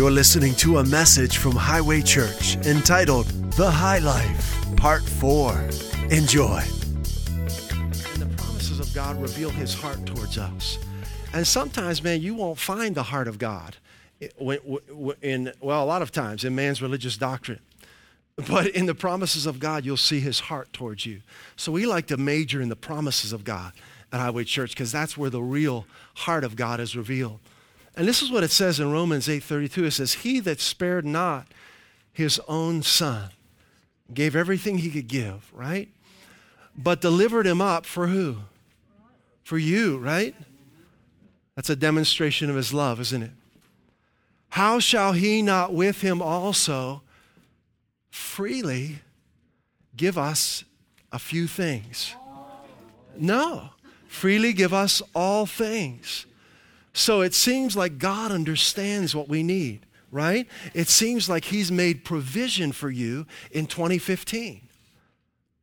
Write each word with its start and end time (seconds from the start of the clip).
You're 0.00 0.10
listening 0.10 0.54
to 0.54 0.78
a 0.78 0.84
message 0.86 1.36
from 1.36 1.52
Highway 1.52 2.00
Church 2.00 2.56
entitled 2.64 3.26
The 3.52 3.70
High 3.70 3.98
Life, 3.98 4.64
Part 4.74 5.02
4. 5.02 5.52
Enjoy. 6.10 6.62
And 6.62 8.22
the 8.22 8.32
promises 8.34 8.80
of 8.80 8.94
God 8.94 9.20
reveal 9.20 9.50
his 9.50 9.74
heart 9.74 10.06
towards 10.06 10.38
us. 10.38 10.78
And 11.34 11.46
sometimes, 11.46 12.02
man, 12.02 12.22
you 12.22 12.34
won't 12.34 12.58
find 12.58 12.94
the 12.94 13.02
heart 13.02 13.28
of 13.28 13.36
God 13.36 13.76
in, 14.20 15.52
well, 15.60 15.84
a 15.84 15.84
lot 15.84 16.00
of 16.00 16.10
times 16.10 16.44
in 16.44 16.54
man's 16.54 16.80
religious 16.80 17.18
doctrine. 17.18 17.60
But 18.36 18.68
in 18.68 18.86
the 18.86 18.94
promises 18.94 19.44
of 19.44 19.60
God, 19.60 19.84
you'll 19.84 19.98
see 19.98 20.20
his 20.20 20.40
heart 20.40 20.72
towards 20.72 21.04
you. 21.04 21.20
So 21.56 21.72
we 21.72 21.84
like 21.84 22.06
to 22.06 22.16
major 22.16 22.62
in 22.62 22.70
the 22.70 22.74
promises 22.74 23.34
of 23.34 23.44
God 23.44 23.74
at 24.10 24.18
Highway 24.18 24.44
Church 24.44 24.70
because 24.70 24.92
that's 24.92 25.18
where 25.18 25.28
the 25.28 25.42
real 25.42 25.84
heart 26.14 26.42
of 26.42 26.56
God 26.56 26.80
is 26.80 26.96
revealed. 26.96 27.40
And 27.96 28.06
this 28.06 28.22
is 28.22 28.30
what 28.30 28.44
it 28.44 28.50
says 28.50 28.80
in 28.80 28.90
Romans 28.90 29.28
8:32. 29.28 29.84
It 29.84 29.90
says, 29.92 30.14
"He 30.14 30.40
that 30.40 30.60
spared 30.60 31.04
not 31.04 31.48
his 32.12 32.40
own 32.48 32.82
son, 32.82 33.30
gave 34.12 34.34
everything 34.36 34.78
he 34.78 34.90
could 34.90 35.08
give, 35.08 35.50
right? 35.52 35.88
But 36.76 37.00
delivered 37.00 37.46
him 37.46 37.60
up 37.60 37.86
for 37.86 38.08
who? 38.08 38.38
For 39.42 39.58
you, 39.58 39.98
right? 39.98 40.34
That's 41.56 41.70
a 41.70 41.76
demonstration 41.76 42.48
of 42.48 42.56
his 42.56 42.72
love, 42.72 43.00
isn't 43.00 43.22
it? 43.22 43.32
How 44.50 44.80
shall 44.80 45.12
he 45.12 45.42
not 45.42 45.72
with 45.72 46.00
him 46.00 46.20
also 46.20 47.02
freely 48.10 49.00
give 49.96 50.18
us 50.18 50.64
a 51.12 51.18
few 51.18 51.46
things? 51.46 52.14
No, 53.16 53.70
freely 54.08 54.52
give 54.52 54.72
us 54.72 55.02
all 55.14 55.46
things. 55.46 56.26
So 56.92 57.20
it 57.20 57.34
seems 57.34 57.76
like 57.76 57.98
God 57.98 58.32
understands 58.32 59.14
what 59.14 59.28
we 59.28 59.42
need, 59.42 59.86
right? 60.10 60.48
It 60.74 60.88
seems 60.88 61.28
like 61.28 61.44
He's 61.46 61.70
made 61.70 62.04
provision 62.04 62.72
for 62.72 62.90
you 62.90 63.26
in 63.50 63.66
2015, 63.66 64.68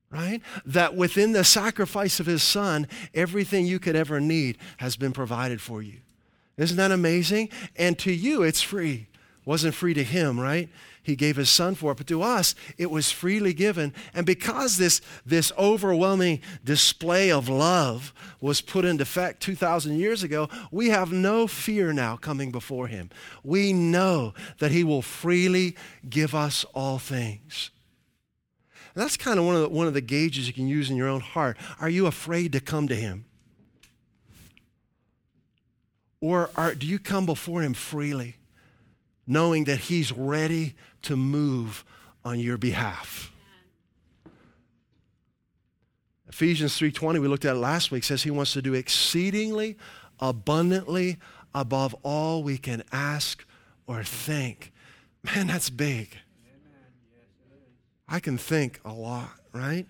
right? 0.09 0.41
That 0.65 0.95
within 0.95 1.33
the 1.33 1.43
sacrifice 1.43 2.19
of 2.19 2.25
His 2.25 2.43
Son, 2.43 2.87
everything 3.13 3.65
you 3.65 3.79
could 3.79 3.95
ever 3.95 4.19
need 4.19 4.57
has 4.77 4.95
been 4.95 5.11
provided 5.11 5.61
for 5.61 5.81
you. 5.81 5.97
Isn't 6.57 6.77
that 6.77 6.91
amazing? 6.91 7.49
And 7.75 7.99
to 7.99 8.11
you, 8.11 8.43
it's 8.43 8.61
free. 8.61 9.07
Wasn't 9.45 9.75
free 9.75 9.93
to 9.93 10.03
Him, 10.03 10.39
right? 10.39 10.69
He 11.08 11.16
gave 11.16 11.38
his 11.38 11.50
son 11.50 11.73
for 11.73 11.94
it. 11.94 11.97
But 11.97 12.08
to 12.08 12.22
us, 12.22 12.53
it 12.77 12.91
was 12.91 13.13
freely 13.13 13.53
given. 13.53 13.94
And 14.13 14.25
because 14.25 14.75
this, 14.75 15.00
this 15.25 15.53
overwhelming 15.58 16.41
display 16.66 17.31
of 17.31 17.47
love 17.47 18.14
was 18.41 18.59
put 18.59 18.83
into 18.83 19.03
effect 19.03 19.41
2,000 19.41 19.97
years 19.97 20.22
ago, 20.22 20.49
we 20.69 20.89
have 20.89 21.14
no 21.14 21.47
fear 21.47 21.94
now 21.94 22.17
coming 22.17 22.52
before 22.52 22.88
him. 22.88 23.09
We 23.41 23.72
know 23.72 24.33
that 24.59 24.72
he 24.72 24.83
will 24.83 25.02
freely 25.02 25.77
give 26.09 26.36
us 26.36 26.66
all 26.75 26.99
things. 26.99 27.71
And 28.94 29.02
that's 29.02 29.16
kind 29.16 29.39
of 29.39 29.45
one 29.45 29.55
of, 29.55 29.61
the, 29.61 29.69
one 29.69 29.88
of 29.88 29.94
the 29.94 30.02
gauges 30.02 30.45
you 30.45 30.53
can 30.53 30.67
use 30.67 30.89
in 30.89 30.97
your 30.97 31.08
own 31.08 31.21
heart. 31.21 31.55
Are 31.80 31.89
you 31.89 32.05
afraid 32.05 32.52
to 32.52 32.59
come 32.59 32.89
to 32.89 32.95
him? 32.95 33.23
Or 36.19 36.49
are, 36.58 36.75
do 36.75 36.86
you 36.86 36.99
come 36.99 37.25
before 37.25 37.61
him 37.61 37.73
freely? 37.73 38.36
knowing 39.27 39.66
that 39.66 39.80
He's 39.80 40.11
ready 40.11 40.75
to 41.08 41.16
move 41.16 41.83
on 42.23 42.39
your 42.39 42.58
behalf. 42.58 43.31
Ephesians 46.27 46.77
3:20 46.77 47.19
we 47.19 47.27
looked 47.27 47.45
at 47.45 47.55
it 47.55 47.59
last 47.59 47.89
week 47.89 48.03
says 48.03 48.23
he 48.23 48.31
wants 48.31 48.53
to 48.53 48.61
do 48.61 48.73
exceedingly 48.73 49.77
abundantly 50.19 51.17
above 51.53 51.95
all 52.03 52.44
we 52.44 52.58
can 52.58 52.83
ask 52.91 53.45
or 53.88 54.03
think. 54.03 54.72
Man, 55.23 55.47
that's 55.47 55.69
big. 55.69 56.09
I 58.08 58.19
can 58.19 58.38
think 58.38 58.80
a 58.86 58.94
lot, 58.94 59.31
right? 59.53 59.86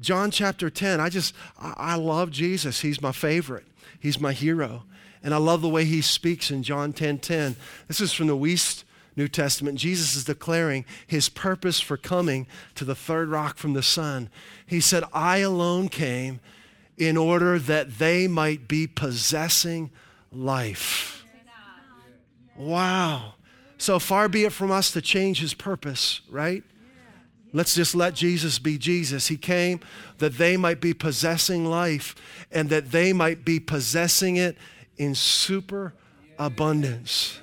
John 0.00 0.30
chapter 0.30 0.70
10, 0.70 1.00
I 1.00 1.08
just, 1.08 1.34
I, 1.58 1.96
love 1.96 2.30
Jesus. 2.30 2.80
He's 2.80 3.00
my 3.00 3.12
favorite. 3.12 3.66
He's 4.00 4.18
my 4.18 4.32
hero. 4.32 4.84
And 5.22 5.34
I 5.34 5.36
love 5.36 5.60
the 5.60 5.68
way 5.68 5.84
he 5.84 6.00
speaks 6.00 6.50
in 6.50 6.62
John 6.62 6.92
10 6.92 7.18
10. 7.18 7.56
This 7.88 8.00
is 8.00 8.12
from 8.12 8.26
the 8.26 8.36
Wuest 8.36 8.84
New 9.16 9.28
Testament. 9.28 9.78
Jesus 9.78 10.16
is 10.16 10.24
declaring 10.24 10.84
his 11.06 11.28
purpose 11.28 11.80
for 11.80 11.96
coming 11.96 12.46
to 12.74 12.84
the 12.84 12.94
third 12.94 13.28
rock 13.28 13.56
from 13.56 13.74
the 13.74 13.82
sun. 13.82 14.30
He 14.66 14.80
said, 14.80 15.04
I 15.12 15.38
alone 15.38 15.88
came 15.88 16.40
in 16.96 17.16
order 17.16 17.58
that 17.58 17.98
they 17.98 18.26
might 18.28 18.68
be 18.68 18.86
possessing 18.86 19.90
life. 20.30 21.24
Wow. 22.56 23.34
So 23.78 23.98
far 23.98 24.28
be 24.28 24.44
it 24.44 24.52
from 24.52 24.70
us 24.70 24.92
to 24.92 25.02
change 25.02 25.40
his 25.40 25.54
purpose, 25.54 26.20
right? 26.30 26.62
Let's 27.52 27.74
just 27.74 27.94
let 27.94 28.14
Jesus 28.14 28.58
be 28.58 28.78
Jesus. 28.78 29.28
He 29.28 29.36
came 29.36 29.80
that 30.18 30.38
they 30.38 30.56
might 30.56 30.80
be 30.80 30.94
possessing 30.94 31.66
life 31.66 32.14
and 32.50 32.70
that 32.70 32.92
they 32.92 33.12
might 33.12 33.44
be 33.44 33.60
possessing 33.60 34.36
it 34.36 34.56
in 34.96 35.14
super 35.14 35.92
abundance. 36.38 37.41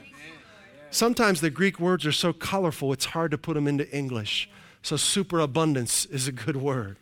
Sometimes 0.91 1.41
the 1.41 1.49
Greek 1.49 1.79
words 1.79 2.05
are 2.05 2.11
so 2.11 2.33
colorful, 2.33 2.93
it's 2.93 3.05
hard 3.05 3.31
to 3.31 3.37
put 3.37 3.53
them 3.53 3.67
into 3.67 3.89
English. 3.95 4.49
So, 4.81 4.95
superabundance 4.95 6.05
is 6.05 6.27
a 6.27 6.31
good 6.31 6.55
word, 6.55 6.97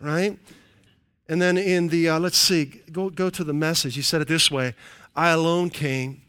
right? 0.00 0.38
And 1.28 1.42
then 1.42 1.58
in 1.58 1.88
the, 1.88 2.08
uh, 2.08 2.18
let's 2.18 2.38
see, 2.38 2.64
go, 2.90 3.10
go 3.10 3.28
to 3.28 3.44
the 3.44 3.52
message. 3.52 3.94
He 3.94 4.02
said 4.02 4.22
it 4.22 4.28
this 4.28 4.50
way 4.50 4.74
I 5.14 5.30
alone 5.30 5.70
came 5.70 6.22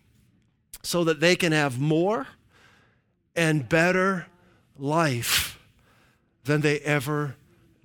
so 0.83 1.03
that 1.05 1.19
they 1.19 1.35
can 1.35 1.51
have 1.51 1.79
more 1.79 2.27
and 3.35 3.67
better 3.67 4.27
life 4.77 5.59
than 6.43 6.61
they 6.61 6.79
ever 6.79 7.35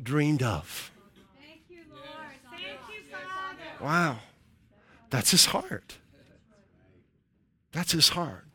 dreamed 0.02 0.42
of. 0.42 0.90
Thank 1.40 1.60
you, 1.68 1.82
Lord. 1.90 2.06
Thank 2.50 2.62
you, 2.64 3.04
Father. 3.12 3.84
Wow. 3.84 4.18
That's 5.10 5.30
his 5.30 5.46
heart. 5.46 5.98
That's 7.72 7.92
his 7.92 8.08
heart. 8.08 8.46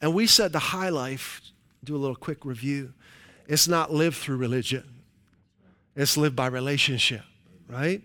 And 0.00 0.14
we 0.14 0.26
said 0.26 0.52
the 0.52 0.58
high 0.58 0.88
life, 0.90 1.40
do 1.84 1.96
a 1.96 1.98
little 1.98 2.16
quick 2.16 2.44
review. 2.44 2.92
It's 3.46 3.66
not 3.66 3.92
lived 3.92 4.16
through 4.16 4.36
religion, 4.36 4.84
it's 5.96 6.16
lived 6.16 6.36
by 6.36 6.46
relationship, 6.46 7.22
right? 7.68 8.02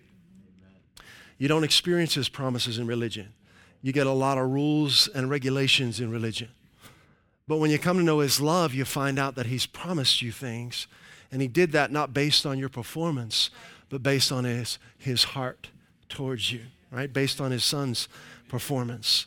You 1.37 1.47
don't 1.47 1.63
experience 1.63 2.13
his 2.13 2.29
promises 2.29 2.77
in 2.77 2.87
religion. 2.87 3.33
You 3.81 3.91
get 3.91 4.07
a 4.07 4.11
lot 4.11 4.37
of 4.37 4.49
rules 4.49 5.09
and 5.09 5.29
regulations 5.29 5.99
in 5.99 6.09
religion. 6.09 6.49
But 7.47 7.57
when 7.57 7.69
you 7.69 7.77
come 7.77 7.97
to 7.97 8.03
know 8.03 8.19
his 8.19 8.39
love, 8.39 8.73
you 8.73 8.85
find 8.85 9.19
out 9.19 9.35
that 9.35 9.47
he's 9.47 9.65
promised 9.65 10.21
you 10.21 10.31
things. 10.31 10.87
And 11.31 11.41
he 11.41 11.47
did 11.47 11.73
that 11.73 11.91
not 11.91 12.13
based 12.13 12.45
on 12.45 12.57
your 12.57 12.69
performance, 12.69 13.49
but 13.89 14.01
based 14.01 14.31
on 14.31 14.45
his, 14.45 14.79
his 14.97 15.23
heart 15.23 15.69
towards 16.07 16.51
you, 16.51 16.61
right? 16.91 17.11
Based 17.11 17.41
on 17.41 17.51
his 17.51 17.65
son's 17.65 18.07
performance. 18.47 19.25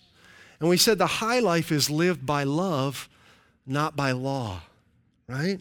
And 0.61 0.69
we 0.69 0.77
said 0.77 0.99
the 0.99 1.06
high 1.06 1.39
life 1.39 1.71
is 1.71 1.91
lived 1.91 2.25
by 2.25 2.44
love, 2.44 3.09
not 3.67 3.97
by 3.97 4.12
law, 4.12 4.62
right? 5.28 5.61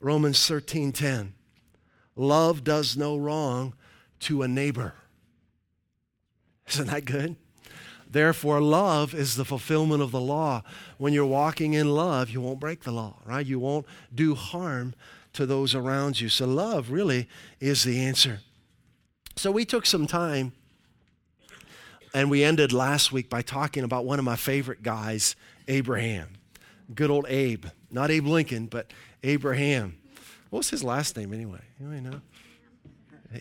Romans 0.00 0.38
13:10. 0.38 1.34
Love 2.14 2.64
does 2.64 2.96
no 2.96 3.16
wrong 3.16 3.74
to 4.20 4.42
a 4.42 4.48
neighbor. 4.48 4.94
Isn't 6.68 6.86
that 6.88 7.04
good? 7.04 7.36
Therefore, 8.08 8.60
love 8.60 9.14
is 9.14 9.36
the 9.36 9.44
fulfillment 9.44 10.02
of 10.02 10.12
the 10.12 10.20
law. 10.20 10.62
When 10.96 11.12
you're 11.12 11.26
walking 11.26 11.74
in 11.74 11.90
love, 11.90 12.30
you 12.30 12.40
won't 12.40 12.60
break 12.60 12.84
the 12.84 12.92
law, 12.92 13.20
right? 13.24 13.44
You 13.44 13.58
won't 13.58 13.84
do 14.14 14.34
harm 14.34 14.94
to 15.34 15.44
those 15.44 15.74
around 15.74 16.20
you. 16.20 16.28
So, 16.28 16.46
love 16.46 16.90
really 16.90 17.28
is 17.60 17.84
the 17.84 18.00
answer. 18.00 18.40
So 19.36 19.50
we 19.50 19.64
took 19.66 19.84
some 19.84 20.06
time 20.06 20.52
and 22.16 22.30
we 22.30 22.42
ended 22.42 22.72
last 22.72 23.12
week 23.12 23.28
by 23.28 23.42
talking 23.42 23.84
about 23.84 24.06
one 24.06 24.18
of 24.18 24.24
my 24.24 24.36
favorite 24.36 24.82
guys, 24.82 25.36
Abraham. 25.68 26.30
Good 26.94 27.10
old 27.10 27.26
Abe. 27.28 27.66
Not 27.90 28.10
Abe 28.10 28.26
Lincoln, 28.26 28.68
but 28.68 28.90
Abraham. 29.22 29.98
What 30.48 30.60
was 30.60 30.70
his 30.70 30.82
last 30.82 31.14
name 31.18 31.34
anyway? 31.34 31.60
Anybody 31.78 32.00
know? 32.00 32.20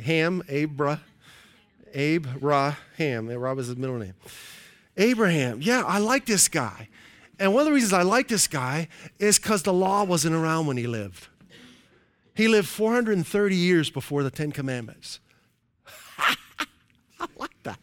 Ham, 0.04 0.44
Abra, 0.50 1.00
Abe, 1.94 2.28
Ra, 2.42 2.76
Ham. 2.98 3.30
Ra 3.30 3.54
was 3.54 3.68
his 3.68 3.78
middle 3.78 3.98
name. 3.98 4.14
Abraham. 4.98 5.62
Yeah, 5.62 5.84
I 5.86 6.00
like 6.00 6.26
this 6.26 6.50
guy. 6.50 6.90
And 7.40 7.54
one 7.54 7.62
of 7.62 7.68
the 7.68 7.72
reasons 7.72 7.94
I 7.94 8.02
like 8.02 8.28
this 8.28 8.46
guy 8.46 8.90
is 9.20 9.40
because 9.40 9.64
the 9.64 9.72
law 9.72 10.04
wasn't 10.04 10.36
around 10.36 10.68
when 10.68 10.76
he 10.76 10.86
lived. 10.86 11.30
He 12.34 12.50
lived 12.50 12.68
430 12.68 13.56
years 13.56 13.90
before 13.90 14.22
the 14.22 14.32
Ten 14.32 14.52
Commandments. 14.52 15.22
I 16.18 16.36
like 17.38 17.56
that. 17.64 17.80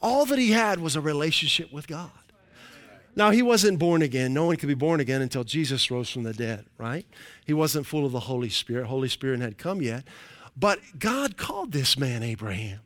All 0.00 0.26
that 0.26 0.38
he 0.38 0.50
had 0.50 0.78
was 0.78 0.96
a 0.96 1.00
relationship 1.00 1.72
with 1.72 1.86
God. 1.86 2.10
Now, 3.16 3.30
he 3.30 3.40
wasn't 3.40 3.78
born 3.78 4.02
again. 4.02 4.34
No 4.34 4.44
one 4.44 4.56
could 4.56 4.68
be 4.68 4.74
born 4.74 5.00
again 5.00 5.22
until 5.22 5.42
Jesus 5.42 5.90
rose 5.90 6.10
from 6.10 6.22
the 6.22 6.34
dead, 6.34 6.66
right? 6.76 7.06
He 7.46 7.54
wasn't 7.54 7.86
full 7.86 8.04
of 8.04 8.12
the 8.12 8.20
Holy 8.20 8.50
Spirit. 8.50 8.86
Holy 8.86 9.08
Spirit 9.08 9.40
had 9.40 9.56
come 9.56 9.80
yet. 9.80 10.04
But 10.54 10.80
God 10.98 11.38
called 11.38 11.72
this 11.72 11.98
man 11.98 12.22
Abraham. 12.22 12.80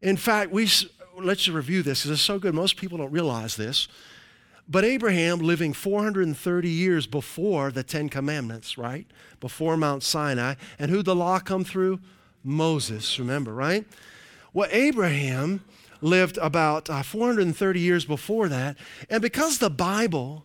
In 0.00 0.16
fact, 0.16 0.52
we, 0.52 0.68
let's 1.18 1.48
review 1.48 1.82
this 1.82 2.02
because 2.02 2.12
it's 2.12 2.22
so 2.22 2.38
good. 2.38 2.54
Most 2.54 2.76
people 2.76 2.98
don't 2.98 3.10
realize 3.10 3.56
this. 3.56 3.88
But 4.68 4.84
Abraham, 4.84 5.38
living 5.38 5.72
430 5.72 6.68
years 6.68 7.06
before 7.06 7.72
the 7.72 7.82
Ten 7.82 8.08
Commandments, 8.08 8.78
right? 8.78 9.06
Before 9.40 9.76
Mount 9.76 10.04
Sinai. 10.04 10.54
And 10.78 10.90
who 10.90 11.02
the 11.02 11.16
law 11.16 11.40
come 11.40 11.64
through? 11.64 12.00
Moses, 12.44 13.18
remember, 13.18 13.52
right? 13.52 13.86
Well, 14.52 14.68
Abraham 14.72 15.62
lived 16.00 16.38
about 16.38 16.88
uh, 16.88 17.02
430 17.02 17.80
years 17.80 18.04
before 18.04 18.48
that. 18.48 18.76
And 19.10 19.20
because 19.20 19.58
the 19.58 19.70
Bible 19.70 20.44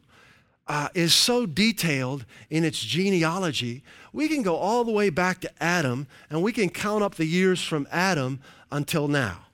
uh, 0.67 0.89
is 0.93 1.13
so 1.13 1.45
detailed 1.45 2.25
in 2.49 2.63
its 2.63 2.79
genealogy, 2.79 3.83
we 4.11 4.27
can 4.27 4.41
go 4.41 4.55
all 4.55 4.83
the 4.83 4.91
way 4.91 5.09
back 5.09 5.41
to 5.41 5.51
Adam 5.63 6.07
and 6.29 6.41
we 6.41 6.51
can 6.51 6.69
count 6.69 7.03
up 7.03 7.15
the 7.15 7.25
years 7.25 7.61
from 7.61 7.87
Adam 7.91 8.39
until 8.71 9.07
now, 9.07 9.45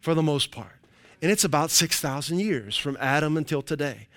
for 0.00 0.14
the 0.14 0.22
most 0.22 0.50
part. 0.50 0.76
And 1.22 1.30
it's 1.30 1.44
about 1.44 1.70
6,000 1.70 2.38
years 2.38 2.76
from 2.76 2.96
Adam 3.00 3.36
until 3.36 3.62
today. 3.62 4.08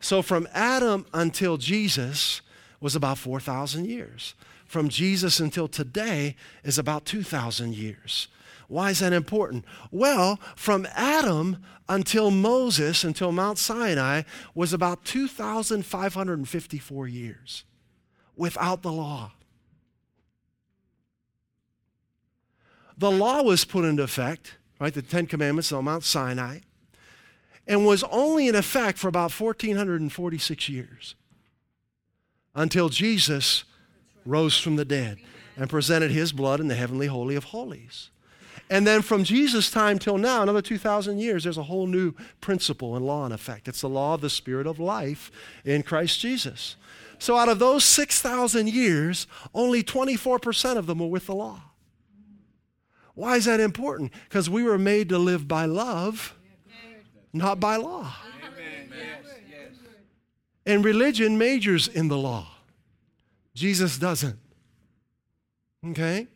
So 0.00 0.22
from 0.22 0.48
Adam 0.52 1.06
until 1.14 1.56
Jesus 1.56 2.40
was 2.80 2.96
about 2.96 3.18
4,000 3.18 3.86
years. 3.86 4.34
From 4.66 4.88
Jesus 4.88 5.38
until 5.38 5.68
today 5.68 6.34
is 6.64 6.78
about 6.78 7.04
2,000 7.04 7.74
years. 7.74 8.28
Why 8.72 8.88
is 8.88 9.00
that 9.00 9.12
important? 9.12 9.66
Well, 9.90 10.40
from 10.56 10.88
Adam 10.94 11.58
until 11.90 12.30
Moses, 12.30 13.04
until 13.04 13.30
Mount 13.30 13.58
Sinai, 13.58 14.22
was 14.54 14.72
about 14.72 15.04
2,554 15.04 17.06
years 17.06 17.64
without 18.34 18.80
the 18.80 18.90
law. 18.90 19.32
The 22.96 23.10
law 23.10 23.42
was 23.42 23.66
put 23.66 23.84
into 23.84 24.04
effect, 24.04 24.56
right? 24.80 24.94
The 24.94 25.02
Ten 25.02 25.26
Commandments 25.26 25.70
on 25.70 25.84
Mount 25.84 26.04
Sinai, 26.04 26.60
and 27.66 27.84
was 27.84 28.04
only 28.04 28.48
in 28.48 28.54
effect 28.54 28.96
for 28.96 29.08
about 29.08 29.38
1,446 29.38 30.68
years 30.70 31.14
until 32.54 32.88
Jesus 32.88 33.64
rose 34.24 34.56
from 34.56 34.76
the 34.76 34.86
dead 34.86 35.18
and 35.58 35.68
presented 35.68 36.10
his 36.10 36.32
blood 36.32 36.58
in 36.58 36.68
the 36.68 36.74
heavenly 36.74 37.08
holy 37.08 37.34
of 37.34 37.44
holies. 37.44 38.08
And 38.72 38.86
then 38.86 39.02
from 39.02 39.22
Jesus' 39.22 39.70
time 39.70 39.98
till 39.98 40.16
now, 40.16 40.42
another 40.42 40.62
2,000 40.62 41.18
years, 41.18 41.44
there's 41.44 41.58
a 41.58 41.64
whole 41.64 41.86
new 41.86 42.14
principle 42.40 42.96
and 42.96 43.04
law 43.04 43.26
in 43.26 43.32
effect. 43.32 43.68
It's 43.68 43.82
the 43.82 43.88
law 43.90 44.14
of 44.14 44.22
the 44.22 44.30
Spirit 44.30 44.66
of 44.66 44.80
life 44.80 45.30
in 45.62 45.82
Christ 45.82 46.18
Jesus. 46.20 46.76
So 47.18 47.36
out 47.36 47.50
of 47.50 47.58
those 47.58 47.84
6,000 47.84 48.70
years, 48.70 49.26
only 49.54 49.82
24% 49.82 50.78
of 50.78 50.86
them 50.86 51.00
were 51.00 51.06
with 51.06 51.26
the 51.26 51.34
law. 51.34 51.60
Why 53.14 53.36
is 53.36 53.44
that 53.44 53.60
important? 53.60 54.10
Because 54.24 54.48
we 54.48 54.62
were 54.62 54.78
made 54.78 55.10
to 55.10 55.18
live 55.18 55.46
by 55.46 55.66
love, 55.66 56.34
not 57.30 57.60
by 57.60 57.76
law. 57.76 58.10
And 60.64 60.82
religion 60.82 61.36
majors 61.36 61.88
in 61.88 62.08
the 62.08 62.16
law. 62.16 62.48
Jesus 63.54 63.98
doesn't. 63.98 64.38
Okay? 65.88 66.26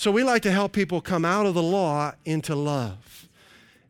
So 0.00 0.10
we 0.10 0.24
like 0.24 0.40
to 0.44 0.50
help 0.50 0.72
people 0.72 1.02
come 1.02 1.26
out 1.26 1.44
of 1.44 1.52
the 1.52 1.62
law 1.62 2.14
into 2.24 2.54
love 2.54 3.28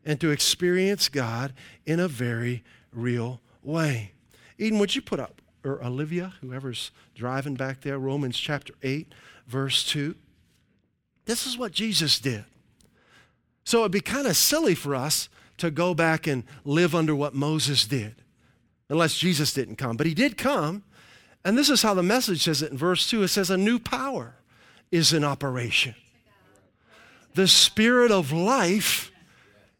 and 0.03 0.19
to 0.19 0.29
experience 0.29 1.07
God 1.07 1.53
in 1.85 2.01
a 2.01 2.09
very 2.09 2.65
real 2.91 3.39
way. 3.63 4.11
Eden, 4.57 4.77
would 4.79 4.93
you 4.93 5.01
put 5.01 5.21
up, 5.21 5.41
or 5.63 5.81
Olivia, 5.81 6.33
whoever's 6.41 6.91
driving 7.15 7.55
back 7.55 7.79
there, 7.79 7.97
Romans 7.97 8.37
chapter 8.37 8.73
8, 8.83 9.13
verse 9.47 9.85
2? 9.85 10.13
This 11.27 11.47
is 11.47 11.57
what 11.57 11.71
Jesus 11.71 12.19
did. 12.19 12.43
So 13.63 13.79
it'd 13.79 13.93
be 13.93 14.01
kind 14.01 14.27
of 14.27 14.35
silly 14.35 14.75
for 14.75 14.93
us 14.93 15.29
to 15.59 15.71
go 15.71 15.93
back 15.93 16.27
and 16.27 16.43
live 16.65 16.93
under 16.93 17.15
what 17.15 17.33
Moses 17.33 17.85
did, 17.85 18.15
unless 18.89 19.17
Jesus 19.17 19.53
didn't 19.53 19.77
come. 19.77 19.95
But 19.95 20.07
he 20.07 20.13
did 20.13 20.37
come. 20.37 20.83
And 21.45 21.57
this 21.57 21.69
is 21.69 21.83
how 21.83 21.93
the 21.93 22.03
message 22.03 22.43
says 22.43 22.61
it 22.61 22.71
in 22.71 22.77
verse 22.77 23.09
2 23.09 23.23
it 23.23 23.29
says, 23.29 23.49
A 23.49 23.55
new 23.55 23.79
power 23.79 24.35
is 24.91 25.13
in 25.13 25.23
operation. 25.23 25.95
The 27.33 27.47
spirit 27.47 28.11
of 28.11 28.31
life 28.31 29.11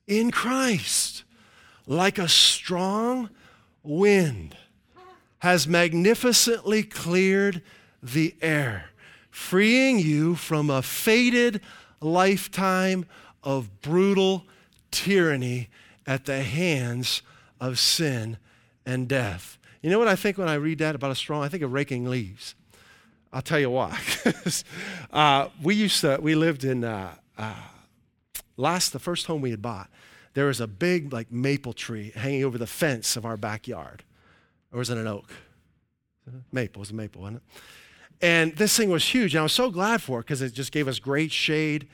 in 0.08 0.31
Christ, 0.31 1.24
like 1.86 2.18
a 2.18 2.30
strong 2.30 3.30
wind, 3.84 4.56
has 5.40 5.68
magnificently 5.68 6.84
cleared 6.84 7.62
the 8.02 8.36
air, 8.42 8.86
freeing 9.30 10.00
you 10.00 10.36
from 10.36 10.69
a 10.69 10.81
fated 10.81 11.62
lifetime 12.00 13.06
of 13.44 13.81
brutal 13.81 14.46
tyranny 14.92 15.69
at 16.06 16.25
the 16.25 16.44
hands 16.44 17.22
of 17.60 17.80
sin 17.80 18.38
and 18.86 19.07
death. 19.07 19.57
You 19.81 19.90
know 19.90 20.00
what 20.00 20.07
I 20.07 20.16
think 20.16 20.38
when 20.38 20.48
I 20.48 20.56
read 20.56 20.80
that 20.80 20.96
about 20.96 21.12
a 21.12 21.16
strong? 21.16 21.44
I 21.44 21.50
think 21.50 21.64
of 21.64 21.74
raking 21.74 22.06
leaves. 22.06 22.56
I'll 23.33 23.42
tell 23.42 23.60
you 23.60 23.69
why. 23.69 23.98
uh, 25.12 25.48
we 25.63 25.75
used 25.75 26.01
to, 26.01 26.19
we 26.22 26.36
lived 26.36 26.63
in, 26.63 26.83
uh, 26.83 27.13
uh, 27.38 27.54
last, 28.57 28.92
the 28.92 29.00
first 29.00 29.25
home 29.25 29.42
we 29.42 29.51
had 29.51 29.62
bought, 29.62 29.89
there 30.33 30.45
was 30.45 30.60
a 30.60 30.68
big, 30.68 31.13
like, 31.13 31.31
maple 31.31 31.74
tree 31.74 32.12
hanging 32.16 32.44
over 32.44 32.57
the 32.57 32.68
fence 32.68 33.16
of 33.16 33.25
our 33.25 33.38
backyard. 33.38 34.04
Or 34.72 34.80
was 34.80 34.89
it 34.89 34.98
an 34.98 35.07
oak? 35.07 35.31
Maple, 36.51 36.80
was 36.80 36.92
a 36.92 36.94
maple, 36.94 37.22
wasn't 37.22 37.38
it? 37.38 37.44
And 38.22 38.56
this 38.56 38.78
thing 38.78 38.89
was 38.89 39.04
huge. 39.04 39.33
And 39.33 39.39
I 39.39 39.44
was 39.44 39.54
so 39.54 39.72
glad 39.72 40.01
for 40.01 40.19
it 40.19 40.24
because 40.24 40.42
it 40.42 40.54
just 40.54 40.72
gave 40.72 40.88
us 40.88 41.00
great 41.00 41.31
shade 41.31 41.88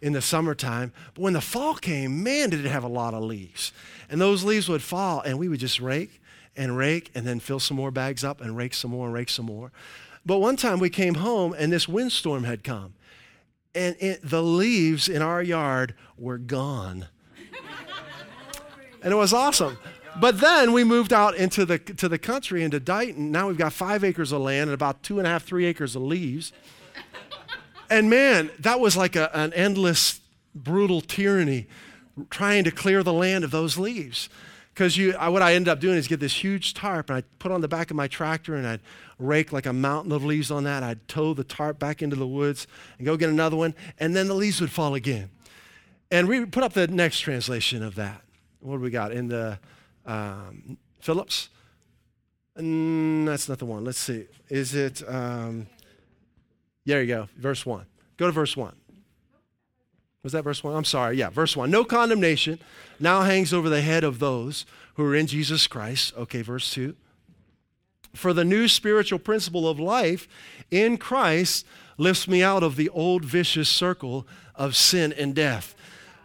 in 0.00 0.12
the 0.12 0.22
summertime. 0.22 0.92
But 1.14 1.22
when 1.22 1.32
the 1.32 1.40
fall 1.40 1.74
came, 1.74 2.22
man, 2.22 2.50
did 2.50 2.64
it 2.64 2.68
have 2.68 2.84
a 2.84 2.88
lot 2.88 3.14
of 3.14 3.22
leaves. 3.22 3.72
And 4.08 4.20
those 4.20 4.44
leaves 4.44 4.68
would 4.68 4.82
fall, 4.82 5.20
and 5.20 5.38
we 5.38 5.48
would 5.48 5.60
just 5.60 5.80
rake 5.80 6.20
and 6.56 6.76
rake 6.76 7.10
and 7.14 7.26
then 7.26 7.40
fill 7.40 7.60
some 7.60 7.76
more 7.76 7.90
bags 7.90 8.22
up 8.22 8.40
and 8.40 8.56
rake 8.56 8.74
some 8.74 8.90
more 8.90 9.06
and 9.06 9.14
rake 9.14 9.28
some 9.28 9.46
more. 9.46 9.72
But 10.24 10.38
one 10.38 10.56
time 10.56 10.78
we 10.78 10.90
came 10.90 11.14
home 11.14 11.54
and 11.58 11.72
this 11.72 11.88
windstorm 11.88 12.44
had 12.44 12.62
come, 12.62 12.94
and 13.74 13.96
it, 13.98 14.20
the 14.22 14.42
leaves 14.42 15.08
in 15.08 15.22
our 15.22 15.42
yard 15.42 15.94
were 16.16 16.38
gone. 16.38 17.06
and 19.02 19.12
it 19.12 19.16
was 19.16 19.32
awesome. 19.32 19.78
But 20.20 20.40
then 20.40 20.72
we 20.72 20.84
moved 20.84 21.12
out 21.12 21.34
into 21.36 21.64
the, 21.64 21.78
to 21.78 22.08
the 22.08 22.18
country, 22.18 22.62
into 22.62 22.78
Dighton. 22.78 23.30
Now 23.30 23.48
we've 23.48 23.58
got 23.58 23.72
five 23.72 24.04
acres 24.04 24.30
of 24.30 24.42
land 24.42 24.68
and 24.68 24.74
about 24.74 25.02
two 25.02 25.18
and 25.18 25.26
a 25.26 25.30
half, 25.30 25.44
three 25.44 25.64
acres 25.64 25.96
of 25.96 26.02
leaves. 26.02 26.52
And 27.88 28.08
man, 28.08 28.50
that 28.58 28.78
was 28.78 28.96
like 28.96 29.16
a, 29.16 29.34
an 29.36 29.52
endless, 29.54 30.20
brutal 30.54 31.00
tyranny 31.00 31.66
trying 32.30 32.64
to 32.64 32.70
clear 32.70 33.02
the 33.02 33.12
land 33.12 33.42
of 33.44 33.50
those 33.50 33.78
leaves. 33.78 34.28
Because 34.72 34.96
what 34.96 35.42
I 35.42 35.54
ended 35.54 35.68
up 35.68 35.80
doing 35.80 35.96
is 35.98 36.08
get 36.08 36.20
this 36.20 36.42
huge 36.42 36.72
tarp 36.72 37.10
and 37.10 37.18
I 37.18 37.22
put 37.38 37.52
on 37.52 37.60
the 37.60 37.68
back 37.68 37.90
of 37.90 37.96
my 37.96 38.08
tractor 38.08 38.54
and 38.54 38.66
I'd 38.66 38.80
rake 39.18 39.52
like 39.52 39.66
a 39.66 39.72
mountain 39.72 40.12
of 40.12 40.24
leaves 40.24 40.50
on 40.50 40.64
that. 40.64 40.82
I'd 40.82 41.06
tow 41.08 41.34
the 41.34 41.44
tarp 41.44 41.78
back 41.78 42.00
into 42.00 42.16
the 42.16 42.26
woods 42.26 42.66
and 42.96 43.04
go 43.04 43.16
get 43.18 43.28
another 43.28 43.56
one, 43.56 43.74
and 43.98 44.16
then 44.16 44.28
the 44.28 44.34
leaves 44.34 44.60
would 44.60 44.70
fall 44.70 44.94
again. 44.94 45.30
And 46.10 46.26
we 46.26 46.44
put 46.46 46.62
up 46.62 46.72
the 46.72 46.86
next 46.86 47.20
translation 47.20 47.82
of 47.82 47.94
that. 47.96 48.22
What 48.60 48.76
do 48.76 48.82
we 48.82 48.90
got 48.90 49.12
in 49.12 49.28
the 49.28 49.58
um, 50.06 50.78
Phillips? 51.00 51.50
Mm, 52.56 53.26
that's 53.26 53.48
not 53.48 53.58
the 53.58 53.66
one. 53.66 53.84
Let's 53.84 53.98
see. 53.98 54.26
Is 54.48 54.74
it? 54.74 55.02
Um, 55.08 55.66
there 56.84 57.00
you 57.00 57.08
go. 57.08 57.28
Verse 57.36 57.64
one. 57.64 57.86
Go 58.16 58.26
to 58.26 58.32
verse 58.32 58.56
one. 58.56 58.76
Was 60.22 60.32
that 60.32 60.44
verse 60.44 60.62
1? 60.62 60.74
I'm 60.74 60.84
sorry. 60.84 61.16
Yeah, 61.16 61.30
verse 61.30 61.56
1. 61.56 61.70
No 61.70 61.84
condemnation 61.84 62.60
now 63.00 63.22
hangs 63.22 63.52
over 63.52 63.68
the 63.68 63.82
head 63.82 64.04
of 64.04 64.20
those 64.20 64.64
who 64.94 65.04
are 65.04 65.16
in 65.16 65.26
Jesus 65.26 65.66
Christ. 65.66 66.12
Okay, 66.16 66.42
verse 66.42 66.72
2. 66.72 66.94
For 68.14 68.32
the 68.32 68.44
new 68.44 68.68
spiritual 68.68 69.18
principle 69.18 69.68
of 69.68 69.80
life 69.80 70.28
in 70.70 70.96
Christ 70.96 71.66
lifts 71.98 72.28
me 72.28 72.42
out 72.42 72.62
of 72.62 72.76
the 72.76 72.88
old 72.90 73.24
vicious 73.24 73.68
circle 73.68 74.26
of 74.54 74.76
sin 74.76 75.12
and 75.12 75.34
death. 75.34 75.74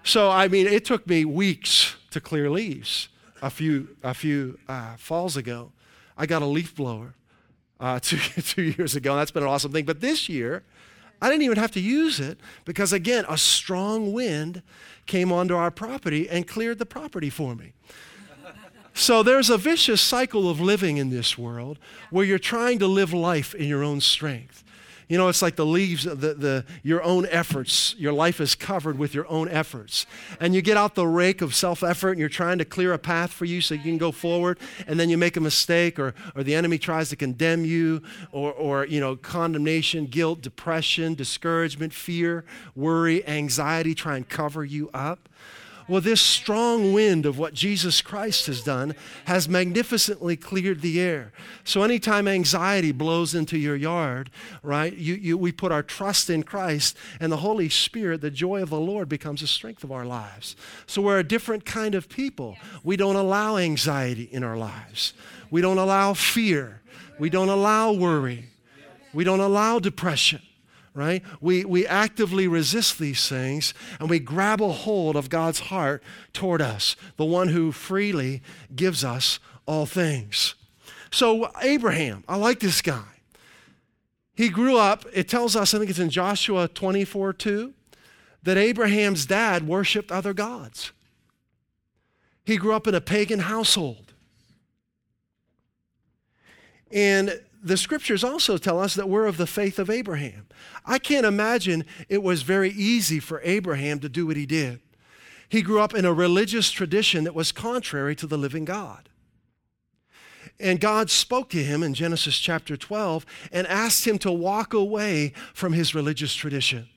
So, 0.03 0.29
I 0.29 0.47
mean, 0.47 0.67
it 0.67 0.85
took 0.85 1.07
me 1.07 1.25
weeks 1.25 1.95
to 2.11 2.21
clear 2.21 2.49
leaves 2.51 3.09
a 3.41 3.49
few, 3.49 3.95
a 4.03 4.13
few 4.13 4.59
uh, 4.67 4.95
falls 4.97 5.35
ago. 5.35 5.71
I 6.17 6.25
got 6.25 6.41
a 6.41 6.45
leaf 6.45 6.75
blower 6.75 7.15
uh, 7.79 7.99
two, 8.01 8.17
two 8.17 8.63
years 8.63 8.95
ago, 8.95 9.11
and 9.11 9.19
that's 9.19 9.31
been 9.31 9.43
an 9.43 9.49
awesome 9.49 9.71
thing. 9.71 9.85
But 9.85 10.01
this 10.01 10.29
year, 10.29 10.63
I 11.21 11.29
didn't 11.29 11.43
even 11.43 11.57
have 11.57 11.71
to 11.71 11.79
use 11.79 12.19
it 12.19 12.39
because, 12.65 12.93
again, 12.93 13.25
a 13.27 13.38
strong 13.38 14.13
wind 14.13 14.62
came 15.05 15.31
onto 15.31 15.55
our 15.55 15.71
property 15.71 16.29
and 16.29 16.47
cleared 16.47 16.79
the 16.79 16.86
property 16.86 17.29
for 17.29 17.55
me. 17.55 17.74
So 18.93 19.21
there's 19.21 19.50
a 19.51 19.57
vicious 19.57 20.01
cycle 20.01 20.50
of 20.50 20.59
living 20.59 20.97
in 20.97 21.12
this 21.12 21.38
world 21.38 21.77
where 22.09 22.25
you're 22.25 22.39
trying 22.39 22.79
to 22.79 22.88
live 22.88 23.13
life 23.13 23.53
in 23.53 23.67
your 23.67 23.83
own 23.83 24.01
strength. 24.01 24.63
You 25.07 25.17
know, 25.17 25.29
it's 25.29 25.41
like 25.41 25.55
the 25.55 25.65
leaves, 25.65 26.03
the, 26.03 26.15
the, 26.15 26.65
your 26.83 27.01
own 27.01 27.25
efforts. 27.27 27.95
Your 27.97 28.11
life 28.11 28.41
is 28.41 28.55
covered 28.55 28.97
with 28.97 29.13
your 29.13 29.25
own 29.29 29.47
efforts. 29.47 30.05
And 30.41 30.53
you 30.53 30.61
get 30.61 30.75
out 30.75 30.95
the 30.95 31.07
rake 31.07 31.41
of 31.41 31.55
self 31.55 31.81
effort 31.81 32.11
and 32.11 32.19
you're 32.19 32.27
trying 32.27 32.57
to 32.57 32.65
clear 32.65 32.91
a 32.91 32.99
path 32.99 33.31
for 33.31 33.45
you 33.45 33.61
so 33.61 33.75
you 33.75 33.81
can 33.81 33.97
go 33.97 34.11
forward. 34.11 34.59
And 34.85 34.99
then 34.99 35.09
you 35.09 35.17
make 35.17 35.37
a 35.37 35.41
mistake 35.41 35.97
or, 35.97 36.13
or 36.35 36.43
the 36.43 36.55
enemy 36.55 36.77
tries 36.77 37.07
to 37.09 37.15
condemn 37.15 37.63
you 37.63 38.01
or, 38.33 38.51
or, 38.51 38.85
you 38.85 38.99
know, 38.99 39.15
condemnation, 39.15 40.07
guilt, 40.07 40.41
depression, 40.41 41.15
discouragement, 41.15 41.93
fear, 41.93 42.43
worry, 42.75 43.25
anxiety 43.25 43.95
try 43.95 44.17
and 44.17 44.27
cover 44.27 44.65
you 44.65 44.89
up. 44.93 45.29
Well, 45.89 46.01
this 46.01 46.20
strong 46.20 46.91
wind 46.91 47.25
of 47.25 47.39
what 47.39 47.53
Jesus 47.53 48.01
Christ 48.01 48.48
has 48.48 48.62
done 48.62 48.94
has 49.24 49.48
magnificently 49.48 50.36
cleared 50.36 50.82
the 50.82 51.00
air. 51.00 51.32
So 51.63 51.82
anytime 51.82 52.27
anxiety 52.27 52.91
blows 52.91 53.34
into 53.34 53.58
your 53.58 53.77
yard, 53.77 54.29
right, 54.62 54.94
you, 54.94 55.13
you, 55.13 55.38
we 55.38 55.53
put 55.53 55.72
our 55.72 55.84
trust 55.84 56.29
in 56.29 56.44
Christ 56.44 56.98
and 57.22 57.32
the 57.32 57.38
Holy 57.38 57.70
Spirit, 57.70 58.20
the 58.20 58.29
joy 58.29 58.62
of 58.62 58.70
the 58.70 58.79
Lord 58.79 59.08
becomes 59.08 59.39
the 59.39 59.48
strength 59.48 59.82
of 59.86 59.91
our 59.91 60.06
lives. 60.06 60.58
So 60.88 61.01
we're 61.01 61.20
a 61.20 61.24
different 61.24 61.63
kind 61.63 61.96
of 61.96 62.10
people. 62.10 62.58
We 62.84 62.98
don't 62.98 63.15
allow 63.15 63.56
anxiety 63.56 64.27
in 64.29 64.44
our 64.44 64.58
lives. 64.58 65.13
We 65.50 65.62
don't 65.62 65.77
allow 65.77 66.13
fear. 66.13 66.82
We 67.17 67.29
don't 67.29 67.50
allow 67.50 67.94
worry. 67.94 68.50
We 69.13 69.24
don't 69.24 69.39
allow 69.39 69.79
depression 69.79 70.41
right? 70.97 71.23
We, 71.39 71.63
we 71.63 71.85
actively 71.85 72.47
resist 72.47 72.97
these 72.97 73.29
things 73.29 73.75
and 73.99 74.09
we 74.09 74.17
grab 74.17 74.61
a 74.61 74.71
hold 74.71 75.15
of 75.15 75.29
God's 75.29 75.59
heart 75.59 76.01
toward 76.33 76.59
us, 76.59 76.95
the 77.17 77.25
one 77.25 77.49
who 77.49 77.71
freely 77.71 78.41
gives 78.75 79.03
us 79.03 79.39
all 79.67 79.85
things. 79.85 80.55
So, 81.11 81.51
Abraham, 81.61 82.23
I 82.27 82.35
like 82.35 82.59
this 82.59 82.81
guy. 82.81 83.05
He 84.33 84.49
grew 84.49 84.77
up, 84.77 85.05
it 85.13 85.29
tells 85.29 85.55
us, 85.55 85.73
I 85.73 85.77
think 85.77 85.91
it's 85.91 85.99
in 85.99 86.09
Joshua 86.09 86.67
24 86.67 87.33
2, 87.33 87.73
that 88.41 88.57
Abraham's 88.57 89.27
dad 89.27 89.67
worshiped 89.67 90.11
other 90.11 90.33
gods. 90.33 90.91
He 92.43 92.57
grew 92.57 92.73
up 92.73 92.87
in 92.87 92.95
a 92.95 93.01
pagan 93.01 93.39
household. 93.39 94.13
And 96.91 97.41
the 97.61 97.77
scriptures 97.77 98.23
also 98.23 98.57
tell 98.57 98.79
us 98.79 98.95
that 98.95 99.09
we're 99.09 99.25
of 99.25 99.37
the 99.37 99.47
faith 99.47 99.79
of 99.79 99.89
Abraham. 99.89 100.47
I 100.85 100.99
can't 100.99 101.25
imagine 101.25 101.85
it 102.09 102.23
was 102.23 102.41
very 102.43 102.69
easy 102.71 103.19
for 103.19 103.41
Abraham 103.43 103.99
to 103.99 104.09
do 104.09 104.27
what 104.27 104.37
he 104.37 104.45
did. 104.45 104.79
He 105.49 105.61
grew 105.61 105.79
up 105.79 105.93
in 105.93 106.05
a 106.05 106.13
religious 106.13 106.71
tradition 106.71 107.23
that 107.23 107.35
was 107.35 107.51
contrary 107.51 108.15
to 108.17 108.27
the 108.27 108.37
living 108.37 108.65
God. 108.65 109.09
And 110.59 110.79
God 110.79 111.09
spoke 111.09 111.49
to 111.49 111.63
him 111.63 111.83
in 111.83 111.93
Genesis 111.93 112.37
chapter 112.39 112.75
12 112.75 113.25
and 113.51 113.67
asked 113.67 114.05
him 114.05 114.17
to 114.19 114.31
walk 114.31 114.73
away 114.73 115.33
from 115.53 115.73
his 115.73 115.93
religious 115.93 116.33
tradition, 116.33 116.89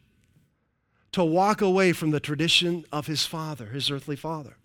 to 1.12 1.22
walk 1.22 1.60
away 1.60 1.92
from 1.92 2.10
the 2.10 2.20
tradition 2.20 2.84
of 2.90 3.06
his 3.06 3.26
father, 3.26 3.66
his 3.66 3.90
earthly 3.90 4.16
father. 4.16 4.56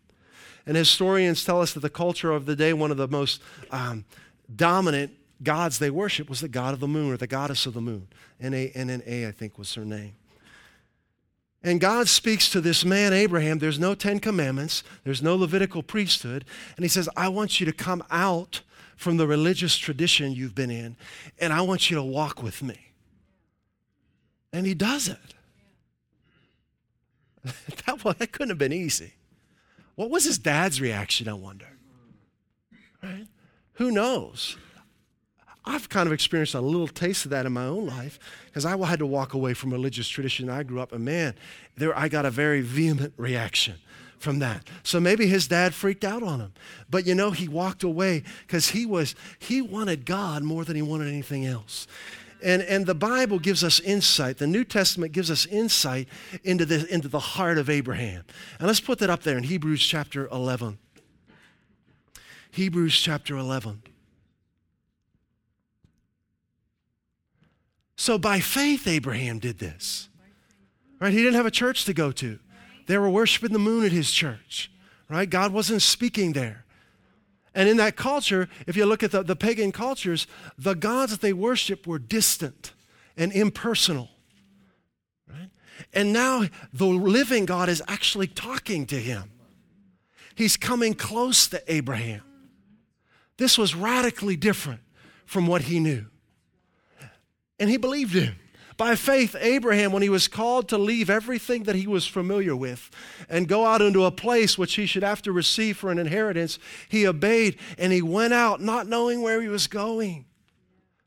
And 0.65 0.77
historians 0.77 1.43
tell 1.43 1.61
us 1.61 1.73
that 1.73 1.81
the 1.81 1.89
culture 1.89 2.31
of 2.31 2.45
the 2.45 2.55
day, 2.55 2.73
one 2.73 2.89
of 2.89 2.97
the 2.97 3.07
most 3.07 3.41
um, 3.69 4.05
dominant 4.55 5.11
gods 5.45 5.79
they 5.79 5.89
worship 5.89 6.29
was 6.29 6.41
the 6.41 6.49
god 6.49 6.73
of 6.73 6.81
the 6.81 6.87
moon 6.87 7.11
or 7.11 7.17
the 7.17 7.27
goddess 7.27 7.65
of 7.65 7.73
the 7.73 7.81
moon. 7.81 8.07
N-A-N-N-A, 8.41 9.27
I 9.27 9.31
think 9.31 9.57
was 9.57 9.73
her 9.75 9.85
name. 9.85 10.15
And 11.63 11.79
God 11.79 12.07
speaks 12.07 12.49
to 12.51 12.61
this 12.61 12.85
man, 12.85 13.11
Abraham. 13.13 13.57
There's 13.57 13.79
no 13.79 13.95
Ten 13.95 14.19
Commandments, 14.19 14.83
there's 15.03 15.23
no 15.23 15.35
Levitical 15.35 15.81
priesthood. 15.81 16.45
And 16.75 16.83
he 16.83 16.89
says, 16.89 17.09
I 17.15 17.29
want 17.29 17.59
you 17.59 17.65
to 17.65 17.71
come 17.71 18.03
out 18.11 18.61
from 18.95 19.17
the 19.17 19.27
religious 19.27 19.77
tradition 19.77 20.31
you've 20.31 20.55
been 20.55 20.71
in, 20.71 20.95
and 21.39 21.51
I 21.51 21.61
want 21.61 21.89
you 21.89 21.95
to 21.97 22.03
walk 22.03 22.43
with 22.43 22.61
me. 22.61 22.91
And 24.53 24.65
he 24.65 24.73
does 24.73 25.07
it. 25.07 25.33
that, 27.85 28.17
that 28.19 28.31
couldn't 28.31 28.49
have 28.49 28.57
been 28.57 28.71
easy. 28.71 29.13
What 29.95 30.09
was 30.09 30.25
his 30.25 30.37
dad's 30.37 30.79
reaction, 30.79 31.27
I 31.27 31.33
wonder? 31.33 31.67
Right? 33.01 33.27
Who 33.73 33.91
knows? 33.91 34.57
I've 35.65 35.89
kind 35.89 36.07
of 36.07 36.13
experienced 36.13 36.53
a 36.53 36.61
little 36.61 36.87
taste 36.87 37.25
of 37.25 37.31
that 37.31 37.45
in 37.45 37.53
my 37.53 37.65
own 37.65 37.87
life 37.87 38.19
because 38.45 38.65
I 38.65 38.77
had 38.85 38.99
to 38.99 39.05
walk 39.05 39.33
away 39.33 39.53
from 39.53 39.71
religious 39.71 40.07
tradition 40.07 40.49
I 40.49 40.63
grew 40.63 40.79
up 40.79 40.93
in. 40.93 41.03
Man, 41.03 41.33
there 41.75 41.97
I 41.97 42.07
got 42.07 42.25
a 42.25 42.31
very 42.31 42.61
vehement 42.61 43.13
reaction 43.17 43.75
from 44.19 44.39
that. 44.39 44.67
So 44.83 44.99
maybe 44.99 45.27
his 45.27 45.47
dad 45.47 45.73
freaked 45.73 46.03
out 46.03 46.23
on 46.23 46.39
him. 46.39 46.53
But 46.89 47.05
you 47.05 47.15
know, 47.15 47.31
he 47.31 47.47
walked 47.47 47.83
away 47.83 48.23
because 48.45 48.69
he 48.69 48.85
was 48.85 49.15
he 49.39 49.61
wanted 49.61 50.05
God 50.05 50.43
more 50.43 50.63
than 50.63 50.75
he 50.75 50.81
wanted 50.81 51.07
anything 51.07 51.45
else. 51.45 51.87
And, 52.43 52.61
and 52.61 52.85
the 52.85 52.95
Bible 52.95 53.39
gives 53.39 53.63
us 53.63 53.79
insight. 53.79 54.37
The 54.37 54.45
New 54.45 54.63
Testament 54.63 55.13
gives 55.13 55.31
us 55.31 55.47
insight 55.47 56.07
into 56.43 56.65
the, 56.65 56.85
into 56.93 57.07
the 57.07 57.19
heart 57.19 57.57
of 57.57 57.71
Abraham. 57.71 58.23
And 58.59 58.67
let's 58.67 58.81
put 58.81 58.99
that 58.99 59.09
up 59.09 59.23
there 59.23 59.37
in 59.37 59.43
Hebrews 59.43 59.81
chapter 59.81 60.27
11. 60.27 60.77
Hebrews 62.51 62.99
chapter 63.01 63.35
11. 63.35 63.81
So 67.95 68.17
by 68.17 68.39
faith, 68.39 68.87
Abraham 68.87 69.39
did 69.39 69.59
this. 69.59 70.09
Right? 70.99 71.13
He 71.13 71.19
didn't 71.19 71.35
have 71.35 71.45
a 71.45 71.51
church 71.51 71.85
to 71.85 71.93
go 71.93 72.11
to. 72.13 72.39
They 72.87 72.97
were 72.97 73.09
worshiping 73.09 73.53
the 73.53 73.59
moon 73.59 73.85
at 73.85 73.91
his 73.91 74.11
church. 74.11 74.71
Right? 75.09 75.29
God 75.29 75.53
wasn't 75.53 75.81
speaking 75.81 76.33
there. 76.33 76.65
And 77.53 77.69
in 77.69 77.77
that 77.77 77.95
culture, 77.95 78.49
if 78.67 78.75
you 78.75 78.85
look 78.85 79.01
at 79.01 79.11
the, 79.11 79.23
the 79.23 79.35
pagan 79.35 79.71
cultures, 79.71 80.27
the 80.57 80.75
gods 80.75 81.11
that 81.11 81.21
they 81.21 81.31
worshiped 81.31 81.87
were 81.87 81.99
distant 81.99 82.73
and 83.15 83.31
impersonal. 83.31 84.09
Right? 85.29 85.49
And 85.93 86.11
now 86.11 86.45
the 86.73 86.85
living 86.85 87.45
God 87.45 87.69
is 87.69 87.81
actually 87.87 88.27
talking 88.27 88.85
to 88.87 88.95
him. 88.95 89.31
He's 90.35 90.57
coming 90.57 90.93
close 90.93 91.47
to 91.47 91.63
Abraham. 91.71 92.23
This 93.37 93.57
was 93.57 93.73
radically 93.73 94.35
different 94.35 94.81
from 95.25 95.47
what 95.47 95.63
he 95.63 95.79
knew. 95.79 96.07
And 97.59 97.69
he 97.69 97.77
believed 97.77 98.13
him. 98.13 98.35
By 98.77 98.95
faith, 98.95 99.35
Abraham, 99.39 99.93
when 99.93 100.01
he 100.03 100.09
was 100.09 100.27
called 100.27 100.67
to 100.69 100.77
leave 100.77 101.09
everything 101.09 101.63
that 101.63 101.77
he 101.77 101.87
was 101.87 102.05
familiar 102.05 102.55
with 102.55 102.91
and 103.29 103.47
go 103.47 103.65
out 103.65 103.81
into 103.81 104.03
a 104.03 104.11
place 104.11 104.57
which 104.57 104.75
he 104.75 104.85
should 104.85 105.03
have 105.03 105.21
to 105.21 105.31
receive 105.31 105.77
for 105.77 105.91
an 105.91 105.97
inheritance, 105.97 106.59
he 106.89 107.07
obeyed 107.07 107.57
and 107.77 107.93
he 107.93 108.01
went 108.01 108.33
out 108.33 108.59
not 108.59 108.87
knowing 108.87 109.21
where 109.21 109.41
he 109.41 109.47
was 109.47 109.67
going. 109.67 110.25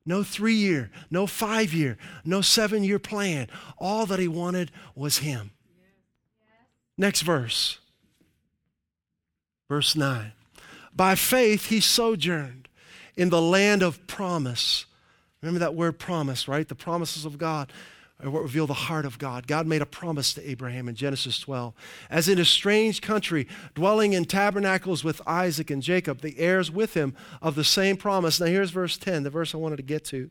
No 0.06 0.22
three 0.22 0.54
year, 0.54 0.90
no 1.10 1.26
five 1.26 1.74
year, 1.74 1.98
no 2.24 2.40
seven 2.40 2.82
year 2.82 2.98
plan. 2.98 3.48
All 3.76 4.06
that 4.06 4.18
he 4.18 4.28
wanted 4.28 4.70
was 4.94 5.18
him. 5.18 5.50
Next 6.96 7.20
verse. 7.20 7.78
Verse 9.68 9.94
9. 9.94 10.32
By 10.94 11.14
faith, 11.14 11.66
he 11.66 11.80
sojourned 11.80 12.68
in 13.16 13.28
the 13.28 13.42
land 13.42 13.82
of 13.82 14.06
promise 14.06 14.86
Remember 15.42 15.60
that 15.60 15.74
word 15.74 15.98
promise, 15.98 16.48
right? 16.48 16.66
The 16.66 16.74
promises 16.74 17.24
of 17.24 17.38
God 17.38 17.72
are 18.22 18.30
what 18.30 18.42
reveal 18.42 18.66
the 18.66 18.74
heart 18.74 19.04
of 19.04 19.18
God. 19.18 19.46
God 19.46 19.66
made 19.66 19.82
a 19.82 19.86
promise 19.86 20.34
to 20.34 20.50
Abraham 20.50 20.88
in 20.88 20.96
Genesis 20.96 21.38
12. 21.38 21.72
As 22.10 22.28
in 22.28 22.38
a 22.38 22.44
strange 22.44 23.00
country, 23.00 23.46
dwelling 23.74 24.12
in 24.12 24.24
tabernacles 24.24 25.04
with 25.04 25.20
Isaac 25.26 25.70
and 25.70 25.82
Jacob, 25.82 26.20
the 26.20 26.38
heirs 26.38 26.70
with 26.70 26.94
him 26.94 27.14
of 27.40 27.54
the 27.54 27.62
same 27.62 27.96
promise. 27.96 28.40
Now 28.40 28.46
here's 28.46 28.72
verse 28.72 28.98
10, 28.98 29.22
the 29.22 29.30
verse 29.30 29.54
I 29.54 29.58
wanted 29.58 29.76
to 29.76 29.82
get 29.84 30.04
to. 30.06 30.30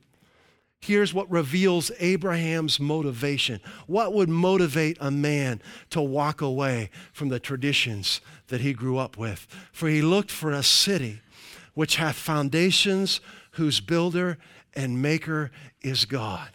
Here's 0.79 1.13
what 1.13 1.31
reveals 1.31 1.89
Abraham's 1.99 2.79
motivation. 2.79 3.61
What 3.87 4.13
would 4.13 4.29
motivate 4.29 4.97
a 4.99 5.09
man 5.09 5.61
to 5.89 6.01
walk 6.01 6.41
away 6.41 6.91
from 7.13 7.29
the 7.29 7.39
traditions 7.39 8.21
that 8.49 8.61
he 8.61 8.73
grew 8.73 8.97
up 8.97 9.17
with? 9.17 9.47
For 9.71 9.87
he 9.87 10.01
looked 10.01 10.29
for 10.29 10.51
a 10.51 10.61
city 10.61 11.21
which 11.73 11.95
hath 11.95 12.15
foundations, 12.15 13.21
whose 13.51 13.79
builder 13.79 14.37
and 14.77 15.01
maker 15.01 15.51
is 15.81 16.05
God. 16.05 16.50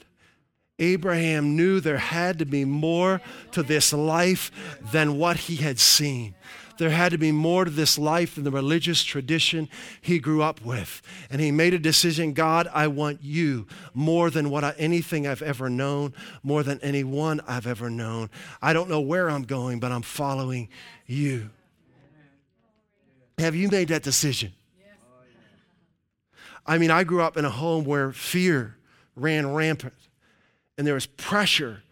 Abraham 0.79 1.55
knew 1.57 1.81
there 1.81 1.99
had 1.99 2.39
to 2.39 2.47
be 2.47 2.65
more 2.65 3.21
to 3.51 3.63
this 3.63 3.93
life 3.93 4.51
than 4.93 5.19
what 5.19 5.37
he 5.37 5.57
had 5.57 5.79
seen. 5.79 6.35
There 6.79 6.91
had 6.91 7.13
to 7.13 7.19
be 7.19 7.33
more 7.33 7.65
to 7.65 7.71
this 7.71 7.99
life 7.99 8.35
than 8.35 8.45
the 8.45 8.51
religious 8.51 9.05
tradition 9.05 9.69
he 10.01 10.19
grew 10.19 10.43
up 10.43 10.65
with. 10.65 11.03
And 11.31 11.41
he 11.41 11.53
made 11.53 11.75
a 11.75 11.79
decision 11.79 12.33
God, 12.33 12.69
I 12.73 12.89
want 12.89 13.23
you 13.23 13.67
more 13.93 14.31
than 14.31 14.51
what 14.51 14.65
I, 14.65 14.75
anything 14.79 15.27
I've 15.27 15.43
ever 15.43 15.69
known, 15.69 16.15
more 16.43 16.63
than 16.63 16.81
anyone 16.81 17.41
I've 17.47 17.67
ever 17.67 17.91
known. 17.91 18.31
I 18.63 18.73
don't 18.73 18.89
know 18.89 19.01
where 19.01 19.31
I'm 19.31 19.43
going, 19.43 19.79
but 19.79 19.93
I'm 19.93 20.03
following 20.03 20.69
you. 21.07 21.51
Have 23.39 23.55
you 23.55 23.69
made 23.69 23.89
that 23.89 24.03
decision? 24.03 24.53
I 26.67 26.79
mean, 26.79 26.91
I 26.91 27.05
grew 27.05 27.23
up 27.23 27.37
in 27.37 27.45
a 27.45 27.51
home 27.51 27.85
where 27.85 28.13
fear 28.13 28.77
ran 29.17 29.53
rampant 29.53 29.95
and 30.79 30.87
there 30.87 30.95
was 30.95 31.07
pressure 31.07 31.83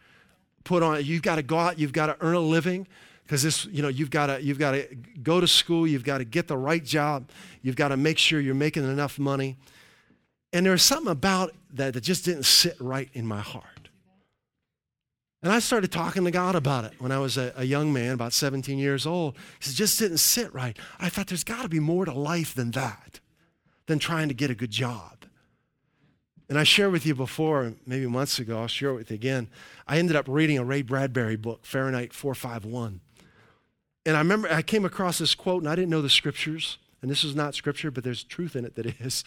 put 0.65 0.83
on. 0.83 1.05
You've 1.05 1.23
got 1.23 1.37
to 1.37 1.43
go 1.43 1.59
out 1.59 1.79
you've 1.79 1.93
got 1.93 2.07
to 2.07 2.17
earn 2.21 2.35
a 2.35 2.41
living 2.41 2.87
because 3.25 3.43
this 3.43 3.67
you 3.67 3.83
know 3.83 3.89
you've 3.89 4.11
got 4.11 4.27
to 4.27 4.43
you've 4.43 4.59
got 4.59 4.73
to 4.73 4.87
go 5.23 5.41
to 5.41 5.47
school 5.47 5.87
you've 5.87 6.05
got 6.05 6.19
to 6.19 6.25
get 6.25 6.49
the 6.49 6.57
right 6.57 6.85
job 6.85 7.29
you've 7.63 7.77
got 7.77 7.89
to 7.89 7.97
make 7.97 8.19
sure 8.19 8.41
you're 8.41 8.55
making 8.55 8.85
enough 8.85 9.19
money. 9.19 9.57
And 10.53 10.67
there 10.67 10.73
was 10.73 10.83
something 10.83 11.13
about 11.13 11.55
that 11.75 11.95
that 11.95 12.01
just 12.01 12.25
didn't 12.25 12.45
sit 12.45 12.77
right 12.81 13.09
in 13.13 13.27
my 13.27 13.41
heart. 13.41 13.65
And 15.43 15.51
i 15.53 15.59
started 15.59 15.91
talking 15.91 16.25
to 16.25 16.31
god 16.31 16.55
about 16.55 16.85
it 16.85 16.93
when 16.99 17.13
i 17.13 17.19
was 17.19 17.37
a, 17.39 17.53
a 17.57 17.65
young 17.65 17.93
man 17.93 18.13
about 18.13 18.33
17 18.33 18.79
years 18.79 19.07
old. 19.07 19.37
It 19.61 19.73
just 19.73 19.99
didn't 19.99 20.19
sit 20.19 20.53
right. 20.55 20.77
I 20.99 21.09
thought 21.09 21.27
there's 21.27 21.45
got 21.45 21.63
to 21.63 21.69
be 21.69 21.81
more 21.81 22.05
to 22.05 22.13
life 22.13 22.55
than 22.55 22.71
that 22.73 23.21
than 23.91 23.99
trying 23.99 24.29
to 24.29 24.35
get 24.35 24.51
a 24.51 24.55
good 24.55 24.71
job. 24.71 25.25
And 26.49 26.57
I 26.57 26.63
shared 26.63 26.93
with 26.93 27.05
you 27.05 27.15
before, 27.15 27.75
maybe 27.85 28.07
months 28.07 28.39
ago, 28.39 28.61
I'll 28.61 28.69
share 28.69 28.91
it 28.91 28.95
with 28.95 29.11
you 29.11 29.17
again. 29.17 29.49
I 29.87 29.99
ended 29.99 30.15
up 30.15 30.27
reading 30.29 30.59
a 30.59 30.65
Ray 30.65 30.83
Bradbury 30.83 31.35
book, 31.35 31.67
Fahrenheit 31.67 32.13
451. 32.13 33.01
and 34.07 34.17
I 34.17 34.21
remember 34.21 34.49
I 34.49 34.63
came 34.63 34.85
across 34.85 35.19
this 35.19 35.35
quote, 35.35 35.63
and 35.63 35.69
I 35.69 35.75
didn't 35.75 35.91
know 35.91 36.03
the 36.03 36.09
scriptures. 36.09 36.79
And 37.03 37.11
this 37.11 37.25
is 37.25 37.35
not 37.35 37.57
scripture, 37.57 37.91
but 37.91 38.05
there's 38.05 38.23
truth 38.23 38.55
in 38.55 38.65
it 38.65 38.77
that 38.77 38.87
is. 39.01 39.25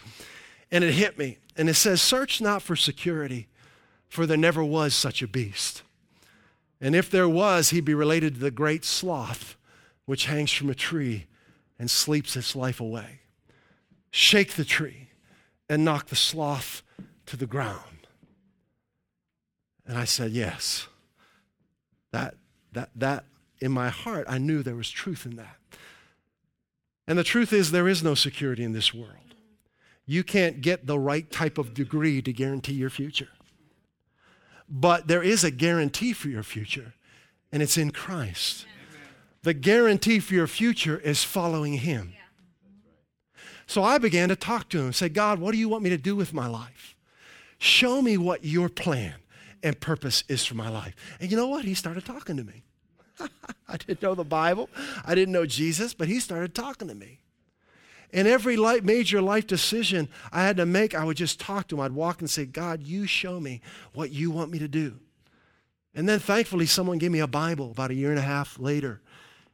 And 0.72 0.84
it 0.84 0.94
hit 0.94 1.18
me. 1.18 1.40
And 1.58 1.70
it 1.70 1.74
says, 1.74 2.02
Search 2.02 2.40
not 2.40 2.62
for 2.62 2.78
security, 2.78 3.50
for 4.08 4.26
there 4.26 4.38
never 4.38 4.64
was 4.64 4.96
such 4.96 5.22
a 5.22 5.28
beast. 5.28 5.84
And 6.80 6.96
if 6.96 7.12
there 7.12 7.28
was, 7.28 7.72
he'd 7.72 7.86
be 7.86 7.94
related 7.94 8.36
to 8.36 8.40
the 8.40 8.52
great 8.52 8.86
sloth, 8.86 9.58
which 10.06 10.28
hangs 10.28 10.52
from 10.52 10.70
a 10.70 10.76
tree 10.76 11.26
and 11.78 11.92
sleeps 11.92 12.38
its 12.38 12.56
life 12.56 12.80
away. 12.80 13.23
Shake 14.16 14.54
the 14.54 14.64
tree 14.64 15.10
and 15.68 15.84
knock 15.84 16.10
the 16.10 16.16
sloth 16.16 16.84
to 17.26 17.36
the 17.36 17.48
ground. 17.48 18.06
And 19.88 19.98
I 19.98 20.06
said, 20.06 20.32
Yes. 20.32 20.88
That, 22.12 22.36
that, 22.74 22.92
that, 22.96 23.26
in 23.60 23.72
my 23.72 23.90
heart, 23.90 24.28
I 24.30 24.38
knew 24.38 24.62
there 24.62 24.76
was 24.76 24.92
truth 24.92 25.26
in 25.26 25.36
that. 25.38 25.58
And 27.08 27.18
the 27.18 27.24
truth 27.24 27.52
is, 27.52 27.72
there 27.72 27.88
is 27.88 28.04
no 28.04 28.14
security 28.14 28.64
in 28.64 28.72
this 28.72 28.94
world. 28.94 29.34
You 30.06 30.24
can't 30.24 30.62
get 30.62 30.86
the 30.86 31.00
right 31.00 31.30
type 31.32 31.58
of 31.58 31.74
degree 31.74 32.22
to 32.22 32.32
guarantee 32.32 32.74
your 32.74 32.92
future. 32.92 33.30
But 34.70 35.08
there 35.08 35.24
is 35.24 35.44
a 35.44 35.50
guarantee 35.50 36.14
for 36.14 36.28
your 36.28 36.44
future, 36.44 36.94
and 37.52 37.64
it's 37.64 37.80
in 37.80 37.90
Christ. 37.90 38.68
The 39.42 39.56
guarantee 39.56 40.20
for 40.20 40.36
your 40.36 40.46
future 40.46 41.00
is 41.00 41.24
following 41.24 41.74
Him. 41.74 42.14
So 43.68 43.84
I 43.84 43.98
began 43.98 44.30
to 44.30 44.36
talk 44.36 44.70
to 44.70 44.80
him, 44.80 44.94
say, 44.94 45.10
God, 45.10 45.40
what 45.40 45.52
do 45.52 45.58
you 45.58 45.70
want 45.70 45.84
me 45.84 45.90
to 45.90 45.98
do 45.98 46.16
with 46.16 46.34
my 46.34 46.48
life? 46.48 46.96
Show 47.58 48.02
me 48.02 48.18
what 48.18 48.44
your 48.44 48.70
plan 48.70 49.16
and 49.64 49.80
purpose 49.80 50.24
is 50.28 50.46
for 50.46 50.56
my 50.56 50.70
life. 50.70 50.96
And 51.20 51.32
you 51.32 51.38
know 51.38 51.48
what? 51.48 51.66
He 51.66 51.74
started 51.74 52.06
talking 52.06 52.38
to 52.38 52.44
me. 52.44 52.64
I 53.68 53.78
didn't 53.78 54.02
know 54.02 54.16
the 54.16 54.24
Bible, 54.24 54.70
I 55.06 55.16
didn't 55.16 55.34
know 55.34 55.46
Jesus, 55.46 55.94
but 55.94 56.08
he 56.08 56.20
started 56.20 56.54
talking 56.54 56.88
to 56.88 56.96
me. 56.96 57.20
And 58.12 58.28
every 58.28 58.58
major 58.82 59.22
life 59.22 59.48
decision 59.48 60.08
I 60.32 60.44
had 60.44 60.58
to 60.58 60.68
make, 60.68 60.94
I 60.94 61.04
would 61.04 61.18
just 61.18 61.40
talk 61.40 61.68
to 61.70 61.76
him. 61.76 61.82
I'd 61.82 61.94
walk 61.94 62.20
and 62.20 62.30
say, 62.30 62.46
God, 62.46 62.84
you 62.84 63.08
show 63.08 63.40
me 63.40 63.60
what 63.94 64.12
you 64.12 64.30
want 64.30 64.52
me 64.52 64.60
to 64.60 64.68
do. 64.68 65.00
And 65.96 66.08
then 66.08 66.20
thankfully, 66.20 66.68
someone 66.68 67.00
gave 67.00 67.12
me 67.12 67.20
a 67.20 67.28
Bible 67.28 67.72
about 67.72 67.90
a 67.90 67.96
year 67.96 68.12
and 68.12 68.20
a 68.20 68.24
half 68.24 68.60
later. 68.60 69.02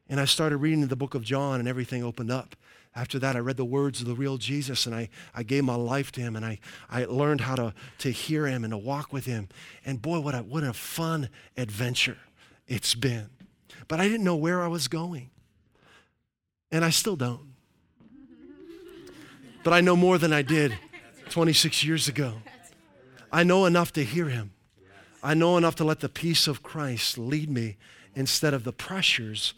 And 0.09 0.19
I 0.19 0.25
started 0.25 0.57
reading 0.57 0.85
the 0.85 0.95
book 0.95 1.15
of 1.15 1.23
John, 1.23 1.59
and 1.59 1.69
everything 1.69 2.03
opened 2.03 2.31
up. 2.31 2.55
After 2.95 3.19
that, 3.19 3.35
I 3.35 3.39
read 3.39 3.57
the 3.57 3.65
words 3.65 4.01
of 4.01 4.07
the 4.07 4.15
real 4.15 4.37
Jesus 4.37 4.85
and 4.85 4.95
I, 4.95 5.09
I 5.33 5.43
gave 5.43 5.63
my 5.63 5.75
life 5.75 6.11
to 6.13 6.21
him 6.21 6.35
and 6.35 6.45
I, 6.45 6.59
I 6.89 7.05
learned 7.05 7.41
how 7.41 7.55
to, 7.55 7.73
to 7.99 8.11
hear 8.11 8.47
him 8.47 8.63
and 8.63 8.71
to 8.71 8.77
walk 8.77 9.13
with 9.13 9.25
him. 9.25 9.47
And 9.85 10.01
boy, 10.01 10.19
what 10.19 10.33
a, 10.35 10.39
what 10.39 10.63
a 10.63 10.73
fun 10.73 11.29
adventure 11.55 12.17
it's 12.67 12.95
been. 12.95 13.29
But 13.87 13.99
I 13.99 14.07
didn't 14.07 14.23
know 14.23 14.35
where 14.35 14.61
I 14.61 14.67
was 14.67 14.87
going. 14.87 15.29
And 16.71 16.83
I 16.83 16.89
still 16.89 17.15
don't. 17.15 17.53
But 19.63 19.73
I 19.73 19.81
know 19.81 19.95
more 19.95 20.17
than 20.17 20.33
I 20.33 20.41
did 20.41 20.77
26 21.29 21.83
years 21.83 22.07
ago. 22.07 22.33
I 23.31 23.43
know 23.43 23.65
enough 23.65 23.93
to 23.93 24.03
hear 24.03 24.29
him. 24.29 24.51
I 25.21 25.33
know 25.33 25.57
enough 25.57 25.75
to 25.75 25.83
let 25.83 25.99
the 25.99 26.09
peace 26.09 26.47
of 26.47 26.63
Christ 26.63 27.17
lead 27.17 27.49
me 27.49 27.77
instead 28.15 28.53
of 28.53 28.63
the 28.63 28.71
pressures 28.71 29.53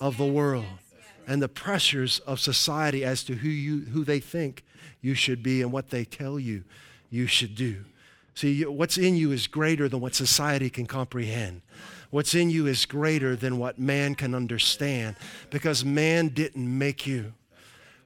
of 0.00 0.16
the 0.16 0.26
world 0.26 0.66
and 1.26 1.42
the 1.42 1.48
pressures 1.48 2.20
of 2.20 2.40
society 2.40 3.04
as 3.04 3.24
to 3.24 3.34
who, 3.34 3.48
you, 3.48 3.86
who 3.86 4.04
they 4.04 4.20
think 4.20 4.64
you 5.00 5.14
should 5.14 5.42
be 5.42 5.62
and 5.62 5.72
what 5.72 5.90
they 5.90 6.04
tell 6.04 6.38
you 6.38 6.64
you 7.10 7.26
should 7.26 7.54
do. 7.54 7.84
See, 8.34 8.64
what's 8.64 8.98
in 8.98 9.14
you 9.14 9.30
is 9.30 9.46
greater 9.46 9.88
than 9.88 10.00
what 10.00 10.14
society 10.14 10.68
can 10.68 10.86
comprehend. 10.86 11.62
What's 12.10 12.34
in 12.34 12.50
you 12.50 12.66
is 12.66 12.86
greater 12.86 13.36
than 13.36 13.58
what 13.58 13.78
man 13.78 14.14
can 14.14 14.34
understand 14.34 15.16
because 15.50 15.84
man 15.84 16.28
didn't 16.28 16.78
make 16.78 17.06
you. 17.06 17.34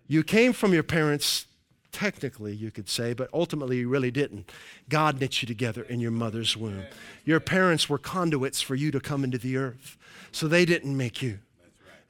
You 0.07 0.23
came 0.23 0.53
from 0.53 0.73
your 0.73 0.83
parents, 0.83 1.47
technically, 1.93 2.55
you 2.55 2.71
could 2.71 2.88
say, 2.88 3.14
but 3.14 3.29
ultimately 3.33 3.79
you 3.79 3.88
really 3.88 4.11
didn't. 4.11 4.51
God 4.88 5.21
knit 5.21 5.42
you 5.42 5.47
together 5.47 5.83
in 5.83 6.01
your 6.01 6.11
mother's 6.11 6.57
womb. 6.57 6.85
Your 7.25 7.40
parents 7.40 7.88
were 7.88 7.99
conduits 7.99 8.61
for 8.61 8.75
you 8.75 8.90
to 8.90 9.01
come 9.01 9.25
into 9.25 9.38
the 9.38 9.57
earth, 9.57 9.97
so 10.33 10.49
they 10.49 10.64
didn't 10.64 10.97
make 10.97 11.23
you 11.23 11.38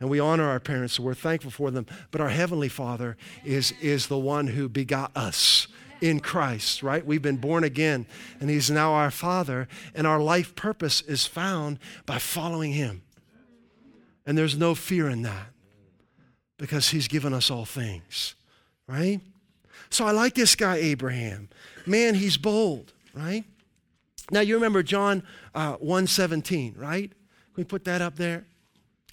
and 0.00 0.08
we 0.08 0.20
honor 0.20 0.48
our 0.48 0.61
parents, 0.61 0.94
so 0.94 1.02
we're 1.02 1.14
thankful 1.14 1.50
for 1.50 1.70
them. 1.70 1.87
But 2.11 2.20
our 2.20 2.28
Heavenly 2.28 2.68
Father 2.68 3.16
is, 3.44 3.72
is 3.80 4.06
the 4.06 4.18
one 4.18 4.48
who 4.48 4.68
begot 4.68 5.16
us 5.16 5.66
in 6.00 6.20
Christ, 6.20 6.82
right? 6.82 7.04
We've 7.04 7.22
been 7.22 7.38
born 7.38 7.64
again, 7.64 8.06
and 8.40 8.48
He's 8.48 8.70
now 8.70 8.92
our 8.92 9.11
Father, 9.11 9.66
and 9.94 10.06
our 10.06 10.20
life 10.20 10.54
purpose 10.54 11.00
is 11.00 11.26
found 11.26 11.78
by 12.06 12.18
following 12.18 12.72
Him. 12.72 13.02
And 14.24 14.38
there's 14.38 14.56
no 14.56 14.74
fear 14.74 15.08
in 15.08 15.22
that 15.22 15.48
because 16.58 16.90
He's 16.90 17.08
given 17.08 17.34
us 17.34 17.50
all 17.50 17.64
things, 17.64 18.34
right? 18.87 19.20
So 19.90 20.06
I 20.06 20.11
like 20.12 20.34
this 20.34 20.54
guy, 20.54 20.76
Abraham. 20.76 21.48
Man, 21.87 22.14
he's 22.14 22.37
bold, 22.37 22.92
right? 23.14 23.44
Now 24.30 24.40
you 24.40 24.54
remember 24.54 24.82
John 24.82 25.22
uh, 25.54 25.74
117, 25.74 26.74
right? 26.76 27.11
Can 27.11 27.54
we 27.56 27.64
put 27.64 27.84
that 27.84 28.02
up 28.02 28.16
there? 28.16 28.44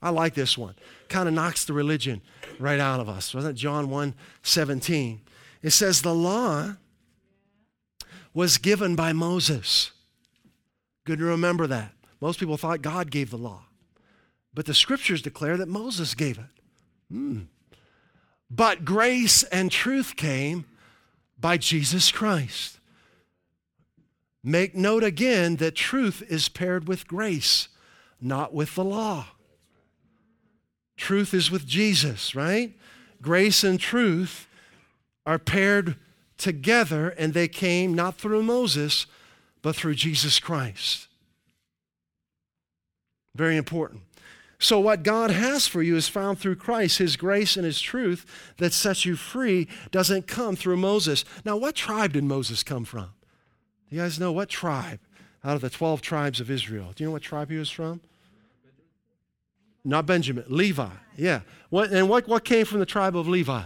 I 0.06 0.10
like 0.10 0.36
this 0.36 0.56
one. 0.56 0.76
Kind 1.10 1.28
of 1.28 1.34
knocks 1.34 1.66
the 1.66 1.74
religion 1.74 2.22
right 2.60 2.80
out 2.80 3.00
of 3.00 3.10
us. 3.10 3.34
Wasn't 3.34 3.58
it 3.58 3.60
John 3.60 3.90
1 3.90 4.14
17? 4.44 5.20
It 5.64 5.72
says, 5.72 6.04
The 6.04 6.14
law 6.14 6.76
was 8.32 8.60
given 8.60 8.96
by 8.96 9.14
Moses. 9.14 9.94
Good 11.06 11.18
to 11.18 11.26
remember 11.26 11.66
that. 11.66 11.92
Most 12.22 12.40
people 12.40 12.56
thought 12.56 12.84
God 12.84 13.10
gave 13.10 13.32
the 13.32 13.38
law, 13.38 13.64
but 14.54 14.68
the 14.68 14.76
scriptures 14.76 15.24
declare 15.24 15.58
that 15.58 15.68
Moses 15.68 16.14
gave 16.14 16.38
it. 16.38 16.62
Hmm. 17.10 17.40
But 18.48 18.86
grace 18.86 19.42
and 19.42 19.72
truth 19.72 20.16
came 20.16 20.66
by 21.40 21.58
Jesus 21.58 22.12
Christ. 22.12 22.80
Make 24.44 24.76
note 24.76 25.04
again 25.04 25.56
that 25.56 25.74
truth 25.74 26.22
is 26.30 26.48
paired 26.48 26.88
with 26.88 27.08
grace, 27.08 27.70
not 28.22 28.54
with 28.54 28.76
the 28.76 28.84
law. 28.84 29.30
Truth 30.98 31.34
is 31.34 31.52
with 31.52 31.66
Jesus, 31.66 32.36
right? 32.36 32.74
Grace 33.22 33.64
and 33.64 33.80
truth 33.80 34.48
are 35.26 35.40
paired 35.40 35.96
together, 36.38 37.10
and 37.10 37.34
they 37.34 37.48
came 37.48 37.94
not 37.94 38.18
through 38.18 38.44
Moses, 38.44 39.08
but 39.62 39.76
through 39.76 39.96
Jesus 39.96 40.40
Christ. 40.40 41.08
Very 43.34 43.58
important. 43.58 44.02
So, 44.58 44.80
what 44.80 45.04
God 45.04 45.32
has 45.32 45.68
for 45.68 45.84
you 45.84 45.98
is 45.98 46.08
found 46.08 46.40
through 46.40 46.56
Christ. 46.56 46.98
His 46.98 47.18
grace 47.18 47.58
and 47.58 47.66
His 47.66 47.82
truth 47.82 48.26
that 48.58 48.74
sets 48.74 49.06
you 49.06 49.16
free 49.16 49.68
doesn't 49.92 50.28
come 50.28 50.56
through 50.56 50.78
Moses. 50.78 51.26
Now, 51.44 51.58
what 51.58 51.76
tribe 51.76 52.14
did 52.14 52.24
Moses 52.24 52.64
come 52.64 52.86
from? 52.86 53.10
You 53.90 54.00
guys 54.00 54.20
know 54.20 54.32
what 54.32 54.50
tribe 54.50 55.00
out 55.44 55.56
of 55.56 55.62
the 55.62 55.70
12 55.70 56.02
tribes 56.02 56.40
of 56.40 56.50
Israel? 56.50 56.94
Do 56.96 57.04
you 57.04 57.10
know 57.10 57.14
what 57.14 57.22
tribe 57.22 57.52
he 57.52 57.58
was 57.58 57.70
from? 57.70 58.02
Not 59.86 60.08
Benjamin, 60.08 60.44
Levi. 60.48 60.90
Yeah. 61.16 61.42
What, 61.70 61.92
and 61.92 62.10
what, 62.10 62.28
what 62.28 62.44
came 62.44 62.66
from 62.66 62.80
the 62.80 62.86
tribe 62.86 63.16
of 63.16 63.28
Levi? 63.28 63.64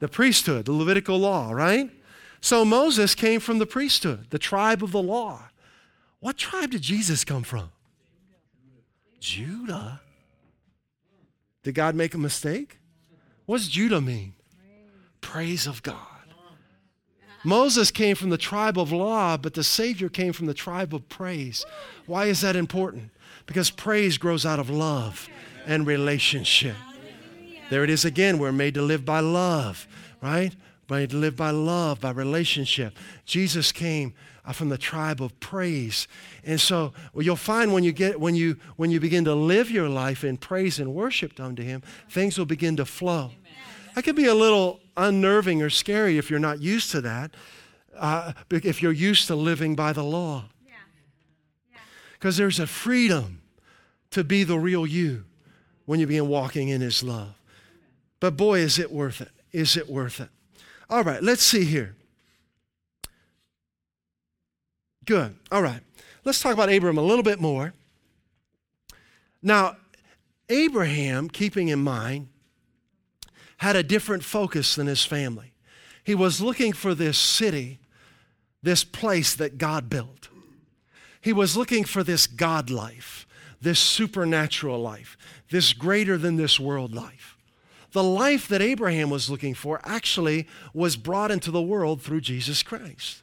The 0.00 0.08
priesthood, 0.08 0.64
the 0.64 0.72
Levitical 0.72 1.18
law, 1.18 1.52
right? 1.52 1.90
So 2.40 2.64
Moses 2.64 3.14
came 3.14 3.40
from 3.40 3.58
the 3.58 3.66
priesthood, 3.66 4.30
the 4.30 4.38
tribe 4.38 4.82
of 4.82 4.92
the 4.92 5.02
law. 5.02 5.50
What 6.20 6.38
tribe 6.38 6.70
did 6.70 6.82
Jesus 6.82 7.24
come 7.24 7.42
from? 7.42 7.70
Judah. 9.20 10.00
Did 11.62 11.74
God 11.74 11.94
make 11.94 12.14
a 12.14 12.18
mistake? 12.18 12.78
What 13.44 13.58
does 13.58 13.68
Judah 13.68 14.00
mean? 14.00 14.34
Praise 15.20 15.66
of 15.66 15.82
God. 15.82 15.96
Moses 17.44 17.90
came 17.90 18.16
from 18.16 18.30
the 18.30 18.38
tribe 18.38 18.78
of 18.78 18.92
law, 18.92 19.36
but 19.36 19.54
the 19.54 19.64
Savior 19.64 20.08
came 20.08 20.32
from 20.32 20.46
the 20.46 20.54
tribe 20.54 20.94
of 20.94 21.08
praise. 21.08 21.64
Why 22.06 22.26
is 22.26 22.40
that 22.40 22.56
important? 22.56 23.10
Because 23.48 23.70
praise 23.70 24.18
grows 24.18 24.44
out 24.44 24.60
of 24.60 24.68
love 24.68 25.26
and 25.66 25.86
relationship. 25.86 26.76
There 27.70 27.82
it 27.82 27.88
is 27.88 28.04
again. 28.04 28.38
We're 28.38 28.52
made 28.52 28.74
to 28.74 28.82
live 28.82 29.06
by 29.06 29.20
love, 29.20 29.88
right? 30.22 30.54
Made 30.90 31.10
to 31.10 31.16
live 31.16 31.34
by 31.34 31.50
love, 31.50 32.00
by 32.00 32.10
relationship. 32.10 32.96
Jesus 33.24 33.72
came 33.72 34.12
uh, 34.44 34.52
from 34.52 34.68
the 34.68 34.76
tribe 34.76 35.22
of 35.22 35.38
praise. 35.40 36.06
And 36.44 36.60
so 36.60 36.92
you'll 37.16 37.36
find 37.36 37.72
when 37.72 37.84
you 37.84 37.92
get 37.92 38.20
when 38.20 38.34
you 38.34 38.58
when 38.76 38.90
you 38.90 39.00
begin 39.00 39.24
to 39.24 39.34
live 39.34 39.70
your 39.70 39.88
life 39.88 40.24
in 40.24 40.36
praise 40.36 40.78
and 40.78 40.94
worship 40.94 41.40
unto 41.40 41.62
him, 41.62 41.82
things 42.10 42.36
will 42.36 42.46
begin 42.46 42.76
to 42.76 42.84
flow. 42.84 43.30
That 43.94 44.04
can 44.04 44.14
be 44.14 44.26
a 44.26 44.34
little 44.34 44.80
unnerving 44.94 45.62
or 45.62 45.70
scary 45.70 46.18
if 46.18 46.28
you're 46.28 46.38
not 46.38 46.60
used 46.60 46.90
to 46.90 47.00
that. 47.00 47.30
Uh, 47.96 48.32
if 48.50 48.82
you're 48.82 48.92
used 48.92 49.26
to 49.28 49.34
living 49.34 49.74
by 49.74 49.94
the 49.94 50.04
law 50.04 50.44
because 52.18 52.36
there's 52.36 52.58
a 52.58 52.66
freedom 52.66 53.42
to 54.10 54.24
be 54.24 54.44
the 54.44 54.58
real 54.58 54.86
you 54.86 55.24
when 55.86 56.00
you 56.00 56.06
begin 56.06 56.28
walking 56.28 56.68
in 56.68 56.80
His 56.80 57.02
love. 57.02 57.34
But 58.20 58.36
boy, 58.36 58.60
is 58.60 58.78
it 58.78 58.90
worth 58.90 59.20
it? 59.20 59.30
Is 59.52 59.76
it 59.76 59.88
worth 59.88 60.20
it? 60.20 60.28
All 60.90 61.04
right, 61.04 61.22
let's 61.22 61.42
see 61.42 61.64
here. 61.64 61.94
Good. 65.04 65.36
All 65.50 65.62
right. 65.62 65.80
Let's 66.24 66.40
talk 66.40 66.52
about 66.52 66.70
Abram 66.70 66.98
a 66.98 67.02
little 67.02 67.22
bit 67.22 67.40
more. 67.40 67.72
Now, 69.42 69.76
Abraham, 70.50 71.28
keeping 71.28 71.68
in 71.68 71.78
mind, 71.78 72.28
had 73.58 73.76
a 73.76 73.82
different 73.82 74.22
focus 74.22 74.74
than 74.74 74.86
his 74.86 75.04
family. 75.04 75.52
He 76.04 76.14
was 76.14 76.40
looking 76.40 76.72
for 76.72 76.94
this 76.94 77.16
city, 77.16 77.78
this 78.62 78.84
place 78.84 79.34
that 79.34 79.56
God 79.56 79.88
built. 79.88 80.28
He 81.20 81.32
was 81.32 81.56
looking 81.56 81.84
for 81.84 82.02
this 82.02 82.26
God 82.26 82.70
life, 82.70 83.26
this 83.60 83.80
supernatural 83.80 84.80
life, 84.80 85.16
this 85.50 85.72
greater 85.72 86.16
than 86.16 86.36
this 86.36 86.60
world 86.60 86.94
life. 86.94 87.36
The 87.92 88.04
life 88.04 88.48
that 88.48 88.62
Abraham 88.62 89.10
was 89.10 89.30
looking 89.30 89.54
for 89.54 89.80
actually 89.82 90.46
was 90.74 90.96
brought 90.96 91.30
into 91.30 91.50
the 91.50 91.62
world 91.62 92.02
through 92.02 92.20
Jesus 92.20 92.62
Christ. 92.62 93.22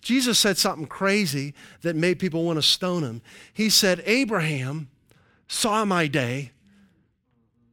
Jesus 0.00 0.38
said 0.38 0.56
something 0.56 0.86
crazy 0.86 1.52
that 1.82 1.96
made 1.96 2.20
people 2.20 2.44
want 2.44 2.58
to 2.58 2.62
stone 2.62 3.02
him. 3.02 3.22
He 3.52 3.68
said, 3.68 4.02
Abraham 4.06 4.88
saw 5.48 5.84
my 5.84 6.06
day. 6.06 6.52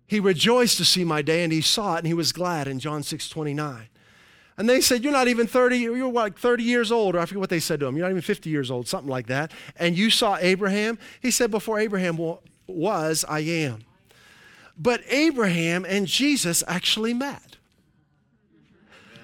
He 0.08 0.20
rejoiced 0.20 0.78
to 0.78 0.86
see 0.86 1.04
my 1.04 1.22
day, 1.22 1.44
and 1.44 1.54
he 1.54 1.62
saw 1.62 1.96
it, 1.96 2.00
and 2.00 2.08
he 2.08 2.14
was 2.14 2.32
glad 2.32 2.68
in 2.68 2.80
John 2.80 3.04
6 3.04 3.30
29. 3.30 3.88
And 4.58 4.70
they 4.70 4.82
said, 4.82 5.04
You're 5.04 5.14
not 5.14 5.28
even 5.28 5.48
30, 5.48 5.78
you're 5.78 6.12
like 6.12 6.38
30 6.38 6.64
years 6.64 6.92
old, 6.92 7.16
or 7.16 7.20
I 7.20 7.26
forget 7.26 7.40
what 7.40 7.50
they 7.50 7.60
said 7.60 7.80
to 7.80 7.88
him. 7.88 7.98
You're 7.98 8.06
not 8.06 8.12
even 8.12 8.22
50 8.22 8.50
years 8.50 8.70
old, 8.70 8.88
something 8.88 9.10
like 9.10 9.28
that. 9.28 9.52
And 9.76 9.98
you 9.98 10.10
saw 10.10 10.38
Abraham? 10.40 11.00
He 11.22 11.32
said, 11.32 11.52
Before 11.52 11.80
Abraham 11.80 12.20
was, 12.68 13.26
I 13.28 13.40
am. 13.40 13.84
But 14.78 15.02
Abraham 15.10 15.86
and 15.86 16.08
Jesus 16.08 16.64
actually 16.68 17.14
met. 17.14 17.58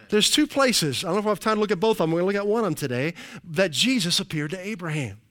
There's 0.10 0.32
two 0.32 0.48
places, 0.48 1.04
I 1.04 1.08
don't 1.08 1.18
know 1.18 1.20
if 1.20 1.26
I 1.28 1.30
have 1.30 1.40
time 1.40 1.56
to 1.56 1.62
look 1.62 1.72
at 1.72 1.80
both 1.80 2.00
of 2.02 2.10
them, 2.10 2.12
we're 2.12 2.22
going 2.22 2.34
to 2.34 2.40
look 2.40 2.48
at 2.48 2.52
one 2.52 2.60
of 2.60 2.66
them 2.66 2.76
today, 2.76 3.14
that 3.44 3.70
Jesus 3.70 4.20
appeared 4.20 4.50
to 4.52 4.60
Abraham. 4.60 5.22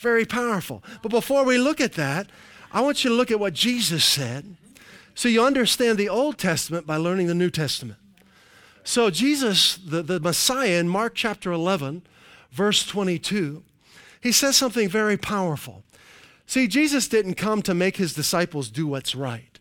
Very 0.00 0.24
powerful. 0.24 0.82
But 1.02 1.10
before 1.10 1.44
we 1.44 1.56
look 1.56 1.80
at 1.80 1.92
that, 1.92 2.26
I 2.72 2.80
want 2.80 3.04
you 3.04 3.10
to 3.10 3.16
look 3.16 3.30
at 3.30 3.38
what 3.38 3.54
Jesus 3.54 4.04
said 4.04 4.56
so 5.14 5.28
you 5.28 5.44
understand 5.44 5.98
the 5.98 6.08
Old 6.08 6.36
Testament 6.36 6.84
by 6.84 6.96
learning 6.96 7.28
the 7.28 7.34
New 7.34 7.50
Testament. 7.50 7.98
So, 8.84 9.10
Jesus, 9.10 9.76
the, 9.76 10.02
the 10.02 10.20
Messiah, 10.20 10.78
in 10.80 10.88
Mark 10.88 11.14
chapter 11.14 11.52
11, 11.52 12.02
verse 12.50 12.84
22, 12.84 13.62
he 14.20 14.32
says 14.32 14.56
something 14.56 14.88
very 14.88 15.16
powerful. 15.16 15.84
See, 16.46 16.66
Jesus 16.66 17.08
didn't 17.08 17.34
come 17.34 17.62
to 17.62 17.74
make 17.74 17.96
his 17.96 18.12
disciples 18.14 18.68
do 18.70 18.86
what's 18.86 19.14
right, 19.14 19.58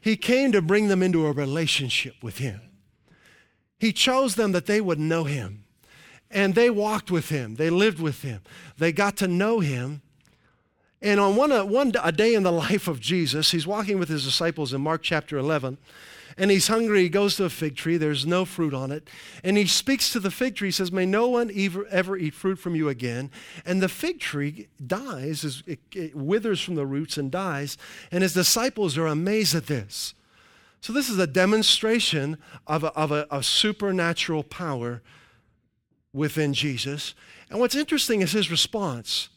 he 0.00 0.16
came 0.16 0.52
to 0.52 0.62
bring 0.62 0.88
them 0.88 1.02
into 1.02 1.26
a 1.26 1.32
relationship 1.32 2.14
with 2.22 2.38
him. 2.38 2.60
He 3.78 3.92
chose 3.92 4.34
them 4.34 4.52
that 4.52 4.66
they 4.66 4.80
would 4.80 4.98
know 4.98 5.24
him. 5.24 5.64
And 6.30 6.54
they 6.54 6.70
walked 6.70 7.10
with 7.10 7.28
him, 7.28 7.56
they 7.56 7.70
lived 7.70 7.98
with 7.98 8.22
him, 8.22 8.40
they 8.78 8.92
got 8.92 9.16
to 9.18 9.28
know 9.28 9.60
him. 9.60 10.02
And 11.02 11.18
on 11.18 11.36
one, 11.36 11.52
uh, 11.52 11.64
one 11.64 11.92
a 12.02 12.12
day 12.12 12.34
in 12.34 12.42
the 12.42 12.52
life 12.68 12.88
of 12.88 13.00
Jesus, 13.00 13.50
he's 13.50 13.66
walking 13.66 13.98
with 13.98 14.08
his 14.08 14.24
disciples 14.24 14.72
in 14.72 14.80
Mark 14.80 15.02
chapter 15.02 15.38
11 15.38 15.78
and 16.36 16.50
he's 16.50 16.68
hungry. 16.68 17.02
He 17.02 17.08
goes 17.08 17.36
to 17.36 17.44
a 17.44 17.50
fig 17.50 17.76
tree. 17.76 17.98
There's 17.98 18.26
no 18.26 18.44
fruit 18.44 18.72
on 18.72 18.90
it. 18.90 19.08
And 19.44 19.58
he 19.58 19.66
speaks 19.66 20.10
to 20.12 20.20
the 20.20 20.30
fig 20.30 20.56
tree. 20.56 20.68
He 20.68 20.72
says, 20.72 20.90
May 20.90 21.06
no 21.06 21.28
one 21.28 21.50
ever, 21.54 21.86
ever 21.88 22.16
eat 22.16 22.34
fruit 22.34 22.58
from 22.58 22.74
you 22.74 22.88
again. 22.88 23.30
And 23.66 23.82
the 23.82 23.88
fig 23.88 24.20
tree 24.20 24.68
dies, 24.84 25.62
it, 25.66 25.80
it 25.94 26.14
withers 26.14 26.60
from 26.62 26.76
the 26.76 26.86
roots 26.86 27.16
and 27.18 27.30
dies. 27.30 27.76
And 28.10 28.22
his 28.22 28.32
disciples 28.32 28.96
are 28.96 29.06
amazed 29.06 29.54
at 29.54 29.66
this. 29.66 30.14
So, 30.80 30.94
this 30.94 31.10
is 31.10 31.18
a 31.18 31.26
demonstration 31.26 32.38
of 32.66 32.84
a, 32.84 32.92
of 32.94 33.12
a, 33.12 33.26
a 33.30 33.42
supernatural 33.42 34.42
power 34.42 35.02
within 36.14 36.54
Jesus. 36.54 37.14
And 37.50 37.60
what's 37.60 37.74
interesting 37.74 38.22
is 38.22 38.32
his 38.32 38.50
response. 38.50 39.28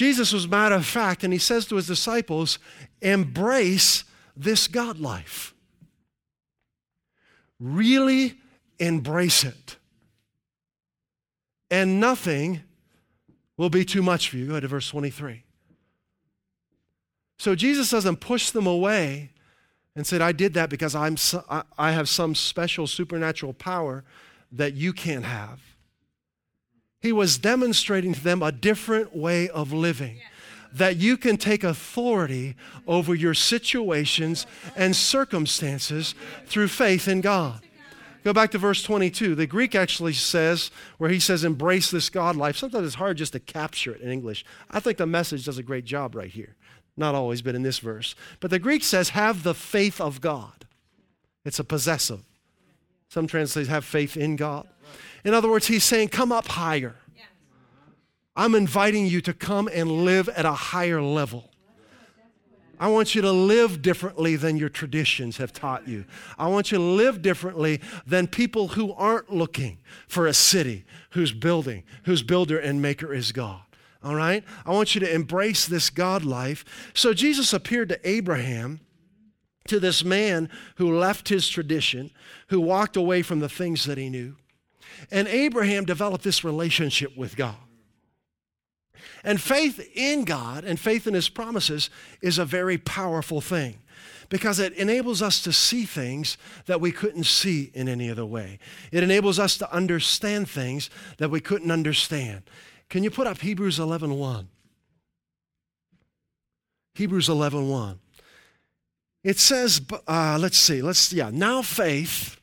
Jesus 0.00 0.32
was 0.32 0.48
matter 0.48 0.76
of 0.76 0.86
fact, 0.86 1.24
and 1.24 1.30
he 1.30 1.38
says 1.38 1.66
to 1.66 1.76
his 1.76 1.86
disciples, 1.86 2.58
Embrace 3.02 4.04
this 4.34 4.66
God 4.66 4.98
life. 4.98 5.52
Really 7.58 8.38
embrace 8.78 9.44
it. 9.44 9.76
And 11.70 12.00
nothing 12.00 12.62
will 13.58 13.68
be 13.68 13.84
too 13.84 14.00
much 14.00 14.30
for 14.30 14.38
you. 14.38 14.46
Go 14.46 14.52
ahead 14.52 14.62
to 14.62 14.68
verse 14.68 14.88
23. 14.88 15.44
So 17.38 17.54
Jesus 17.54 17.90
doesn't 17.90 18.20
push 18.20 18.52
them 18.52 18.66
away 18.66 19.32
and 19.94 20.06
said, 20.06 20.22
I 20.22 20.32
did 20.32 20.54
that 20.54 20.70
because 20.70 20.94
I'm 20.94 21.18
so, 21.18 21.44
I, 21.50 21.62
I 21.76 21.92
have 21.92 22.08
some 22.08 22.34
special 22.34 22.86
supernatural 22.86 23.52
power 23.52 24.02
that 24.50 24.72
you 24.72 24.94
can't 24.94 25.26
have. 25.26 25.60
He 27.00 27.12
was 27.12 27.38
demonstrating 27.38 28.14
to 28.14 28.20
them 28.22 28.42
a 28.42 28.52
different 28.52 29.14
way 29.16 29.48
of 29.48 29.72
living. 29.72 30.16
Yeah 30.16 30.24
that 30.72 30.96
you 30.96 31.16
can 31.16 31.36
take 31.36 31.64
authority 31.64 32.54
over 32.86 33.14
your 33.14 33.34
situations 33.34 34.46
and 34.76 34.94
circumstances 34.94 36.14
through 36.46 36.68
faith 36.68 37.08
in 37.08 37.20
God. 37.20 37.60
Go 38.22 38.32
back 38.32 38.50
to 38.50 38.58
verse 38.58 38.82
22. 38.82 39.34
The 39.34 39.46
Greek 39.46 39.74
actually 39.74 40.12
says, 40.12 40.70
where 40.98 41.10
he 41.10 41.18
says, 41.18 41.42
embrace 41.42 41.90
this 41.90 42.10
God 42.10 42.36
life. 42.36 42.56
Sometimes 42.56 42.86
it's 42.86 42.96
hard 42.96 43.16
just 43.16 43.32
to 43.32 43.40
capture 43.40 43.94
it 43.94 44.02
in 44.02 44.10
English. 44.10 44.44
I 44.70 44.78
think 44.78 44.98
the 44.98 45.06
message 45.06 45.46
does 45.46 45.58
a 45.58 45.62
great 45.62 45.86
job 45.86 46.14
right 46.14 46.30
here. 46.30 46.54
Not 46.96 47.14
always, 47.14 47.40
but 47.40 47.54
in 47.54 47.62
this 47.62 47.78
verse. 47.78 48.14
But 48.40 48.50
the 48.50 48.58
Greek 48.58 48.84
says, 48.84 49.10
have 49.10 49.42
the 49.42 49.54
faith 49.54 50.00
of 50.00 50.20
God. 50.20 50.66
It's 51.46 51.58
a 51.58 51.64
possessive. 51.64 52.20
Some 53.08 53.26
translations 53.26 53.70
have 53.70 53.86
faith 53.86 54.18
in 54.18 54.36
God. 54.36 54.68
In 55.24 55.34
other 55.34 55.50
words, 55.50 55.66
he's 55.66 55.84
saying, 55.84 56.08
come 56.08 56.32
up 56.32 56.48
higher. 56.48 56.96
I'm 58.36 58.54
inviting 58.54 59.06
you 59.06 59.20
to 59.22 59.34
come 59.34 59.68
and 59.72 60.04
live 60.04 60.28
at 60.30 60.44
a 60.44 60.52
higher 60.52 61.02
level. 61.02 61.50
I 62.78 62.88
want 62.88 63.14
you 63.14 63.20
to 63.20 63.30
live 63.30 63.82
differently 63.82 64.36
than 64.36 64.56
your 64.56 64.70
traditions 64.70 65.36
have 65.36 65.52
taught 65.52 65.86
you. 65.86 66.06
I 66.38 66.48
want 66.48 66.72
you 66.72 66.78
to 66.78 66.84
live 66.84 67.20
differently 67.20 67.82
than 68.06 68.26
people 68.26 68.68
who 68.68 68.94
aren't 68.94 69.30
looking 69.30 69.78
for 70.08 70.26
a 70.26 70.32
city 70.32 70.86
whose 71.10 71.32
building, 71.32 71.82
whose 72.04 72.22
builder 72.22 72.58
and 72.58 72.80
maker 72.80 73.12
is 73.12 73.32
God. 73.32 73.60
All 74.02 74.14
right? 74.14 74.42
I 74.64 74.70
want 74.70 74.94
you 74.94 75.00
to 75.02 75.14
embrace 75.14 75.66
this 75.66 75.90
God 75.90 76.24
life. 76.24 76.90
So 76.94 77.12
Jesus 77.12 77.52
appeared 77.52 77.90
to 77.90 78.08
Abraham, 78.08 78.80
to 79.68 79.78
this 79.78 80.02
man 80.02 80.48
who 80.76 80.98
left 80.98 81.28
his 81.28 81.50
tradition, 81.50 82.10
who 82.48 82.62
walked 82.62 82.96
away 82.96 83.20
from 83.20 83.40
the 83.40 83.48
things 83.50 83.84
that 83.84 83.98
he 83.98 84.08
knew. 84.08 84.36
And 85.10 85.28
Abraham 85.28 85.84
developed 85.84 86.24
this 86.24 86.44
relationship 86.44 87.16
with 87.16 87.36
God. 87.36 87.56
And 89.24 89.40
faith 89.40 89.80
in 89.94 90.24
God 90.24 90.64
and 90.64 90.78
faith 90.78 91.06
in 91.06 91.14
His 91.14 91.28
promises 91.28 91.90
is 92.22 92.38
a 92.38 92.44
very 92.44 92.78
powerful 92.78 93.40
thing 93.40 93.80
because 94.28 94.58
it 94.58 94.72
enables 94.74 95.20
us 95.20 95.42
to 95.42 95.52
see 95.52 95.84
things 95.84 96.38
that 96.66 96.80
we 96.80 96.92
couldn't 96.92 97.24
see 97.24 97.70
in 97.74 97.88
any 97.88 98.10
other 98.10 98.24
way. 98.24 98.58
It 98.92 99.02
enables 99.02 99.38
us 99.38 99.58
to 99.58 99.72
understand 99.74 100.48
things 100.48 100.88
that 101.18 101.30
we 101.30 101.40
couldn't 101.40 101.70
understand. 101.70 102.42
Can 102.88 103.04
you 103.04 103.10
put 103.10 103.26
up 103.26 103.38
Hebrews 103.38 103.78
11:1? 103.78 104.16
1? 104.16 104.48
Hebrews 106.94 107.28
11:1. 107.28 107.68
1. 107.68 108.00
It 109.22 109.38
says, 109.38 109.82
uh, 110.08 110.38
let's 110.40 110.56
see, 110.56 110.80
let's 110.80 111.12
yeah. 111.12 111.30
Now 111.30 111.60
faith 111.60 112.39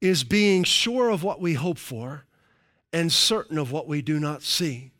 is 0.00 0.24
being 0.24 0.64
sure 0.64 1.10
of 1.10 1.22
what 1.22 1.40
we 1.40 1.54
hope 1.54 1.78
for 1.78 2.24
and 2.92 3.12
certain 3.12 3.58
of 3.58 3.72
what 3.72 3.88
we 3.88 4.02
do 4.02 4.20
not 4.20 4.42
see. 4.42 4.92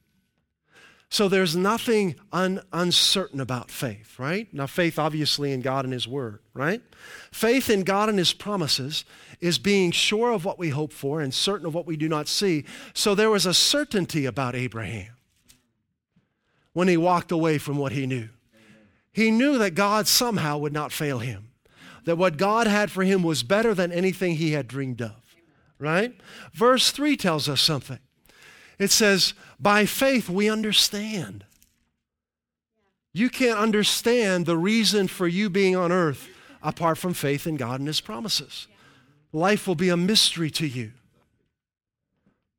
So 1.08 1.28
there's 1.28 1.54
nothing 1.54 2.16
un- 2.32 2.62
uncertain 2.72 3.40
about 3.40 3.70
faith, 3.70 4.18
right? 4.18 4.52
Now, 4.52 4.66
faith 4.66 4.98
obviously 4.98 5.52
in 5.52 5.60
God 5.60 5.84
and 5.84 5.92
His 5.92 6.08
Word, 6.08 6.40
right? 6.52 6.82
Faith 7.30 7.70
in 7.70 7.84
God 7.84 8.08
and 8.08 8.18
His 8.18 8.32
promises 8.32 9.04
is 9.40 9.58
being 9.58 9.92
sure 9.92 10.32
of 10.32 10.44
what 10.44 10.58
we 10.58 10.70
hope 10.70 10.92
for 10.92 11.20
and 11.20 11.32
certain 11.32 11.66
of 11.66 11.74
what 11.74 11.86
we 11.86 11.96
do 11.96 12.08
not 12.08 12.26
see. 12.26 12.64
So 12.92 13.14
there 13.14 13.30
was 13.30 13.46
a 13.46 13.54
certainty 13.54 14.26
about 14.26 14.54
Abraham 14.54 15.12
when 16.72 16.88
he 16.88 16.96
walked 16.98 17.32
away 17.32 17.56
from 17.56 17.78
what 17.78 17.92
he 17.92 18.06
knew. 18.06 18.28
He 19.10 19.30
knew 19.30 19.56
that 19.56 19.74
God 19.74 20.06
somehow 20.06 20.58
would 20.58 20.74
not 20.74 20.92
fail 20.92 21.20
him, 21.20 21.48
that 22.06 22.16
what 22.16 22.38
God 22.38 22.66
had 22.66 22.90
for 22.90 23.04
him 23.04 23.22
was 23.22 23.42
better 23.42 23.74
than 23.74 23.92
anything 23.92 24.36
he 24.36 24.52
had 24.52 24.66
dreamed 24.66 25.02
of, 25.02 25.36
right? 25.78 26.14
Verse 26.54 26.90
3 26.90 27.16
tells 27.16 27.48
us 27.48 27.60
something. 27.60 27.98
It 28.78 28.90
says, 28.90 29.34
by 29.60 29.84
faith 29.86 30.30
we 30.30 30.48
understand. 30.48 31.44
You 33.12 33.28
can't 33.28 33.58
understand 33.58 34.46
the 34.46 34.56
reason 34.56 35.08
for 35.08 35.26
you 35.26 35.50
being 35.50 35.74
on 35.74 35.90
earth 35.90 36.28
apart 36.62 36.96
from 36.96 37.12
faith 37.12 37.46
in 37.46 37.56
God 37.56 37.80
and 37.80 37.88
His 37.88 38.00
promises. 38.00 38.68
Life 39.32 39.66
will 39.66 39.74
be 39.74 39.88
a 39.88 39.96
mystery 39.96 40.50
to 40.50 40.66
you. 40.66 40.92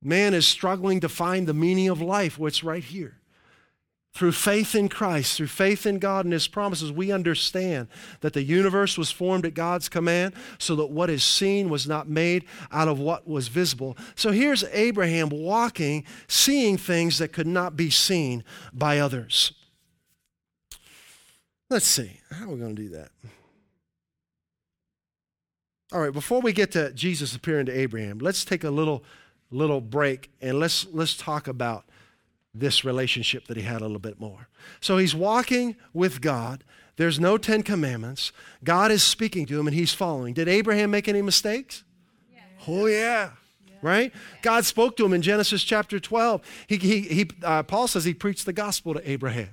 Man 0.02 0.34
is 0.34 0.48
struggling 0.48 1.00
to 1.00 1.10
find 1.10 1.48
the 1.48 1.54
meaning 1.54 1.90
of 1.90 2.02
life, 2.02 2.38
what's 2.38 2.64
right 2.64 2.84
here. 2.84 3.17
Through 4.18 4.32
faith 4.32 4.74
in 4.74 4.90
Christ, 4.90 5.38
through 5.38 5.46
faith 5.46 5.86
in 5.86 6.00
God 6.00 6.26
and 6.26 6.34
His 6.34 6.48
promises, 6.48 6.92
we 6.92 7.12
understand 7.12 7.88
that 8.22 8.34
the 8.34 8.42
universe 8.42 8.98
was 8.98 9.12
formed 9.12 9.46
at 9.46 9.54
God's 9.54 9.90
command 9.90 10.34
so 10.58 10.76
that 10.78 10.88
what 10.88 11.12
is 11.12 11.24
seen 11.24 11.70
was 11.70 11.88
not 11.88 12.10
made 12.10 12.44
out 12.72 12.88
of 12.88 12.98
what 12.98 13.28
was 13.28 13.48
visible. 13.48 13.96
So 14.16 14.32
here's 14.32 14.64
Abraham 14.72 15.30
walking, 15.30 16.04
seeing 16.28 16.78
things 16.78 17.20
that 17.20 17.32
could 17.32 17.46
not 17.46 17.78
be 17.78 17.92
seen 17.92 18.44
by 18.74 18.98
others. 18.98 19.52
Let's 21.70 21.86
see. 21.86 22.20
How 22.32 22.46
are 22.46 22.54
we 22.54 22.60
going 22.60 22.76
to 22.76 22.82
do 22.82 22.90
that? 22.90 23.12
All 25.94 26.02
right, 26.02 26.12
before 26.12 26.42
we 26.42 26.54
get 26.54 26.72
to 26.72 26.92
Jesus 26.92 27.36
appearing 27.36 27.68
to 27.68 27.72
Abraham, 27.72 28.18
let's 28.18 28.44
take 28.44 28.64
a 28.64 28.72
little 28.72 29.04
little 29.52 29.80
break 29.80 30.32
and 30.42 30.60
let's 30.60 30.88
let's 30.92 31.16
talk 31.16 31.48
about 31.48 31.87
this 32.60 32.84
relationship 32.84 33.48
that 33.48 33.58
he 33.58 33.64
had 33.64 33.82
a 33.82 33.86
little 33.86 34.00
bit 34.00 34.20
more. 34.20 34.48
So 34.80 34.98
he's 34.98 35.16
walking 35.16 35.76
with 35.94 36.22
God. 36.22 36.64
There's 36.96 37.20
no 37.20 37.38
10 37.38 37.64
commandments. 37.64 38.32
God 38.64 38.92
is 38.92 39.04
speaking 39.04 39.46
to 39.48 39.60
him 39.60 39.68
and 39.68 39.76
he's 39.76 39.94
following. 39.94 40.34
Did 40.34 40.48
Abraham 40.48 40.92
make 40.92 41.08
any 41.08 41.22
mistakes? 41.22 41.84
Yes. 42.34 42.44
Oh 42.68 42.88
yeah. 42.88 43.32
Right? 43.82 44.12
God 44.42 44.66
spoke 44.66 44.98
to 44.98 45.06
him 45.06 45.14
in 45.14 45.22
Genesis 45.22 45.64
chapter 45.64 46.00
12. 46.00 46.42
He, 46.68 46.78
he, 46.78 47.02
he, 47.02 47.30
uh, 47.44 47.62
Paul 47.62 47.88
says 47.88 48.06
he 48.06 48.14
preached 48.14 48.48
the 48.48 48.54
gospel 48.54 48.96
to 48.96 49.10
Abraham, 49.10 49.50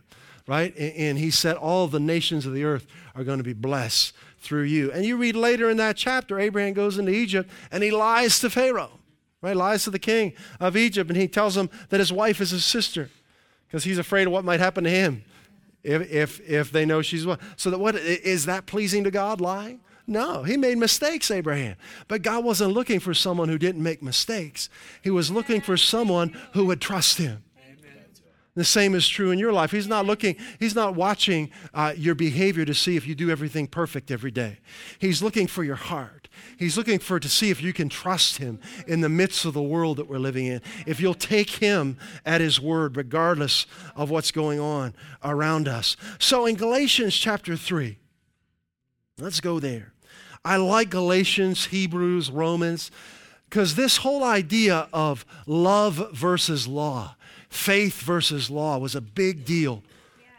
right? 0.47 0.75
And, 0.79 0.97
and 0.97 1.19
he 1.19 1.31
said, 1.31 1.57
All 1.57 1.88
the 1.88 2.01
nations 2.01 2.47
of 2.47 2.55
the 2.55 2.64
earth 2.64 2.87
are 3.14 3.23
going 3.23 3.37
to 3.37 3.45
be 3.45 3.53
blessed 3.53 4.14
through 4.38 4.62
you. 4.62 4.90
And 4.93 5.05
you 5.05 5.19
read 5.19 5.37
later 5.37 5.69
in 5.69 5.77
that 5.77 5.97
chapter, 5.97 6.38
Abraham 6.38 6.73
goes 6.73 6.99
into 6.99 7.12
Egypt 7.12 7.51
and 7.71 7.83
he 7.83 7.90
lies 7.90 8.38
to 8.40 8.51
Pharaoh, 8.51 8.99
right? 9.44 9.57
Lies 9.57 9.85
to 9.85 9.90
the 9.90 9.98
king 9.98 10.33
of 10.59 10.76
Egypt 10.76 11.11
and 11.11 11.20
he 11.20 11.28
tells 11.28 11.57
him 11.57 11.68
that 11.90 12.00
his 12.00 12.12
wife 12.12 12.40
is 12.40 12.50
his 12.50 12.64
sister 12.64 13.11
because 13.66 13.85
he's 13.85 13.98
afraid 13.98 14.26
of 14.26 14.33
what 14.33 14.44
might 14.44 14.61
happen 14.61 14.85
to 14.85 14.90
him 14.90 15.22
if, 15.83 16.11
if, 16.11 16.40
if 16.48 16.72
they 16.72 16.87
know 16.87 17.02
she's 17.02 17.26
one. 17.26 17.38
So 17.57 17.70
that 17.70 17.78
what 17.78 17.94
is 17.94 18.46
that 18.46 18.66
pleasing 18.66 19.04
to 19.04 19.11
God, 19.11 19.40
lying? 19.40 19.80
No, 20.07 20.42
he 20.42 20.57
made 20.57 20.78
mistakes, 20.78 21.30
Abraham. 21.30 21.76
But 22.09 22.22
God 22.22 22.44
wasn't 22.44 22.72
looking 22.72 23.00
for 23.00 23.14
someone 23.14 23.48
who 23.48 23.59
didn't 23.59 23.83
make 23.83 24.02
mistakes. 24.02 24.68
He 25.02 25.11
was 25.11 25.30
looking 25.30 25.61
for 25.61 25.76
someone 25.76 26.37
who 26.52 26.66
would 26.66 26.80
trust 26.80 27.18
him. 27.18 27.44
The 28.54 28.64
same 28.64 28.94
is 28.94 29.09
true 29.09 29.30
in 29.30 29.38
your 29.38 29.52
life. 29.52 29.72
He's 29.72 29.88
not 29.88 30.07
looking, 30.07 30.37
he's 30.61 30.74
not 30.74 30.94
watching 30.94 31.50
uh, 31.72 31.92
your 31.96 32.14
behavior 32.14 32.64
to 32.64 32.74
see 32.74 32.96
if 32.96 33.07
you 33.07 33.14
do 33.14 33.28
everything 33.28 33.66
perfect 33.66 34.11
every 34.11 34.30
day. 34.30 34.59
He's 34.98 35.22
looking 35.22 35.48
for 35.48 35.64
your 35.64 35.76
heart. 35.76 36.23
He's 36.59 36.77
looking 36.77 36.99
for 36.99 37.18
to 37.18 37.29
see 37.29 37.51
if 37.51 37.62
you 37.62 37.73
can 37.73 37.88
trust 37.88 38.38
him 38.38 38.61
in 38.87 39.01
the 39.01 39.09
midst 39.09 39.44
of 39.44 39.55
the 39.55 39.62
world 39.62 39.97
that 39.99 40.09
we're 40.09 40.18
living 40.18 40.47
in. 40.47 40.61
If 40.87 41.01
you'll 41.01 41.14
take 41.14 41.51
him 41.51 41.99
at 42.25 42.40
his 42.40 42.61
word, 42.61 42.97
regardless 42.97 43.66
of 43.97 44.11
what's 44.11 44.31
going 44.31 44.61
on 44.61 44.94
around 45.23 45.68
us. 45.68 45.97
So 46.18 46.47
in 46.47 46.57
Galatians 46.57 47.16
chapter 47.16 47.57
3, 47.57 47.99
let's 49.18 49.40
go 49.40 49.61
there. 49.61 49.92
I 50.44 50.57
like 50.57 50.90
Galatians, 50.90 51.66
Hebrews, 51.66 52.31
Romans, 52.31 52.90
because 53.49 53.75
this 53.75 53.99
whole 53.99 54.23
idea 54.23 54.88
of 54.92 55.25
love 55.47 56.12
versus 56.12 56.66
law 56.66 57.16
faith 57.55 58.01
versus 58.01 58.51
law 58.51 58.77
was 58.79 58.94
a 58.94 59.01
big 59.01 59.44
deal 59.44 59.83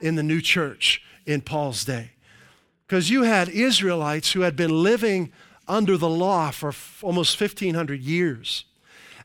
in 0.02 0.16
the 0.16 0.24
new 0.24 0.42
church 0.42 1.02
in 1.26 1.42
Paul's 1.42 1.86
day. 1.86 2.12
Because 2.86 3.10
you 3.10 3.24
had 3.24 3.50
Israelites 3.50 4.34
who 4.34 4.42
had 4.42 4.56
been 4.56 4.84
living 4.84 5.32
under 5.68 5.98
the 5.98 6.10
law 6.10 6.52
for 6.52 6.70
f- 6.70 7.04
almost 7.04 7.40
1,500 7.40 8.02
years. 8.02 8.66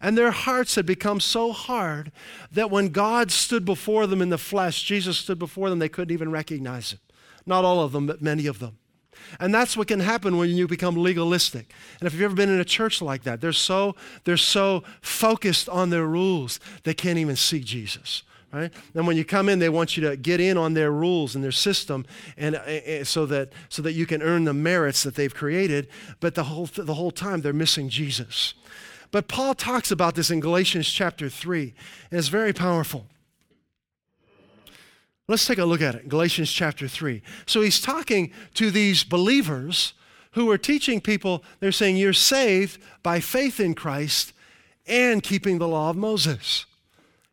And 0.01 0.17
their 0.17 0.31
hearts 0.31 0.77
had 0.77 0.87
become 0.87 1.21
so 1.21 1.53
hard 1.53 2.11
that 2.51 2.71
when 2.71 2.89
God 2.89 3.31
stood 3.31 3.65
before 3.65 4.07
them 4.07 4.23
in 4.23 4.31
the 4.31 4.39
flesh, 4.39 4.83
Jesus 4.83 5.19
stood 5.19 5.39
before 5.39 5.69
them, 5.69 5.79
they 5.79 5.91
couldn't 5.91 6.13
even 6.13 6.31
recognize 6.31 6.93
him. 6.93 7.01
Not 7.45 7.65
all 7.65 7.81
of 7.81 7.93
them, 7.93 8.07
but 8.07 8.23
many 8.23 8.47
of 8.47 8.59
them. 8.59 8.79
And 9.39 9.55
that's 9.55 9.77
what 9.77 9.89
can 9.89 10.01
happen 10.01 10.39
when 10.39 10.49
you 10.51 10.67
become 10.67 10.97
legalistic. 10.97 11.73
And 12.01 12.07
if 12.07 12.15
you've 12.15 12.23
ever 12.23 12.35
been 12.35 12.49
in 12.49 12.61
a 12.61 12.65
church 12.65 13.03
like 13.03 13.23
that, 13.25 13.41
they're 13.41 13.53
so, 13.53 13.95
they're 14.25 14.37
so 14.37 14.83
focused 15.03 15.69
on 15.69 15.91
their 15.91 16.07
rules, 16.07 16.59
they 16.85 16.95
can't 16.95 17.19
even 17.19 17.37
see 17.37 17.61
Jesus. 17.61 18.23
Right? 18.53 18.73
And 18.95 19.07
when 19.07 19.17
you 19.17 19.25
come 19.25 19.49
in, 19.49 19.61
they 19.61 19.69
want 19.69 19.97
you 19.97 20.09
to 20.09 20.17
get 20.17 20.41
in 20.41 20.57
on 20.59 20.75
their 20.75 20.91
rules 20.91 21.37
and 21.37 21.45
their 21.45 21.53
system, 21.53 22.05
and, 22.37 22.57
uh, 22.57 23.05
so 23.05 23.25
that 23.27 23.53
so 23.69 23.81
that 23.83 23.93
you 23.93 24.07
can 24.07 24.23
earn 24.23 24.45
the 24.45 24.55
merits 24.55 25.05
that 25.05 25.15
they've 25.15 25.35
created. 25.35 25.89
But 26.19 26.35
the 26.35 26.45
whole 26.45 26.67
the 26.67 26.95
whole 26.95 27.13
time 27.13 27.43
they're 27.43 27.53
missing 27.53 27.89
Jesus. 27.89 28.55
But 29.13 29.29
Paul 29.29 29.55
talks 29.55 29.91
about 29.91 30.17
this 30.17 30.31
in 30.31 30.41
Galatians 30.41 30.89
chapter 30.91 31.29
three, 31.29 31.75
and 32.11 32.19
it's 32.19 32.29
very 32.29 32.53
powerful. 32.53 33.07
Let's 35.31 35.47
take 35.47 35.59
a 35.59 35.65
look 35.65 35.81
at 35.81 35.95
it. 35.95 36.09
Galatians 36.09 36.51
chapter 36.51 36.89
3. 36.89 37.23
So 37.47 37.61
he's 37.61 37.81
talking 37.81 38.33
to 38.55 38.73
these 38.73 39.05
believers 39.05 39.95
who 40.33 40.51
are 40.51 40.59
teaching 40.59 41.01
people, 41.01 41.45
they're 41.61 41.71
saying, 41.71 41.97
You're 41.97 42.13
saved 42.13 42.83
by 43.05 43.21
faith 43.21 43.61
in 43.61 43.75
Christ 43.75 44.33
and 44.89 45.23
keeping 45.23 45.59
the 45.59 45.69
law 45.69 45.91
of 45.91 45.97
Moses. 45.97 46.67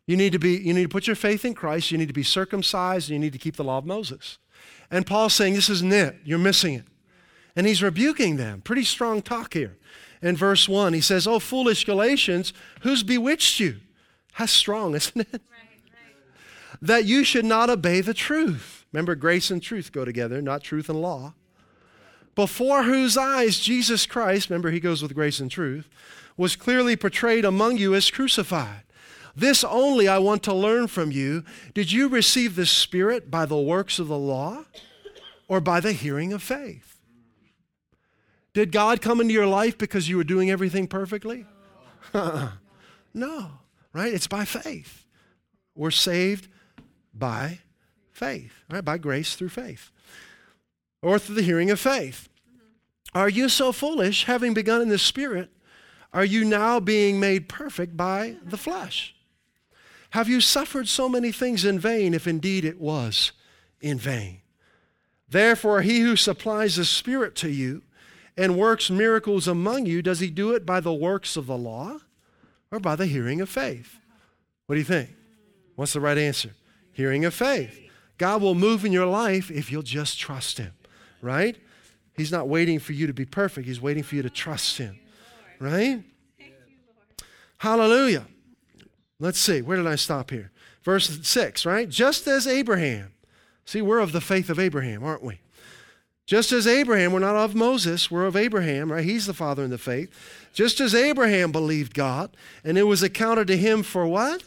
You 0.08 0.16
need 0.16 0.32
to 0.32 0.38
be, 0.38 0.56
you 0.56 0.72
need 0.72 0.84
to 0.84 0.88
put 0.88 1.06
your 1.06 1.14
faith 1.14 1.44
in 1.44 1.52
Christ, 1.52 1.90
you 1.90 1.98
need 1.98 2.08
to 2.08 2.14
be 2.14 2.22
circumcised, 2.22 3.10
and 3.10 3.14
you 3.14 3.18
need 3.18 3.34
to 3.34 3.38
keep 3.38 3.56
the 3.56 3.62
law 3.62 3.76
of 3.76 3.84
Moses. 3.84 4.38
And 4.90 5.06
Paul's 5.06 5.34
saying, 5.34 5.52
This 5.52 5.68
isn't 5.68 5.92
it. 5.92 6.16
You're 6.24 6.38
missing 6.38 6.72
it. 6.72 6.86
And 7.54 7.66
he's 7.66 7.82
rebuking 7.82 8.38
them. 8.38 8.62
Pretty 8.62 8.84
strong 8.84 9.20
talk 9.20 9.52
here. 9.52 9.76
In 10.22 10.34
verse 10.34 10.66
1, 10.66 10.94
he 10.94 11.02
says, 11.02 11.26
Oh, 11.26 11.38
foolish 11.38 11.84
Galatians, 11.84 12.54
who's 12.80 13.02
bewitched 13.02 13.60
you? 13.60 13.80
How 14.32 14.46
strong, 14.46 14.94
isn't 14.96 15.28
it? 15.32 15.42
that 16.80 17.04
you 17.04 17.22
should 17.22 17.44
not 17.44 17.68
obey 17.68 18.00
the 18.00 18.14
truth. 18.14 18.86
Remember, 18.90 19.14
grace 19.14 19.50
and 19.50 19.62
truth 19.62 19.92
go 19.92 20.06
together, 20.06 20.40
not 20.40 20.62
truth 20.62 20.88
and 20.88 21.02
law. 21.02 21.34
Before 22.34 22.84
whose 22.84 23.18
eyes 23.18 23.58
Jesus 23.58 24.06
Christ, 24.06 24.48
remember, 24.48 24.70
he 24.70 24.80
goes 24.80 25.02
with 25.02 25.14
grace 25.14 25.38
and 25.38 25.50
truth, 25.50 25.86
was 26.38 26.56
clearly 26.56 26.96
portrayed 26.96 27.44
among 27.44 27.76
you 27.76 27.94
as 27.94 28.10
crucified. 28.10 28.84
This 29.38 29.62
only 29.62 30.08
I 30.08 30.18
want 30.18 30.42
to 30.44 30.52
learn 30.52 30.88
from 30.88 31.12
you. 31.12 31.44
Did 31.72 31.92
you 31.92 32.08
receive 32.08 32.56
the 32.56 32.66
Spirit 32.66 33.30
by 33.30 33.46
the 33.46 33.56
works 33.56 34.00
of 34.00 34.08
the 34.08 34.18
law 34.18 34.64
or 35.46 35.60
by 35.60 35.78
the 35.78 35.92
hearing 35.92 36.32
of 36.32 36.42
faith? 36.42 36.98
Did 38.52 38.72
God 38.72 39.00
come 39.00 39.20
into 39.20 39.32
your 39.32 39.46
life 39.46 39.78
because 39.78 40.08
you 40.08 40.16
were 40.16 40.24
doing 40.24 40.50
everything 40.50 40.88
perfectly? 40.88 41.46
no, 43.14 43.50
right? 43.92 44.12
It's 44.12 44.26
by 44.26 44.44
faith. 44.44 45.04
We're 45.76 45.92
saved 45.92 46.48
by 47.14 47.60
faith, 48.10 48.64
right? 48.68 48.84
By 48.84 48.98
grace 48.98 49.36
through 49.36 49.50
faith, 49.50 49.92
or 51.00 51.20
through 51.20 51.36
the 51.36 51.42
hearing 51.42 51.70
of 51.70 51.78
faith. 51.78 52.28
Are 53.14 53.28
you 53.28 53.48
so 53.48 53.70
foolish, 53.70 54.24
having 54.24 54.52
begun 54.52 54.82
in 54.82 54.88
the 54.88 54.98
Spirit, 54.98 55.50
are 56.12 56.24
you 56.24 56.44
now 56.44 56.80
being 56.80 57.20
made 57.20 57.48
perfect 57.48 57.96
by 57.96 58.34
the 58.44 58.56
flesh? 58.56 59.14
Have 60.10 60.28
you 60.28 60.40
suffered 60.40 60.88
so 60.88 61.08
many 61.08 61.32
things 61.32 61.64
in 61.64 61.78
vain, 61.78 62.14
if 62.14 62.26
indeed 62.26 62.64
it 62.64 62.80
was 62.80 63.32
in 63.80 63.98
vain? 63.98 64.40
Therefore, 65.28 65.82
he 65.82 66.00
who 66.00 66.16
supplies 66.16 66.76
the 66.76 66.84
Spirit 66.84 67.34
to 67.36 67.50
you 67.50 67.82
and 68.36 68.56
works 68.56 68.88
miracles 68.88 69.46
among 69.46 69.86
you, 69.86 70.00
does 70.00 70.20
he 70.20 70.30
do 70.30 70.52
it 70.52 70.64
by 70.64 70.80
the 70.80 70.92
works 70.92 71.36
of 71.36 71.46
the 71.46 71.58
law 71.58 71.98
or 72.70 72.80
by 72.80 72.96
the 72.96 73.06
hearing 73.06 73.40
of 73.40 73.48
faith? 73.48 73.98
What 74.66 74.76
do 74.76 74.78
you 74.78 74.84
think? 74.84 75.10
What's 75.76 75.92
the 75.92 76.00
right 76.00 76.16
answer? 76.16 76.50
Hearing 76.92 77.24
of 77.24 77.34
faith. 77.34 77.78
God 78.16 78.42
will 78.42 78.54
move 78.54 78.84
in 78.84 78.92
your 78.92 79.06
life 79.06 79.50
if 79.50 79.70
you'll 79.70 79.82
just 79.82 80.18
trust 80.18 80.58
Him, 80.58 80.72
right? 81.22 81.56
He's 82.16 82.32
not 82.32 82.48
waiting 82.48 82.78
for 82.78 82.92
you 82.92 83.06
to 83.06 83.12
be 83.12 83.24
perfect, 83.24 83.66
He's 83.66 83.80
waiting 83.80 84.02
for 84.02 84.16
you 84.16 84.22
to 84.22 84.30
trust 84.30 84.78
Him, 84.78 84.98
right? 85.60 86.02
Hallelujah. 87.58 88.26
Let's 89.20 89.38
see, 89.38 89.62
where 89.62 89.76
did 89.76 89.86
I 89.86 89.96
stop 89.96 90.30
here? 90.30 90.50
Verse 90.82 91.20
6, 91.26 91.66
right? 91.66 91.88
Just 91.88 92.26
as 92.26 92.46
Abraham. 92.46 93.12
See, 93.64 93.82
we're 93.82 93.98
of 93.98 94.12
the 94.12 94.20
faith 94.20 94.48
of 94.48 94.58
Abraham, 94.58 95.02
aren't 95.04 95.22
we? 95.22 95.40
Just 96.24 96.52
as 96.52 96.66
Abraham, 96.66 97.12
we're 97.12 97.20
not 97.20 97.36
of 97.36 97.54
Moses, 97.54 98.10
we're 98.10 98.26
of 98.26 98.36
Abraham, 98.36 98.92
right? 98.92 99.04
He's 99.04 99.26
the 99.26 99.34
father 99.34 99.64
in 99.64 99.70
the 99.70 99.78
faith. 99.78 100.10
Just 100.52 100.80
as 100.80 100.94
Abraham 100.94 101.52
believed 101.52 101.94
God, 101.94 102.36
and 102.62 102.78
it 102.78 102.84
was 102.84 103.02
accounted 103.02 103.46
to 103.48 103.56
him 103.56 103.82
for 103.82 104.06
what? 104.06 104.44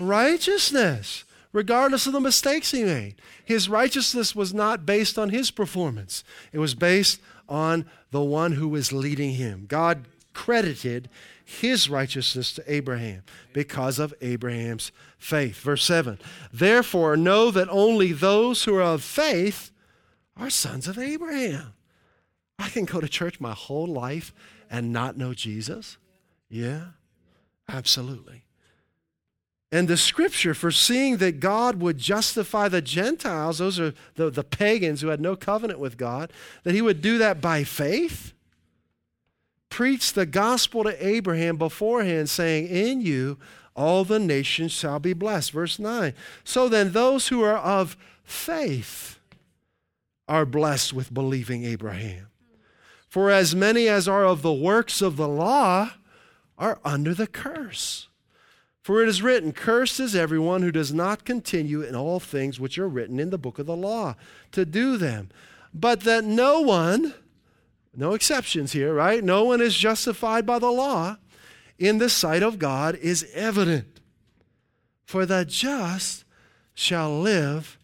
Righteousness 0.00 1.24
regardless 1.54 2.06
of 2.06 2.12
the 2.12 2.20
mistakes 2.20 2.72
he 2.72 2.84
made. 2.84 3.14
His 3.42 3.68
righteousness 3.68 4.34
was 4.34 4.52
not 4.52 4.84
based 4.84 5.16
on 5.16 5.30
his 5.30 5.50
performance, 5.50 6.22
it 6.52 6.58
was 6.58 6.74
based 6.74 7.22
on 7.48 7.86
the 8.10 8.22
one 8.22 8.52
who 8.52 8.68
was 8.68 8.92
leading 8.92 9.34
him. 9.34 9.64
God 9.66 10.04
credited 10.34 11.08
his 11.44 11.88
righteousness 11.90 12.52
to 12.54 12.72
Abraham 12.72 13.22
because 13.52 13.98
of 13.98 14.14
Abraham's 14.20 14.90
faith. 15.18 15.56
Verse 15.56 15.84
7 15.84 16.18
Therefore, 16.52 17.16
know 17.16 17.50
that 17.50 17.68
only 17.68 18.12
those 18.12 18.64
who 18.64 18.76
are 18.76 18.82
of 18.82 19.02
faith 19.02 19.70
are 20.36 20.50
sons 20.50 20.88
of 20.88 20.98
Abraham. 20.98 21.74
I 22.58 22.68
can 22.68 22.84
go 22.84 23.00
to 23.00 23.08
church 23.08 23.40
my 23.40 23.52
whole 23.52 23.86
life 23.86 24.32
and 24.70 24.92
not 24.92 25.16
know 25.16 25.34
Jesus? 25.34 25.98
Yeah, 26.48 26.86
absolutely. 27.68 28.44
And 29.72 29.88
the 29.88 29.96
scripture, 29.96 30.54
foreseeing 30.54 31.16
that 31.16 31.40
God 31.40 31.80
would 31.80 31.98
justify 31.98 32.68
the 32.68 32.80
Gentiles, 32.80 33.58
those 33.58 33.80
are 33.80 33.92
the, 34.14 34.30
the 34.30 34.44
pagans 34.44 35.00
who 35.00 35.08
had 35.08 35.20
no 35.20 35.34
covenant 35.34 35.80
with 35.80 35.96
God, 35.96 36.32
that 36.62 36.74
he 36.74 36.82
would 36.82 37.02
do 37.02 37.18
that 37.18 37.40
by 37.40 37.64
faith, 37.64 38.34
preached 39.74 40.14
the 40.14 40.24
gospel 40.24 40.84
to 40.84 41.04
Abraham 41.04 41.56
beforehand, 41.56 42.30
saying, 42.30 42.68
In 42.68 43.00
you 43.00 43.38
all 43.74 44.04
the 44.04 44.20
nations 44.20 44.70
shall 44.70 45.00
be 45.00 45.12
blessed. 45.12 45.50
Verse 45.50 45.80
9. 45.80 46.14
So 46.44 46.68
then, 46.68 46.92
those 46.92 47.26
who 47.26 47.42
are 47.42 47.58
of 47.58 47.96
faith, 48.22 49.18
are 50.28 50.46
blessed 50.46 50.92
with 50.92 51.12
believing 51.12 51.64
Abraham. 51.64 52.28
For 53.08 53.30
as 53.30 53.56
many 53.56 53.88
as 53.88 54.06
are 54.06 54.24
of 54.24 54.42
the 54.42 54.52
works 54.52 55.02
of 55.02 55.16
the 55.16 55.26
law 55.26 55.90
are 56.56 56.78
under 56.84 57.12
the 57.12 57.26
curse. 57.26 58.06
For 58.80 59.02
it 59.02 59.08
is 59.08 59.22
written, 59.22 59.52
Cursed 59.52 59.98
is 59.98 60.14
everyone 60.14 60.62
who 60.62 60.70
does 60.70 60.94
not 60.94 61.24
continue 61.24 61.82
in 61.82 61.96
all 61.96 62.20
things 62.20 62.60
which 62.60 62.78
are 62.78 62.88
written 62.88 63.18
in 63.18 63.30
the 63.30 63.38
book 63.38 63.58
of 63.58 63.66
the 63.66 63.76
law 63.76 64.14
to 64.52 64.64
do 64.64 64.96
them. 64.96 65.30
But 65.74 66.02
that 66.02 66.22
no 66.22 66.60
one, 66.60 67.14
no 67.96 68.14
exceptions 68.14 68.72
here, 68.72 68.92
right? 68.92 69.22
No 69.22 69.44
one 69.44 69.60
is 69.60 69.76
justified 69.76 70.46
by 70.46 70.58
the 70.58 70.70
law 70.70 71.16
in 71.78 71.98
the 71.98 72.08
sight 72.08 72.42
of 72.42 72.58
God 72.58 72.96
is 72.96 73.26
evident. 73.34 74.00
For 75.04 75.26
the 75.26 75.44
just 75.44 76.24
shall 76.74 77.20
live 77.20 77.78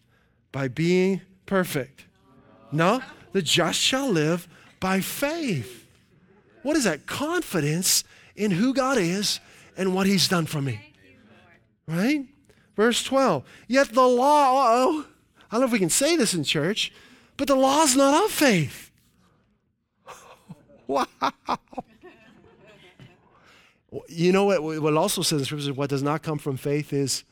by 0.51 0.67
being 0.67 1.21
perfect. 1.45 2.05
No, 2.71 3.01
the 3.31 3.41
just 3.41 3.79
shall 3.79 4.09
live 4.09 4.47
by 4.79 5.01
faith. 5.01 5.85
What 6.63 6.77
is 6.77 6.83
that? 6.83 7.05
Confidence 7.05 8.03
in 8.35 8.51
who 8.51 8.73
God 8.73 8.97
is 8.97 9.39
and 9.77 9.93
what 9.93 10.07
He's 10.07 10.27
done 10.27 10.45
for 10.45 10.61
me. 10.61 10.93
Right? 11.87 12.25
Verse 12.75 13.03
12. 13.03 13.43
Yet 13.67 13.93
the 13.93 14.07
law, 14.07 14.51
oh, 14.53 15.05
I 15.49 15.55
don't 15.55 15.61
know 15.61 15.67
if 15.67 15.73
we 15.73 15.79
can 15.79 15.89
say 15.89 16.15
this 16.15 16.33
in 16.33 16.43
church, 16.43 16.91
but 17.37 17.47
the 17.47 17.55
law 17.55 17.83
is 17.83 17.95
not 17.95 18.25
of 18.25 18.31
faith. 18.31 18.90
Wow. 20.91 21.31
You 24.07 24.31
know 24.31 24.45
what, 24.45 24.81
what 24.81 24.95
also 24.95 25.21
says 25.21 25.41
in 25.41 25.45
Scripture, 25.45 25.73
what 25.73 25.89
does 25.89 26.03
not 26.03 26.23
come 26.23 26.37
from 26.37 26.57
faith 26.57 26.93
is 26.93 27.23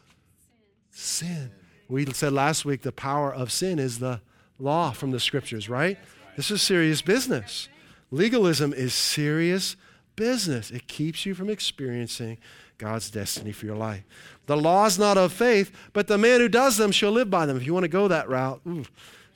sin. 0.91 1.51
We 1.87 2.05
said 2.07 2.33
last 2.33 2.65
week 2.65 2.81
the 2.81 2.91
power 2.91 3.33
of 3.33 3.51
sin 3.51 3.79
is 3.79 3.99
the 3.99 4.21
law 4.59 4.91
from 4.91 5.11
the 5.11 5.19
Scriptures, 5.19 5.69
right? 5.69 5.97
This 6.35 6.51
is 6.51 6.61
serious 6.61 7.01
business. 7.01 7.69
Legalism 8.11 8.73
is 8.73 8.93
serious 8.93 9.75
business. 10.15 10.69
It 10.71 10.87
keeps 10.87 11.25
you 11.25 11.33
from 11.33 11.49
experiencing 11.49 12.37
God's 12.77 13.09
destiny 13.09 13.51
for 13.51 13.65
your 13.65 13.75
life. 13.75 14.03
The 14.45 14.57
law 14.57 14.85
is 14.85 14.99
not 14.99 15.17
of 15.17 15.31
faith, 15.31 15.71
but 15.93 16.07
the 16.07 16.17
man 16.17 16.39
who 16.39 16.49
does 16.49 16.77
them 16.77 16.91
shall 16.91 17.11
live 17.11 17.29
by 17.29 17.45
them. 17.45 17.57
If 17.57 17.65
you 17.65 17.73
want 17.73 17.83
to 17.85 17.89
go 17.89 18.07
that 18.07 18.29
route, 18.29 18.61
ooh, 18.67 18.85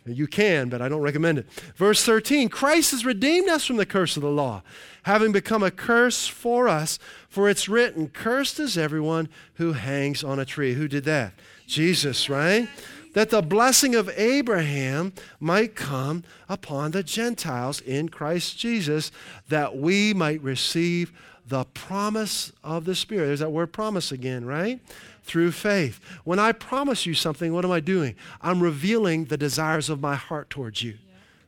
you 0.06 0.28
can, 0.28 0.70
but 0.70 0.82
I 0.82 0.89
don't 0.89 1.02
recommend 1.02 1.38
it. 1.38 1.50
Verse 1.76 2.04
13 2.04 2.50
Christ 2.50 2.92
has 2.92 3.06
redeemed 3.06 3.50
us 3.50 3.66
from 3.66 3.78
the 3.78 3.86
curse 3.86 4.18
of 4.18 4.24
the 4.24 4.30
law, 4.30 4.62
having 5.04 5.32
become 5.32 5.63
a 5.63 5.72
curse 5.72 6.28
for 6.28 6.68
us. 6.68 7.00
For 7.30 7.50
it's 7.50 7.70
written, 7.70 8.10
Cursed 8.10 8.60
is 8.60 8.78
everyone 8.78 9.30
who 9.56 9.74
hangs 9.74 10.24
on 10.24 10.39
a 10.39 10.46
tree. 10.46 10.74
Who 10.74 10.88
did 10.88 11.06
that? 11.06 11.34
Jesus, 11.68 12.30
right? 12.30 12.68
That 13.13 13.30
the 13.30 13.42
blessing 13.42 13.96
of 13.96 14.10
Abraham 14.18 15.13
might 15.39 15.76
come 15.76 16.24
upon 16.50 16.92
the 16.92 17.04
Gentiles 17.04 17.80
in 17.82 18.10
Christ 18.10 18.58
Jesus, 18.58 19.12
that 19.50 19.78
we 19.78 20.13
might 20.13 20.42
receive 20.42 21.12
the 21.48 21.66
promise 21.66 22.52
of 22.63 22.86
the 22.86 22.96
Spirit. 22.96 23.28
There's 23.28 23.39
that 23.42 23.52
word 23.52 23.74
promise 23.74 24.12
again, 24.12 24.46
right? 24.46 24.80
Through 25.24 25.52
faith. 25.52 26.00
When 26.24 26.40
I 26.40 26.52
promise 26.52 27.06
you 27.06 27.14
something, 27.14 27.54
what 27.54 27.66
am 27.66 27.72
I 27.72 27.80
doing? 27.80 28.16
I'm 28.42 28.62
revealing 28.62 29.26
the 29.26 29.38
desires 29.38 29.90
of 29.90 30.02
my 30.02 30.16
heart 30.16 30.50
towards 30.50 30.84
you. 30.84 30.98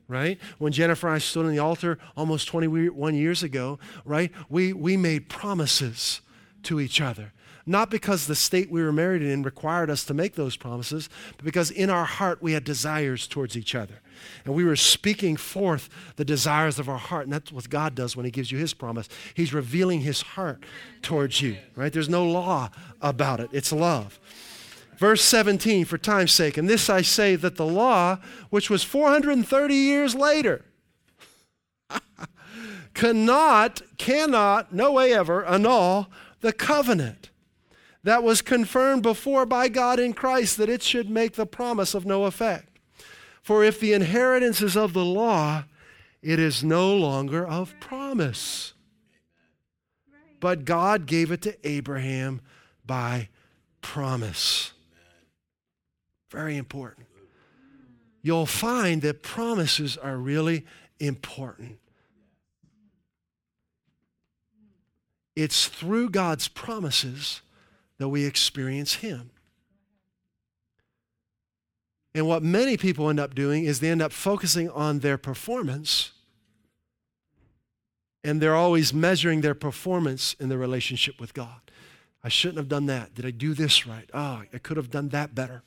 Right? 0.08 0.38
When 0.58 0.72
Jennifer 0.72 1.08
and 1.08 1.16
I 1.16 1.18
stood 1.18 1.46
on 1.46 1.52
the 1.52 1.58
altar 1.58 1.98
almost 2.16 2.46
21 2.46 3.14
years 3.16 3.42
ago, 3.42 3.80
right? 4.04 4.30
We, 4.48 4.72
we 4.72 4.96
made 4.96 5.28
promises 5.28 6.20
to 6.62 6.78
each 6.78 7.00
other. 7.00 7.32
Not 7.66 7.90
because 7.90 8.26
the 8.26 8.36
state 8.36 8.70
we 8.70 8.82
were 8.82 8.92
married 8.92 9.22
in 9.22 9.42
required 9.42 9.90
us 9.90 10.04
to 10.04 10.14
make 10.14 10.36
those 10.36 10.56
promises, 10.56 11.08
but 11.36 11.44
because 11.44 11.72
in 11.72 11.90
our 11.90 12.04
heart 12.04 12.40
we 12.40 12.52
had 12.52 12.62
desires 12.62 13.26
towards 13.26 13.56
each 13.56 13.74
other. 13.74 14.00
And 14.44 14.54
we 14.54 14.64
were 14.64 14.76
speaking 14.76 15.36
forth 15.36 15.88
the 16.16 16.24
desires 16.24 16.78
of 16.78 16.88
our 16.88 16.98
heart. 16.98 17.24
And 17.24 17.32
that's 17.32 17.52
what 17.52 17.68
God 17.68 17.94
does 17.94 18.16
when 18.16 18.24
He 18.24 18.30
gives 18.30 18.52
you 18.52 18.58
His 18.58 18.74
promise. 18.74 19.08
He's 19.34 19.54
revealing 19.54 20.00
His 20.00 20.22
heart 20.22 20.64
towards 21.02 21.40
you, 21.42 21.56
right? 21.74 21.92
There's 21.92 22.08
no 22.08 22.24
law 22.24 22.70
about 23.00 23.40
it, 23.40 23.50
it's 23.52 23.72
love. 23.72 24.18
Verse 24.96 25.22
17, 25.22 25.84
for 25.84 25.98
time's 25.98 26.32
sake, 26.32 26.56
and 26.56 26.68
this 26.68 26.88
I 26.88 27.02
say 27.02 27.36
that 27.36 27.56
the 27.56 27.66
law, 27.66 28.18
which 28.48 28.70
was 28.70 28.82
430 28.82 29.74
years 29.74 30.14
later, 30.14 30.64
cannot, 32.94 33.82
cannot, 33.98 34.72
no 34.72 34.92
way 34.92 35.12
ever 35.12 35.44
annul 35.44 36.10
the 36.40 36.52
covenant 36.52 37.30
that 38.06 38.22
was 38.22 38.40
confirmed 38.40 39.02
before 39.02 39.44
by 39.44 39.68
God 39.68 39.98
in 39.98 40.14
Christ 40.14 40.56
that 40.58 40.68
it 40.68 40.80
should 40.80 41.10
make 41.10 41.34
the 41.34 41.44
promise 41.44 41.92
of 41.92 42.06
no 42.06 42.24
effect. 42.24 42.75
For 43.46 43.62
if 43.62 43.78
the 43.78 43.92
inheritance 43.92 44.60
is 44.60 44.76
of 44.76 44.92
the 44.92 45.04
law, 45.04 45.66
it 46.20 46.40
is 46.40 46.64
no 46.64 46.92
longer 46.96 47.46
of 47.46 47.78
promise. 47.78 48.74
But 50.40 50.64
God 50.64 51.06
gave 51.06 51.30
it 51.30 51.42
to 51.42 51.56
Abraham 51.62 52.40
by 52.84 53.28
promise. 53.82 54.72
Very 56.28 56.56
important. 56.56 57.06
You'll 58.20 58.46
find 58.46 59.00
that 59.02 59.22
promises 59.22 59.96
are 59.96 60.16
really 60.16 60.66
important. 60.98 61.78
It's 65.36 65.68
through 65.68 66.10
God's 66.10 66.48
promises 66.48 67.42
that 67.98 68.08
we 68.08 68.24
experience 68.24 68.94
Him. 68.94 69.30
And 72.16 72.26
what 72.26 72.42
many 72.42 72.78
people 72.78 73.10
end 73.10 73.20
up 73.20 73.34
doing 73.34 73.66
is 73.66 73.80
they 73.80 73.90
end 73.90 74.00
up 74.00 74.10
focusing 74.10 74.70
on 74.70 75.00
their 75.00 75.18
performance. 75.18 76.12
And 78.24 78.40
they're 78.40 78.56
always 78.56 78.94
measuring 78.94 79.42
their 79.42 79.54
performance 79.54 80.34
in 80.40 80.48
the 80.48 80.56
relationship 80.56 81.20
with 81.20 81.34
God. 81.34 81.60
I 82.24 82.30
shouldn't 82.30 82.56
have 82.56 82.70
done 82.70 82.86
that. 82.86 83.14
Did 83.14 83.26
I 83.26 83.32
do 83.32 83.52
this 83.52 83.86
right? 83.86 84.08
Oh, 84.14 84.44
I 84.50 84.58
could 84.58 84.78
have 84.78 84.90
done 84.90 85.10
that 85.10 85.34
better. 85.34 85.62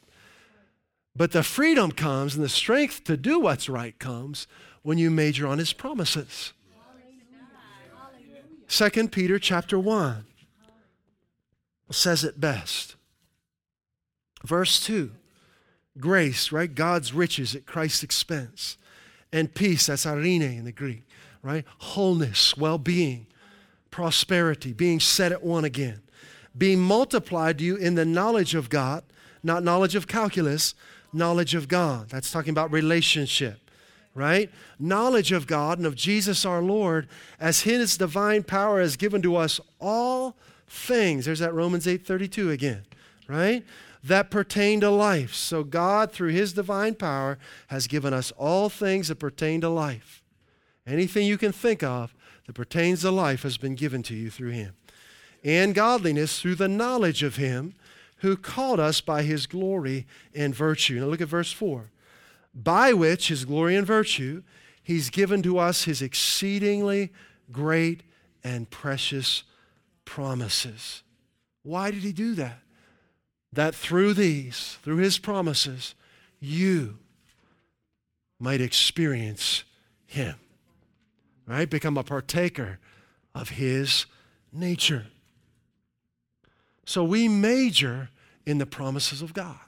But 1.16 1.34
the 1.34 1.44
freedom 1.44 1.92
comes 1.92 2.34
and 2.34 2.44
the 2.44 2.50
strength 2.50 3.04
to 3.04 3.16
do 3.16 3.40
what's 3.40 3.70
right 3.70 3.98
comes 4.00 4.48
when 4.82 4.98
you 4.98 5.12
major 5.12 5.46
on 5.46 5.60
his 5.60 5.72
promises. 5.72 6.54
Second 8.68 9.12
Peter 9.12 9.38
chapter 9.38 9.78
1 9.78 10.26
says 11.92 12.24
it 12.24 12.42
best. 12.42 12.96
Verse 14.44 14.84
2 14.84 15.12
grace, 16.00 16.52
right? 16.52 16.74
God's 16.74 17.14
riches 17.14 17.56
at 17.56 17.66
Christ's 17.66 18.04
expense. 18.04 18.78
And 19.32 19.54
peace, 19.54 19.88
that's 19.88 20.06
eirene 20.06 20.58
in 20.58 20.66
the 20.66 20.72
Greek, 20.72 21.04
right? 21.44 21.66
Wholeness, 21.80 22.58
well 22.58 22.78
being, 22.78 23.28
prosperity, 23.92 24.74
being 24.74 25.00
set 25.00 25.32
at 25.32 25.44
one 25.44 25.66
again. 25.66 26.02
Being 26.58 26.80
multiplied 26.80 27.60
to 27.60 27.64
you 27.64 27.76
in 27.76 27.96
the 27.96 28.06
knowledge 28.06 28.56
of 28.56 28.70
God, 28.70 29.04
not 29.44 29.64
knowledge 29.64 29.96
of 29.96 30.08
calculus, 30.08 30.74
knowledge 31.14 31.56
of 31.56 31.68
God. 31.68 32.10
That's 32.10 32.32
talking 32.32 32.52
about 32.52 32.72
relationship, 32.72 33.60
right? 34.16 34.50
Knowledge 34.80 35.32
of 35.32 35.48
God 35.48 35.78
and 35.78 35.88
of 35.88 35.96
Jesus 35.96 36.44
our 36.46 36.62
Lord 36.62 37.08
as 37.40 37.62
his 37.62 37.98
divine 37.98 38.44
power 38.44 38.82
has 38.82 38.98
given 38.98 39.22
to 39.22 39.36
us 39.36 39.60
all 39.80 40.36
things. 40.68 41.26
There's 41.26 41.40
that 41.40 41.54
Romans 41.54 41.88
8:32 41.88 42.52
again, 42.52 42.84
right? 43.28 43.64
That 44.04 44.32
pertain 44.32 44.80
to 44.82 44.90
life. 44.90 45.34
So 45.34 45.64
God, 45.64 46.12
through 46.12 46.30
his 46.30 46.54
divine 46.54 46.96
power, 46.96 47.38
has 47.68 47.88
given 47.88 48.14
us 48.14 48.32
all 48.38 48.70
things 48.70 49.10
that 49.10 49.16
pertain 49.16 49.62
to 49.62 49.70
life. 49.70 50.24
Anything 50.88 51.28
you 51.28 51.38
can 51.38 51.52
think 51.52 51.84
of 51.84 52.16
that 52.48 52.54
pertains 52.54 53.02
to 53.02 53.12
life 53.12 53.44
has 53.44 53.58
been 53.58 53.76
given 53.76 54.02
to 54.04 54.16
you 54.16 54.30
through 54.30 54.52
him. 54.52 54.74
And 55.44 55.76
godliness 55.76 56.42
through 56.42 56.56
the 56.56 56.68
knowledge 56.68 57.24
of 57.24 57.36
him 57.36 57.76
who 58.18 58.36
called 58.36 58.80
us 58.80 59.02
by 59.02 59.24
his 59.24 59.46
glory 59.46 60.06
and 60.34 60.54
virtue. 60.54 61.00
Now 61.00 61.06
look 61.06 61.22
at 61.22 61.28
verse 61.28 61.52
4. 61.52 61.90
By 62.54 62.94
which 62.94 63.28
his 63.28 63.46
glory 63.46 63.76
and 63.76 63.86
virtue, 63.86 64.44
he's 64.82 65.10
given 65.10 65.42
to 65.44 65.58
us 65.58 65.84
his 65.84 66.02
exceedingly 66.02 67.12
great 67.52 68.04
and 68.44 68.70
precious 68.70 69.44
promises. 70.06 71.04
Why 71.64 71.92
did 71.92 72.02
he 72.02 72.12
do 72.12 72.36
that? 72.36 72.60
That 73.52 73.74
through 73.74 74.14
these, 74.14 74.78
through 74.84 74.98
his 74.98 75.18
promises, 75.18 75.96
you 76.40 76.98
might 78.40 78.62
experience 78.62 79.64
him. 80.06 80.36
Right? 81.46 81.70
Become 81.70 81.98
a 81.98 82.04
partaker 82.04 82.80
of 83.34 83.50
his 83.50 84.06
nature. 84.54 85.08
So 86.86 87.04
we 87.04 87.28
major 87.28 88.10
in 88.46 88.58
the 88.58 88.66
promises 88.66 89.22
of 89.22 89.34
God. 89.34 89.60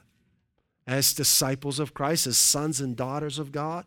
As 0.86 1.12
disciples 1.12 1.78
of 1.78 1.94
Christ, 1.94 2.26
as 2.26 2.36
sons 2.36 2.80
and 2.80 2.96
daughters 2.96 3.38
of 3.38 3.52
God, 3.52 3.86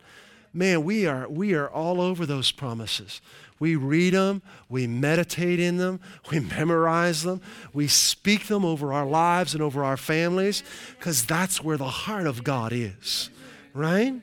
man, 0.53 0.83
we 0.83 1.05
are, 1.05 1.27
we 1.27 1.53
are 1.53 1.69
all 1.69 1.99
over 1.99 2.25
those 2.25 2.51
promises. 2.51 3.21
We 3.59 3.75
read 3.77 4.13
them, 4.13 4.41
we 4.67 4.85
meditate 4.85 5.59
in 5.59 5.77
them, 5.77 6.01
we 6.29 6.39
memorize 6.39 7.23
them, 7.23 7.41
we 7.73 7.87
speak 7.87 8.47
them 8.47 8.65
over 8.65 8.91
our 8.91 9.05
lives 9.05 9.53
and 9.53 9.63
over 9.63 9.83
our 9.83 9.97
families, 9.97 10.61
because 10.97 11.25
that's 11.25 11.63
where 11.63 11.77
the 11.77 11.85
heart 11.85 12.27
of 12.27 12.43
God 12.43 12.73
is, 12.73 13.29
right? 13.73 14.13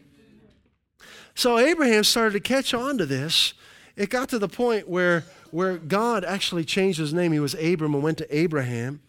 So 1.35 1.59
Abraham 1.59 2.05
started 2.05 2.35
to 2.35 2.41
catch 2.41 2.75
on 2.75 2.99
to 2.99 3.07
this. 3.07 3.55
It 3.97 4.11
got 4.11 4.29
to 4.31 4.39
the 4.39 4.49
point 4.49 4.89
where, 4.89 5.25
where 5.51 5.79
God 5.79 6.25
actually 6.25 6.65
changed 6.65 6.99
his 6.99 7.15
name. 7.15 7.33
He 7.33 7.41
was 7.41 7.55
Abram 7.55 7.95
and 7.95 8.03
went 8.03 8.19
to 8.19 8.37
Abraham. 8.37 9.01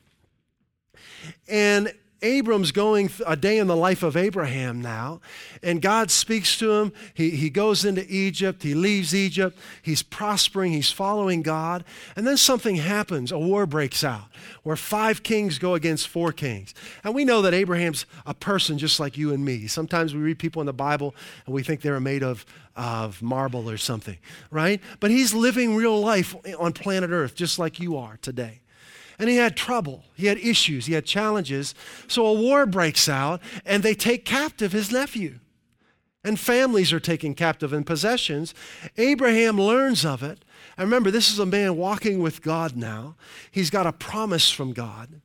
And 1.48 1.94
Abram's 2.24 2.72
going 2.72 3.12
a 3.28 3.36
day 3.36 3.58
in 3.58 3.68
the 3.68 3.76
life 3.76 4.02
of 4.02 4.18
Abraham 4.18 4.82
now, 4.82 5.22
and 5.62 5.82
God 5.82 6.10
speaks 6.10 6.58
to 6.60 6.72
him. 6.72 6.94
He, 7.14 7.32
he 7.32 7.50
goes 7.50 7.86
into 7.86 8.06
Egypt, 8.10 8.64
he 8.64 8.74
leaves 8.74 9.14
Egypt, 9.14 9.60
he's 9.82 10.02
prospering, 10.02 10.72
he's 10.72 10.92
following 10.92 11.42
God, 11.42 11.84
and 12.16 12.26
then 12.26 12.38
something 12.38 12.78
happens. 12.78 13.32
A 13.32 13.38
war 13.38 13.66
breaks 13.66 14.04
out 14.04 14.26
where 14.64 14.76
five 14.76 15.24
kings 15.24 15.60
go 15.60 15.76
against 15.76 16.08
four 16.08 16.32
kings. 16.32 16.74
And 17.04 17.14
we 17.14 17.26
know 17.26 17.42
that 17.42 17.54
Abraham's 17.54 18.06
a 18.26 18.34
person 18.34 18.78
just 18.78 19.00
like 19.00 19.18
you 19.18 19.34
and 19.34 19.44
me. 19.44 19.68
Sometimes 19.68 20.16
we 20.16 20.22
read 20.22 20.40
people 20.40 20.62
in 20.62 20.66
the 20.66 20.74
Bible 20.74 21.14
and 21.46 21.54
we 21.54 21.64
think 21.64 21.82
they're 21.82 22.00
made 22.00 22.24
of, 22.24 22.46
of 22.76 23.22
marble 23.22 23.70
or 23.70 23.78
something, 23.78 24.18
right? 24.50 24.82
But 25.00 25.12
he's 25.12 25.34
living 25.34 25.76
real 25.76 26.00
life 26.00 26.36
on 26.58 26.74
planet 26.74 27.12
Earth 27.12 27.36
just 27.36 27.60
like 27.60 27.80
you 27.80 27.98
are 27.98 28.18
today. 28.22 28.63
And 29.20 29.30
he 29.30 29.38
had 29.38 29.56
trouble. 29.56 30.04
He 30.16 30.28
had 30.28 30.38
issues. 30.38 30.86
He 30.86 30.94
had 30.94 31.06
challenges. 31.06 31.76
So 32.08 32.26
a 32.26 32.34
war 32.34 32.66
breaks 32.66 33.08
out, 33.08 33.42
and 33.66 33.84
they 33.84 33.94
take 33.94 34.26
captive 34.26 34.72
his 34.72 34.92
nephew. 34.92 35.40
And 36.24 36.40
families 36.40 36.94
are 36.94 37.02
taken 37.02 37.36
captive 37.36 37.74
and 37.74 37.86
possessions. 37.86 38.54
Abraham 38.98 39.60
learns 39.60 40.06
of 40.06 40.24
it. 40.24 40.46
And 40.78 40.88
remember, 40.88 41.12
this 41.12 41.30
is 41.30 41.38
a 41.38 41.46
man 41.46 41.76
walking 41.76 42.20
with 42.20 42.42
God 42.42 42.76
now. 42.78 43.16
He's 43.52 43.70
got 43.70 43.86
a 43.86 43.92
promise 43.92 44.50
from 44.50 44.74
God 44.74 45.22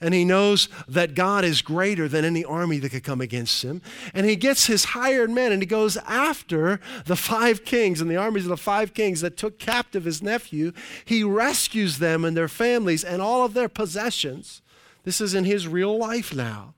and 0.00 0.12
he 0.12 0.24
knows 0.24 0.68
that 0.88 1.14
God 1.14 1.44
is 1.44 1.62
greater 1.62 2.08
than 2.08 2.24
any 2.24 2.44
army 2.44 2.78
that 2.78 2.90
could 2.90 3.04
come 3.04 3.20
against 3.20 3.62
him. 3.62 3.80
And 4.12 4.26
he 4.26 4.36
gets 4.36 4.66
his 4.66 4.84
hired 4.86 5.30
men 5.30 5.52
and 5.52 5.62
he 5.62 5.66
goes 5.66 5.96
after 5.98 6.80
the 7.06 7.16
five 7.16 7.64
kings 7.64 8.00
and 8.00 8.10
the 8.10 8.16
armies 8.16 8.44
of 8.44 8.50
the 8.50 8.56
five 8.56 8.94
kings 8.94 9.20
that 9.20 9.36
took 9.36 9.58
captive 9.58 10.04
his 10.04 10.22
nephew. 10.22 10.72
He 11.04 11.24
rescues 11.24 11.98
them 11.98 12.24
and 12.24 12.36
their 12.36 12.48
families 12.48 13.04
and 13.04 13.22
all 13.22 13.44
of 13.44 13.54
their 13.54 13.68
possessions. 13.68 14.62
This 15.04 15.20
is 15.20 15.34
in 15.34 15.44
his 15.44 15.68
real 15.68 15.96
life 15.96 16.34
now. 16.34 16.74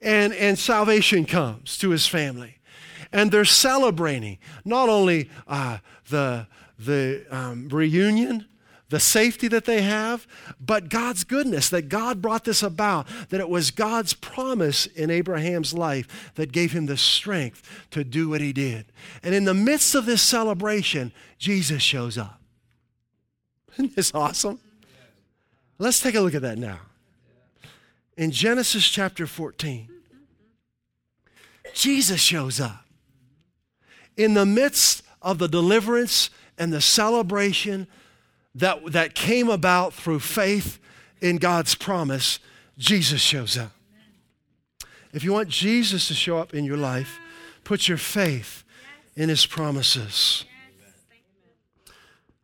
And, 0.00 0.32
and 0.32 0.58
salvation 0.58 1.24
comes 1.24 1.78
to 1.78 1.90
his 1.90 2.06
family. 2.06 2.58
And 3.12 3.30
they're 3.30 3.44
celebrating 3.44 4.38
not 4.64 4.88
only 4.88 5.30
uh, 5.46 5.78
the, 6.08 6.46
the 6.78 7.24
um, 7.30 7.68
reunion, 7.68 8.46
the 8.92 9.00
safety 9.00 9.48
that 9.48 9.64
they 9.64 9.80
have, 9.80 10.26
but 10.60 10.90
God's 10.90 11.24
goodness, 11.24 11.70
that 11.70 11.88
God 11.88 12.20
brought 12.20 12.44
this 12.44 12.62
about, 12.62 13.08
that 13.30 13.40
it 13.40 13.48
was 13.48 13.70
God's 13.70 14.12
promise 14.12 14.84
in 14.84 15.10
Abraham's 15.10 15.72
life 15.72 16.30
that 16.34 16.52
gave 16.52 16.72
him 16.72 16.84
the 16.84 16.98
strength 16.98 17.86
to 17.92 18.04
do 18.04 18.28
what 18.28 18.42
he 18.42 18.52
did. 18.52 18.84
And 19.22 19.34
in 19.34 19.44
the 19.44 19.54
midst 19.54 19.94
of 19.94 20.04
this 20.04 20.20
celebration, 20.20 21.10
Jesus 21.38 21.82
shows 21.82 22.18
up. 22.18 22.38
Isn't 23.72 23.96
this 23.96 24.14
awesome? 24.14 24.60
Let's 25.78 25.98
take 25.98 26.14
a 26.14 26.20
look 26.20 26.34
at 26.34 26.42
that 26.42 26.58
now. 26.58 26.80
In 28.18 28.30
Genesis 28.30 28.86
chapter 28.86 29.26
14, 29.26 29.88
Jesus 31.72 32.20
shows 32.20 32.60
up. 32.60 32.84
In 34.18 34.34
the 34.34 34.44
midst 34.44 35.02
of 35.22 35.38
the 35.38 35.48
deliverance 35.48 36.28
and 36.58 36.74
the 36.74 36.82
celebration 36.82 37.86
that, 38.54 38.92
that 38.92 39.14
came 39.14 39.48
about 39.48 39.94
through 39.94 40.20
faith 40.20 40.78
in 41.20 41.36
God's 41.36 41.74
promise, 41.74 42.38
Jesus 42.78 43.20
shows 43.20 43.56
up. 43.56 43.72
If 45.12 45.24
you 45.24 45.32
want 45.32 45.48
Jesus 45.48 46.08
to 46.08 46.14
show 46.14 46.38
up 46.38 46.54
in 46.54 46.64
your 46.64 46.76
life, 46.76 47.18
put 47.64 47.88
your 47.88 47.98
faith 47.98 48.64
in 49.14 49.28
his 49.28 49.46
promises. 49.46 50.44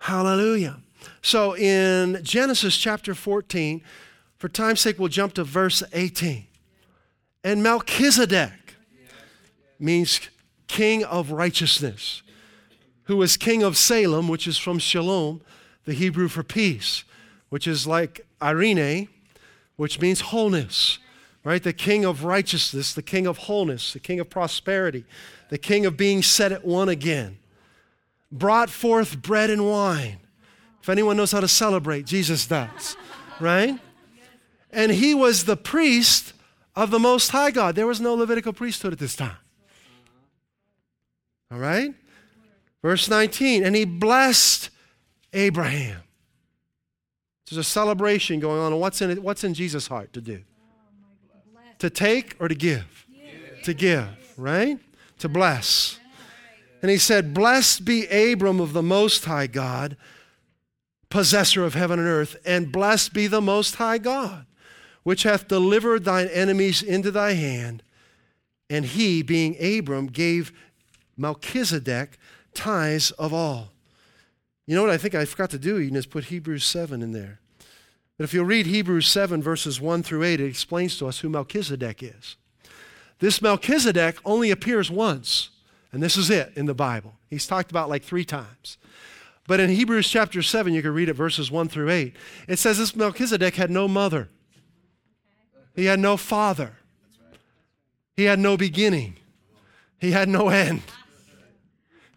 Hallelujah. 0.01 0.79
So 1.23 1.57
in 1.57 2.21
Genesis 2.23 2.77
chapter 2.77 3.15
14, 3.15 3.83
for 4.37 4.49
time's 4.49 4.81
sake, 4.81 4.99
we'll 4.99 5.09
jump 5.09 5.35
to 5.35 5.45
verse 5.45 5.83
18. 5.93 6.47
And 7.43 7.63
Melchizedek 7.63 8.75
means 9.79 10.21
king 10.67 11.05
of 11.05 11.31
righteousness, 11.31 12.23
who 13.05 13.17
was 13.17 13.37
king 13.37 13.63
of 13.63 13.77
Salem, 13.77 14.29
which 14.29 14.47
is 14.47 14.59
from 14.59 14.79
Shalom, 14.79 15.41
the 15.89 15.95
Hebrew 15.95 16.29
for 16.29 16.43
peace, 16.43 17.03
which 17.49 17.67
is 17.67 17.87
like 17.87 18.21
eirene, 18.43 19.09
which 19.77 20.03
means 20.03 20.21
wholeness, 20.21 20.99
right? 21.45 21.63
The 21.63 21.73
king 21.73 22.05
of 22.05 22.25
righteousness, 22.25 22.93
the 22.93 23.01
king 23.01 23.27
of 23.27 23.39
wholeness, 23.39 23.95
the 23.95 23.99
king 23.99 24.21
of 24.21 24.29
prosperity, 24.29 25.07
the 25.49 25.57
king 25.57 25.87
of 25.87 25.97
being 25.97 26.23
set 26.23 26.53
at 26.53 26.63
one 26.63 26.91
again. 26.91 27.39
Brought 28.31 28.69
forth 28.69 29.23
bread 29.23 29.49
and 29.49 29.67
wine. 29.67 30.19
If 30.83 30.91
anyone 30.91 31.17
knows 31.17 31.33
how 31.33 31.41
to 31.41 31.49
celebrate, 31.49 32.05
Jesus 32.05 32.47
does, 32.47 32.95
right? 33.41 33.79
And 34.71 34.93
he 34.93 35.15
was 35.15 35.47
the 35.47 35.57
priest 35.57 36.35
of 36.77 36.91
the 36.91 36.99
Most 36.99 37.31
High 37.31 37.51
God. 37.51 37.77
There 37.77 37.87
was 37.87 37.99
no 37.99 38.13
Levitical 38.13 38.53
priesthood 38.53 38.93
at 38.93 38.99
this 38.99 39.17
time. 39.17 39.39
All 41.51 41.59
right? 41.59 41.95
Verse 42.83 43.09
19, 43.09 43.65
and 43.65 43.75
he 43.75 43.87
blessed 43.87 44.69
Abraham. 45.33 46.01
There's 47.49 47.59
a 47.59 47.65
celebration 47.65 48.41
going 48.41 48.61
on. 48.61 48.73
And 48.73 48.81
what's 48.81 49.01
in, 49.01 49.11
it, 49.11 49.23
what's 49.23 49.45
in 49.45 49.55
Jesus' 49.55 49.87
heart 49.87 50.13
to 50.13 50.21
do? 50.21 50.43
To 51.79 51.89
take 51.91 52.37
or 52.41 52.49
to 52.49 52.55
give? 52.55 53.07
To 53.65 53.75
give, 53.75 54.09
right? 54.37 54.79
To 55.19 55.29
bless. 55.29 55.99
And 56.83 56.91
he 56.91 56.99
said, 56.99 57.35
Blessed 57.35 57.85
be 57.85 58.07
Abram 58.07 58.61
of 58.61 58.73
the 58.73 58.83
Most 58.83 59.25
High 59.25 59.47
God, 59.47 59.97
possessor 61.11 61.65
of 61.65 61.75
heaven 61.75 61.99
and 61.99 62.09
earth, 62.09 62.37
and 62.45 62.71
blessed 62.71 63.13
be 63.13 63.27
the 63.27 63.41
Most 63.41 63.77
High 63.77 63.99
God, 63.99 64.47
which 65.03 65.23
hath 65.23 65.49
delivered 65.49 66.05
thine 66.05 66.29
enemies 66.29 66.83
into 66.83 67.11
thy 67.11 67.33
hand. 67.33 67.83
And 68.71 68.85
he, 68.85 69.23
being 69.23 69.57
Abram, 69.63 70.09
gave 70.09 70.53
Melchizedek 71.17 72.19
tithes 72.55 73.11
of 73.13 73.33
all. 73.33 73.71
You 74.69 74.75
know 74.75 74.83
what 74.83 74.91
I 74.91 74.99
think 74.99 75.15
I 75.15 75.25
forgot 75.25 75.49
to 75.51 75.59
do, 75.59 75.79
Eden, 75.79 75.97
is 75.97 76.05
put 76.05 76.25
Hebrews 76.25 76.63
7 76.63 77.01
in 77.01 77.13
there. 77.13 77.41
But 78.19 78.25
if 78.25 78.35
you'll 78.35 78.45
read 78.45 78.67
Hebrews 78.67 79.07
7, 79.07 79.43
verses 79.43 79.81
1 79.81 80.03
through 80.03 80.25
8, 80.25 80.41
it 80.41 80.47
explains 80.47 80.99
to 80.99 81.07
us 81.07 81.21
who 81.21 81.31
Melchizedek 81.31 82.03
is. 82.03 82.37
This 83.19 83.41
Melchizedek 83.41 84.19
only 84.27 84.51
appears 84.51 84.91
once, 84.91 85.49
and 85.91 86.03
this 86.03 86.19
is 86.19 86.29
it 86.29 86.53
in 86.55 86.67
the 86.67 86.75
Bible. 86.75 87.15
He's 87.31 87.47
talked 87.47 87.71
about 87.71 87.89
like 87.89 88.03
three 88.03 88.27
times. 88.27 88.77
But 89.47 89.59
in 89.59 89.71
Hebrews 89.71 90.11
chapter 90.11 90.43
7, 90.43 90.75
you 90.75 90.83
can 90.83 90.93
read 90.93 91.09
it 91.09 91.15
verses 91.15 91.51
1 91.51 91.69
through 91.69 91.89
8. 91.89 92.15
It 92.47 92.59
says 92.59 92.77
this 92.77 92.95
Melchizedek 92.95 93.55
had 93.55 93.71
no 93.71 93.89
mother, 93.89 94.29
he 95.75 95.87
had 95.87 95.99
no 95.99 96.19
father, 96.19 96.75
he 98.19 98.25
had 98.25 98.39
no 98.39 98.59
beginning, 98.59 99.17
he 99.99 100.11
had 100.11 100.29
no 100.29 100.51
end. 100.51 100.83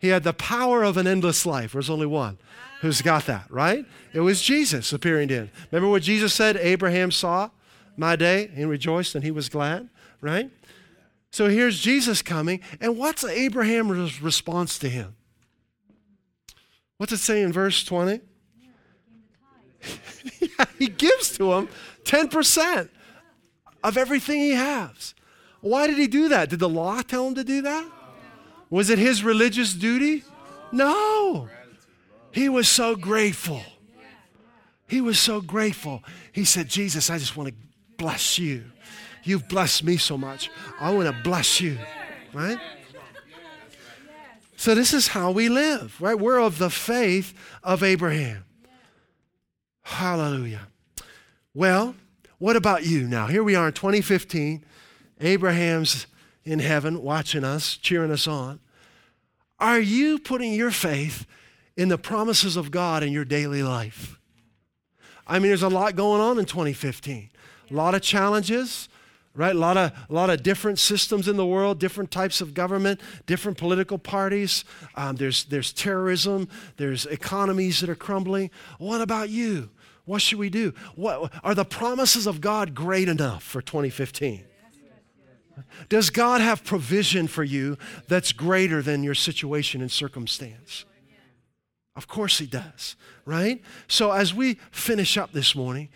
He 0.02 0.08
had 0.08 0.24
the 0.24 0.34
power 0.34 0.84
of 0.84 0.98
an 0.98 1.06
endless 1.06 1.46
life. 1.46 1.74
There's 1.74 1.90
only 1.90 2.08
one 2.08 2.40
who's 2.82 3.04
got 3.04 3.28
that, 3.28 3.46
right? 3.52 3.86
It 4.14 4.22
was 4.22 4.42
Jesus 4.42 4.92
appearing 4.92 5.28
to 5.28 5.36
him. 5.36 5.52
Remember 5.72 5.92
what 5.92 6.02
Jesus 6.02 6.34
said? 6.34 6.58
Abraham 6.58 7.12
saw 7.12 7.52
my 7.96 8.16
day 8.16 8.50
and 8.56 8.68
rejoiced 8.68 9.14
and 9.14 9.24
he 9.24 9.30
was 9.30 9.48
glad, 9.48 9.90
right? 10.20 10.50
So 11.30 11.50
here's 11.50 11.80
Jesus 11.80 12.24
coming. 12.24 12.62
And 12.82 12.98
what's 12.98 13.24
Abraham's 13.24 14.24
response 14.24 14.80
to 14.80 14.90
him? 14.90 15.16
What's 16.98 17.14
it 17.14 17.18
say 17.18 17.44
in 17.44 17.54
verse 17.54 17.84
20? 17.84 18.22
yeah, 20.40 20.66
he 20.80 20.88
gives 20.88 21.38
to 21.38 21.54
him 21.54 21.70
10% 22.06 22.90
of 23.84 23.98
everything 23.98 24.40
he 24.40 24.52
has. 24.52 25.14
Why 25.62 25.86
did 25.86 26.00
he 26.00 26.08
do 26.08 26.28
that? 26.30 26.50
Did 26.50 26.60
the 26.60 26.70
law 26.70 27.04
tell 27.04 27.28
him 27.28 27.36
to 27.36 27.44
do 27.44 27.62
that? 27.62 27.86
Was 28.72 28.90
it 28.90 28.98
his 28.98 29.24
religious 29.24 29.74
duty? 29.74 30.24
No. 30.72 31.50
He 32.32 32.50
was 32.50 32.68
so 32.68 32.96
grateful. 32.96 33.62
He 34.88 35.02
was 35.02 35.20
so 35.20 35.42
grateful. 35.42 36.02
He 36.32 36.46
said, 36.46 36.70
Jesus, 36.70 37.10
I 37.10 37.18
just 37.18 37.38
want 37.38 37.50
to 37.50 37.56
bless 37.98 38.40
you. 38.40 38.64
You've 39.24 39.48
blessed 39.48 39.84
me 39.84 39.98
so 39.98 40.18
much. 40.18 40.50
I 40.80 40.92
want 40.92 41.08
to 41.08 41.24
bless 41.24 41.62
you. 41.62 41.78
Right? 42.34 42.58
So, 44.56 44.74
this 44.74 44.94
is 44.94 45.08
how 45.08 45.32
we 45.32 45.50
live, 45.50 46.00
right? 46.00 46.18
We're 46.18 46.40
of 46.40 46.58
the 46.58 46.70
faith 46.70 47.34
of 47.64 47.84
Abraham. 47.84 48.46
Hallelujah. 49.82 50.68
Well, 51.54 51.96
what 52.38 52.56
about 52.56 52.86
you 52.86 53.08
now? 53.08 53.28
Here 53.28 53.44
we 53.44 53.56
are 53.56 53.68
in 53.68 53.74
2015. 53.74 54.64
Abraham's 55.20 56.08
in 56.44 56.60
heaven 56.60 57.02
watching 57.02 57.44
us, 57.44 57.78
cheering 57.78 58.12
us 58.12 58.28
on. 58.28 58.60
Are 59.60 59.80
you 59.80 60.18
putting 60.18 60.54
your 60.54 60.72
faith 60.72 61.26
in 61.78 61.90
the 61.90 61.98
promises 61.98 62.58
of 62.58 62.72
God 62.72 63.04
in 63.04 63.12
your 63.12 63.26
daily 63.26 63.64
life? 63.64 64.20
I 65.28 65.40
mean, 65.40 65.50
there's 65.50 65.64
a 65.64 65.70
lot 65.70 65.96
going 65.96 66.20
on 66.20 66.40
in 66.40 66.46
2015. 66.46 67.30
A 67.70 67.74
lot 67.74 67.96
of 67.96 68.02
challenges, 68.02 68.90
right? 69.36 69.56
A 69.56 69.60
lot 69.60 69.78
of 69.78 69.92
a 70.10 70.14
lot 70.14 70.30
of 70.30 70.44
different 70.44 70.80
systems 70.80 71.28
in 71.28 71.38
the 71.38 71.46
world, 71.46 71.80
different 71.80 72.12
types 72.12 72.42
of 72.42 72.54
government, 72.54 73.00
different 73.28 73.58
political 73.58 73.98
parties. 73.98 74.66
Um, 74.96 75.16
there's 75.16 75.46
there's 75.46 75.72
terrorism. 75.72 76.50
There's 76.78 77.06
economies 77.06 77.80
that 77.80 77.90
are 77.90 77.96
crumbling. 77.96 78.50
What 78.78 79.00
about 79.00 79.30
you? 79.30 79.70
What 80.06 80.22
should 80.22 80.40
we 80.40 80.50
do? 80.50 80.74
What 80.96 81.32
are 81.44 81.56
the 81.56 81.64
promises 81.64 82.28
of 82.28 82.42
God 82.42 82.74
great 82.74 83.08
enough 83.08 83.44
for 83.44 83.62
2015? 83.62 84.44
Does 85.90 86.10
God 86.10 86.42
have 86.42 86.64
provision 86.64 87.28
for 87.28 87.44
you 87.44 87.78
that's 88.08 88.32
greater 88.32 88.82
than 88.82 89.04
your 89.04 89.16
situation 89.16 89.82
and 89.82 89.92
circumstance? 89.92 90.86
Of 91.96 92.08
course, 92.08 92.38
He 92.38 92.46
does, 92.46 92.96
right? 93.26 93.62
So, 93.88 94.12
as 94.12 94.34
we 94.34 94.56
finish 94.72 95.18
up 95.18 95.34
this 95.34 95.56
morning, 95.56 95.90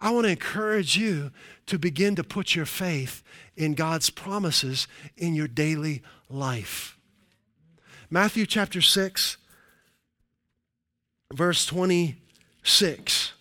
I 0.00 0.10
want 0.10 0.24
to 0.24 0.30
encourage 0.30 0.96
you 0.96 1.30
to 1.66 1.78
begin 1.78 2.16
to 2.16 2.24
put 2.24 2.54
your 2.54 2.66
faith 2.66 3.22
in 3.56 3.74
God's 3.74 4.10
promises 4.10 4.88
in 5.16 5.34
your 5.34 5.48
daily 5.48 6.02
life. 6.28 6.98
Matthew 8.10 8.46
chapter 8.46 8.80
6, 8.80 9.36
verse 11.32 11.66
26. 11.66 13.32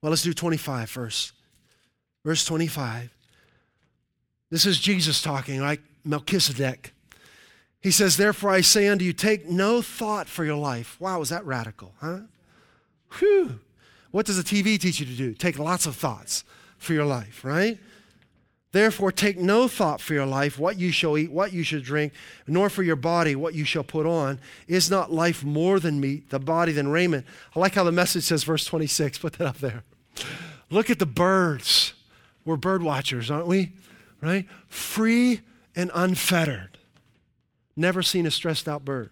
Well, 0.00 0.10
let's 0.10 0.22
do 0.22 0.32
25 0.32 0.90
first. 0.90 1.32
Verse 2.24 2.44
25. 2.44 3.10
This 4.50 4.66
is 4.66 4.78
Jesus 4.78 5.22
talking, 5.22 5.60
like 5.60 5.80
Melchizedek. 6.04 6.92
He 7.80 7.90
says, 7.90 8.16
Therefore 8.16 8.50
I 8.50 8.60
say 8.60 8.88
unto 8.88 9.04
you, 9.04 9.12
take 9.12 9.48
no 9.48 9.82
thought 9.82 10.28
for 10.28 10.44
your 10.44 10.56
life. 10.56 10.96
Wow, 11.00 11.20
is 11.20 11.30
that 11.30 11.44
radical, 11.44 11.94
huh? 12.00 12.20
Whew. 13.18 13.58
What 14.10 14.26
does 14.26 14.36
the 14.36 14.42
TV 14.42 14.78
teach 14.78 15.00
you 15.00 15.06
to 15.06 15.12
do? 15.12 15.34
Take 15.34 15.58
lots 15.58 15.86
of 15.86 15.96
thoughts 15.96 16.44
for 16.78 16.92
your 16.92 17.06
life, 17.06 17.44
right? 17.44 17.78
Therefore, 18.72 19.12
take 19.12 19.38
no 19.38 19.68
thought 19.68 20.00
for 20.00 20.14
your 20.14 20.26
life, 20.26 20.58
what 20.58 20.78
you 20.78 20.92
shall 20.92 21.18
eat, 21.18 21.30
what 21.30 21.52
you 21.52 21.62
should 21.62 21.82
drink, 21.82 22.12
nor 22.46 22.70
for 22.70 22.82
your 22.82 22.96
body, 22.96 23.36
what 23.36 23.54
you 23.54 23.64
shall 23.64 23.84
put 23.84 24.06
on. 24.06 24.38
Is 24.66 24.90
not 24.90 25.12
life 25.12 25.44
more 25.44 25.78
than 25.78 26.00
meat, 26.00 26.30
the 26.30 26.38
body 26.38 26.72
than 26.72 26.88
raiment? 26.88 27.26
I 27.54 27.60
like 27.60 27.74
how 27.74 27.84
the 27.84 27.92
message 27.92 28.24
says, 28.24 28.44
verse 28.44 28.64
26. 28.64 29.18
Put 29.18 29.34
that 29.34 29.46
up 29.46 29.58
there. 29.58 29.82
Look 30.70 30.88
at 30.88 30.98
the 30.98 31.06
birds. 31.06 31.92
We're 32.44 32.56
bird 32.56 32.82
watchers, 32.82 33.30
aren't 33.30 33.46
we? 33.46 33.72
Right? 34.20 34.46
Free 34.68 35.40
and 35.74 35.90
unfettered. 35.94 36.78
Never 37.76 38.02
seen 38.02 38.26
a 38.26 38.30
stressed 38.30 38.68
out 38.68 38.84
bird, 38.84 39.10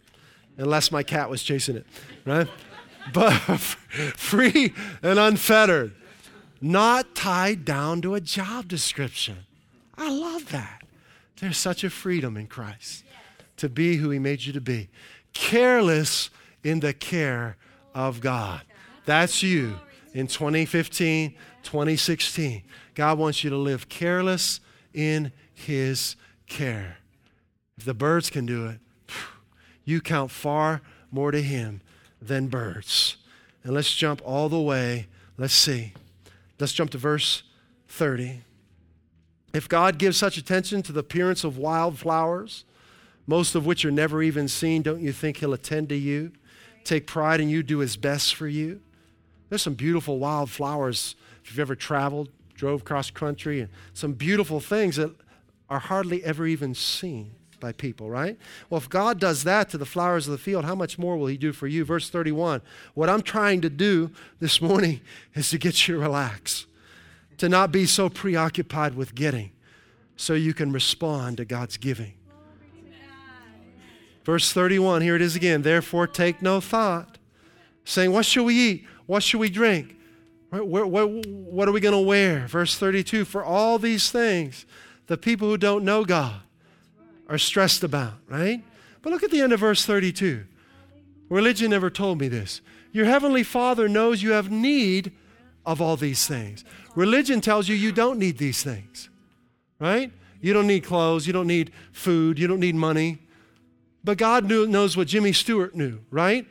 unless 0.57 0.93
my 0.93 1.03
cat 1.03 1.31
was 1.31 1.43
chasing 1.43 1.77
it, 1.77 1.87
right? 2.25 2.49
but 3.13 3.33
free 4.17 4.75
and 5.03 5.19
unfettered, 5.19 5.93
not 6.61 7.15
tied 7.15 7.65
down 7.65 8.03
to 8.03 8.15
a 8.15 8.21
job 8.21 8.69
description. 8.69 9.39
I 9.97 10.11
love 10.11 10.51
that. 10.53 10.83
There's 11.41 11.57
such 11.57 11.85
a 11.85 11.91
freedom 11.91 12.37
in 12.37 12.47
Christ 12.47 13.05
to 13.57 13.69
be 13.69 13.97
who 13.97 14.11
He 14.11 14.19
made 14.19 14.45
you 14.45 14.53
to 14.53 14.61
be. 14.61 14.89
Careless 15.33 16.31
in 16.63 16.81
the 16.81 16.93
care 16.93 17.57
of 17.95 18.21
God. 18.21 18.63
That's 19.07 19.43
you 19.43 19.77
in 20.13 20.27
2015, 20.27 21.35
2016. 21.63 22.63
God 23.01 23.17
wants 23.17 23.43
you 23.43 23.49
to 23.49 23.57
live 23.57 23.89
careless 23.89 24.61
in 24.93 25.33
His 25.55 26.17
care. 26.47 26.99
If 27.79 27.87
the 27.87 27.95
birds 27.95 28.29
can 28.29 28.45
do 28.45 28.67
it, 28.67 28.79
you 29.87 30.03
count 30.03 30.31
far 30.31 30.83
more 31.11 31.31
to 31.31 31.41
Him 31.41 31.81
than 32.21 32.49
birds. 32.49 33.17
And 33.65 33.73
let's 33.73 33.97
jump 33.97 34.21
all 34.23 34.51
the 34.51 34.61
way. 34.61 35.07
Let's 35.39 35.55
see. 35.55 35.95
Let's 36.59 36.75
jump 36.75 36.91
to 36.91 36.99
verse 36.99 37.43
30. 37.89 38.43
If 39.55 39.67
God 39.67 39.97
gives 39.97 40.19
such 40.19 40.37
attention 40.37 40.83
to 40.83 40.93
the 40.93 41.01
appearance 41.01 41.43
of 41.43 41.57
wildflowers, 41.57 42.67
most 43.27 43.55
of 43.55 43.65
which 43.65 43.83
are 43.87 43.91
never 43.91 44.23
even 44.23 44.47
seen, 44.47 44.83
don't 44.83 45.01
you 45.01 45.13
think 45.13 45.39
He'll 45.39 45.55
attend 45.55 45.89
to 45.89 45.97
you? 45.97 46.33
Take 46.85 47.07
pride 47.07 47.41
in 47.41 47.49
you, 47.49 47.63
do 47.63 47.79
His 47.79 47.97
best 47.97 48.35
for 48.35 48.47
you? 48.47 48.83
There's 49.49 49.63
some 49.63 49.73
beautiful 49.73 50.19
wildflowers. 50.19 51.17
If 51.43 51.53
you've 51.53 51.61
ever 51.61 51.75
traveled, 51.75 52.29
drove 52.61 52.85
cross 52.85 53.11
country, 53.11 53.59
and 53.59 53.71
some 53.95 54.13
beautiful 54.13 54.61
things 54.61 54.97
that 54.97 55.11
are 55.71 55.79
hardly 55.79 56.23
ever 56.23 56.47
even 56.47 56.75
seen 56.75 57.31
by 57.59 57.73
people, 57.73 58.11
right? 58.11 58.37
Well, 58.69 58.77
if 58.77 58.87
God 58.87 59.19
does 59.19 59.45
that 59.45 59.71
to 59.71 59.79
the 59.79 59.87
flowers 59.87 60.27
of 60.27 60.33
the 60.33 60.39
field, 60.39 60.67
how 60.67 60.75
much 60.75 60.99
more 60.99 61.17
will 61.17 61.29
He 61.29 61.39
do 61.39 61.55
for 61.55 61.67
you? 61.67 61.87
Verse 61.87 62.11
31. 62.11 62.61
What 62.93 63.09
I'm 63.09 63.23
trying 63.23 63.63
to 63.63 63.71
do 63.71 64.11
this 64.41 64.61
morning 64.61 65.01
is 65.35 65.49
to 65.51 65.59
get 65.59 65.89
you 65.89 65.95
to 65.95 66.01
relax, 66.03 66.67
to 67.39 67.49
not 67.49 67.73
be 67.73 67.87
so 67.87 68.11
preoccupied 68.11 68.95
with 68.95 69.15
getting, 69.15 69.53
so 70.15 70.35
you 70.35 70.53
can 70.53 70.71
respond 70.71 71.39
to 71.39 71.47
God's 71.47 71.79
giving. 71.79 72.13
Verse 74.23 74.53
31, 74.53 75.01
here 75.01 75.17
it 75.17 75.23
is 75.23 75.35
again. 75.35 75.63
Therefore, 75.63 76.07
take 76.07 76.43
no 76.43 76.61
thought, 76.61 77.17
saying, 77.87 78.13
What 78.13 78.27
shall 78.27 78.45
we 78.45 78.55
eat? 78.55 78.87
What 79.07 79.23
shall 79.23 79.41
we 79.41 79.49
drink? 79.49 79.97
What, 80.51 80.91
what, 80.91 81.09
what 81.09 81.69
are 81.69 81.73
we 81.73 81.81
going 81.81 81.95
to 81.95 82.07
wear? 82.07 82.47
Verse 82.47 82.77
32, 82.77 83.25
for 83.25 83.45
all 83.45 83.79
these 83.79 84.11
things, 84.11 84.67
the 85.07 85.17
people 85.17 85.49
who 85.49 85.57
don't 85.57 85.85
know 85.85 86.05
God, 86.05 86.41
are 87.29 87.39
stressed 87.39 87.85
about, 87.85 88.15
right? 88.29 88.63
But 89.03 89.13
look 89.13 89.23
at 89.23 89.31
the 89.31 89.41
end 89.41 89.53
of 89.53 89.61
verse 89.61 89.87
32. 89.87 90.45
Religion 91.29 91.71
never 91.71 91.89
told 91.89 92.21
me 92.21 92.27
this. 92.27 92.61
Your 92.93 93.05
heavenly 93.05 93.45
Father 93.45 93.89
knows 93.89 94.23
you 94.23 94.33
have 94.33 94.51
need 94.51 95.13
of 95.65 95.81
all 95.81 95.97
these 95.97 96.27
things. 96.27 96.65
Religion 96.97 97.41
tells 97.41 97.69
you 97.69 97.77
you 97.77 97.93
don't 97.93 98.19
need 98.19 98.39
these 98.39 98.65
things, 98.65 99.09
right? 99.79 100.11
You 100.41 100.53
don't 100.53 100.67
need 100.67 100.83
clothes, 100.83 101.27
you 101.27 101.33
don't 101.33 101.47
need 101.47 101.71
food, 101.93 102.39
you 102.39 102.49
don't 102.49 102.59
need 102.59 102.75
money. 102.75 103.19
But 104.03 104.19
God 104.19 104.47
knew, 104.47 104.67
knows 104.67 104.97
what 104.97 105.07
Jimmy 105.07 105.33
Stewart 105.33 105.75
knew, 105.75 106.01
right? 106.11 106.47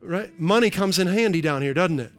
Right? 0.00 0.38
Money 0.40 0.70
comes 0.70 0.98
in 0.98 1.06
handy 1.06 1.40
down 1.40 1.62
here, 1.62 1.74
doesn't 1.74 2.00
it? 2.00 2.12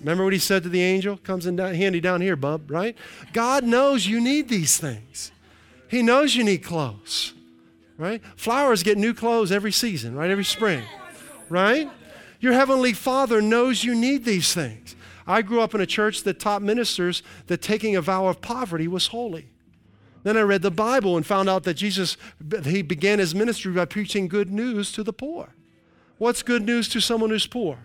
Remember 0.00 0.24
what 0.24 0.32
he 0.32 0.38
said 0.38 0.62
to 0.62 0.68
the 0.68 0.82
angel? 0.82 1.16
Comes 1.18 1.46
in 1.46 1.58
handy 1.58 2.00
down 2.00 2.20
here, 2.20 2.36
bub, 2.36 2.70
right? 2.70 2.96
God 3.32 3.64
knows 3.64 4.06
you 4.06 4.20
need 4.20 4.48
these 4.48 4.78
things. 4.78 5.32
He 5.88 6.02
knows 6.02 6.34
you 6.34 6.44
need 6.44 6.58
clothes, 6.58 7.34
right? 7.98 8.20
Flowers 8.36 8.82
get 8.82 8.98
new 8.98 9.14
clothes 9.14 9.52
every 9.52 9.72
season, 9.72 10.14
right? 10.14 10.30
Every 10.30 10.44
spring, 10.44 10.82
right? 11.48 11.90
Your 12.40 12.52
Heavenly 12.52 12.92
Father 12.92 13.40
knows 13.40 13.84
you 13.84 13.94
need 13.94 14.24
these 14.24 14.52
things. 14.52 14.96
I 15.26 15.42
grew 15.42 15.60
up 15.60 15.74
in 15.74 15.80
a 15.80 15.86
church 15.86 16.22
that 16.24 16.38
taught 16.38 16.62
ministers 16.62 17.22
that 17.46 17.62
taking 17.62 17.96
a 17.96 18.02
vow 18.02 18.26
of 18.26 18.40
poverty 18.40 18.88
was 18.88 19.08
holy. 19.08 19.48
Then 20.24 20.36
I 20.36 20.40
read 20.40 20.62
the 20.62 20.70
Bible 20.70 21.16
and 21.16 21.24
found 21.24 21.48
out 21.48 21.64
that 21.64 21.74
Jesus, 21.74 22.16
he 22.64 22.82
began 22.82 23.18
his 23.18 23.34
ministry 23.34 23.72
by 23.72 23.84
preaching 23.84 24.26
good 24.26 24.50
news 24.50 24.90
to 24.92 25.02
the 25.02 25.12
poor. 25.12 25.54
What's 26.18 26.42
good 26.42 26.64
news 26.64 26.88
to 26.90 27.00
someone 27.00 27.30
who's 27.30 27.46
poor? 27.46 27.78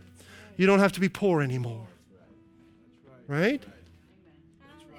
You 0.56 0.66
don't 0.66 0.80
have 0.80 0.94
to 0.94 1.00
be 1.00 1.10
poor 1.10 1.42
anymore. 1.42 1.88
Right? 3.30 3.64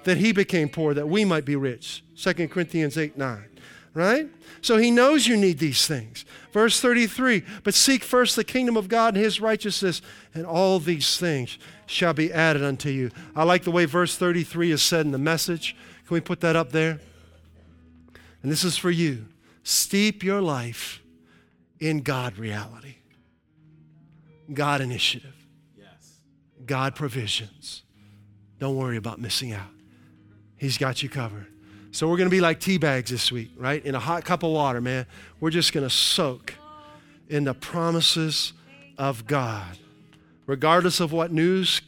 that 0.03 0.17
he 0.17 0.31
became 0.31 0.69
poor 0.69 0.93
that 0.93 1.07
we 1.07 1.25
might 1.25 1.45
be 1.45 1.55
rich. 1.55 2.03
2 2.17 2.47
Corinthians 2.47 2.97
8 2.97 3.17
9. 3.17 3.45
Right? 3.93 4.29
So 4.61 4.77
he 4.77 4.89
knows 4.89 5.27
you 5.27 5.35
need 5.35 5.59
these 5.59 5.85
things. 5.85 6.23
Verse 6.53 6.79
33 6.79 7.43
But 7.63 7.73
seek 7.73 8.03
first 8.03 8.35
the 8.35 8.43
kingdom 8.43 8.77
of 8.77 8.87
God 8.87 9.15
and 9.15 9.23
his 9.23 9.41
righteousness, 9.41 10.01
and 10.33 10.45
all 10.45 10.79
these 10.79 11.17
things 11.17 11.57
shall 11.87 12.13
be 12.13 12.31
added 12.31 12.63
unto 12.63 12.89
you. 12.89 13.11
I 13.35 13.43
like 13.43 13.63
the 13.63 13.71
way 13.71 13.85
verse 13.85 14.15
33 14.15 14.71
is 14.71 14.81
said 14.81 15.05
in 15.05 15.11
the 15.11 15.17
message. 15.17 15.75
Can 16.07 16.13
we 16.13 16.21
put 16.21 16.39
that 16.41 16.55
up 16.55 16.71
there? 16.71 17.01
And 18.41 18.51
this 18.51 18.63
is 18.63 18.77
for 18.77 18.91
you. 18.91 19.25
Steep 19.63 20.23
your 20.23 20.41
life 20.41 21.01
in 21.79 22.01
God 22.01 22.37
reality, 22.37 22.95
God 24.53 24.81
initiative, 24.81 25.35
yes. 25.77 26.21
God 26.65 26.95
provisions. 26.95 27.83
Don't 28.61 28.75
worry 28.75 28.97
about 28.97 29.19
missing 29.19 29.53
out. 29.53 29.71
He's 30.55 30.77
got 30.77 31.01
you 31.01 31.09
covered. 31.09 31.47
So 31.89 32.07
we're 32.07 32.17
going 32.17 32.29
to 32.29 32.31
be 32.31 32.41
like 32.41 32.59
tea 32.59 32.77
bags 32.77 33.09
this 33.09 33.31
week, 33.31 33.49
right? 33.57 33.83
In 33.83 33.95
a 33.95 33.99
hot 33.99 34.23
cup 34.23 34.43
of 34.43 34.51
water, 34.51 34.79
man. 34.79 35.07
We're 35.39 35.49
just 35.49 35.73
going 35.73 35.83
to 35.83 35.89
soak 35.89 36.53
in 37.27 37.43
the 37.43 37.55
promises 37.55 38.53
of 38.99 39.25
God. 39.25 39.79
Regardless 40.45 40.99
of 40.99 41.11
what 41.11 41.31
news 41.31 41.81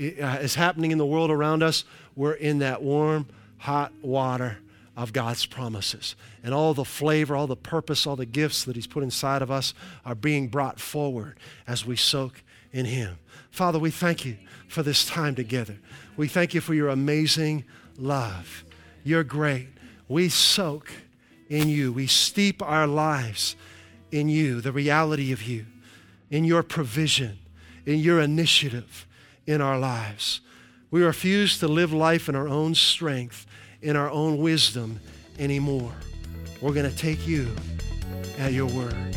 uh, 0.00 0.38
is 0.40 0.54
happening 0.54 0.90
in 0.90 0.96
the 0.96 1.04
world 1.04 1.30
around 1.30 1.62
us, 1.62 1.84
we're 2.14 2.32
in 2.32 2.60
that 2.60 2.80
warm, 2.80 3.26
hot 3.58 3.92
water 4.00 4.56
of 4.96 5.12
God's 5.12 5.44
promises. 5.44 6.16
And 6.42 6.54
all 6.54 6.72
the 6.72 6.86
flavor, 6.86 7.36
all 7.36 7.46
the 7.46 7.56
purpose, 7.56 8.06
all 8.06 8.16
the 8.16 8.24
gifts 8.24 8.64
that 8.64 8.74
He's 8.74 8.86
put 8.86 9.02
inside 9.02 9.42
of 9.42 9.50
us 9.50 9.74
are 10.02 10.14
being 10.14 10.48
brought 10.48 10.80
forward 10.80 11.38
as 11.66 11.84
we 11.84 11.94
soak 11.94 12.42
in 12.72 12.86
Him. 12.86 13.18
Father, 13.56 13.78
we 13.78 13.90
thank 13.90 14.26
you 14.26 14.36
for 14.68 14.82
this 14.82 15.06
time 15.06 15.34
together. 15.34 15.78
We 16.18 16.28
thank 16.28 16.52
you 16.52 16.60
for 16.60 16.74
your 16.74 16.90
amazing 16.90 17.64
love. 17.96 18.64
You're 19.02 19.24
great. 19.24 19.68
We 20.08 20.28
soak 20.28 20.92
in 21.48 21.70
you. 21.70 21.90
We 21.90 22.06
steep 22.06 22.60
our 22.60 22.86
lives 22.86 23.56
in 24.12 24.28
you, 24.28 24.60
the 24.60 24.72
reality 24.72 25.32
of 25.32 25.42
you, 25.42 25.64
in 26.30 26.44
your 26.44 26.62
provision, 26.62 27.38
in 27.86 28.00
your 28.00 28.20
initiative 28.20 29.06
in 29.46 29.62
our 29.62 29.78
lives. 29.78 30.42
We 30.90 31.02
refuse 31.02 31.58
to 31.60 31.66
live 31.66 31.94
life 31.94 32.28
in 32.28 32.36
our 32.36 32.48
own 32.48 32.74
strength, 32.74 33.46
in 33.80 33.96
our 33.96 34.10
own 34.10 34.36
wisdom 34.36 35.00
anymore. 35.38 35.94
We're 36.60 36.74
going 36.74 36.90
to 36.90 36.94
take 36.94 37.26
you 37.26 37.48
at 38.38 38.52
your 38.52 38.66
word. 38.66 39.16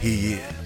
He 0.00 0.34
is. 0.34 0.57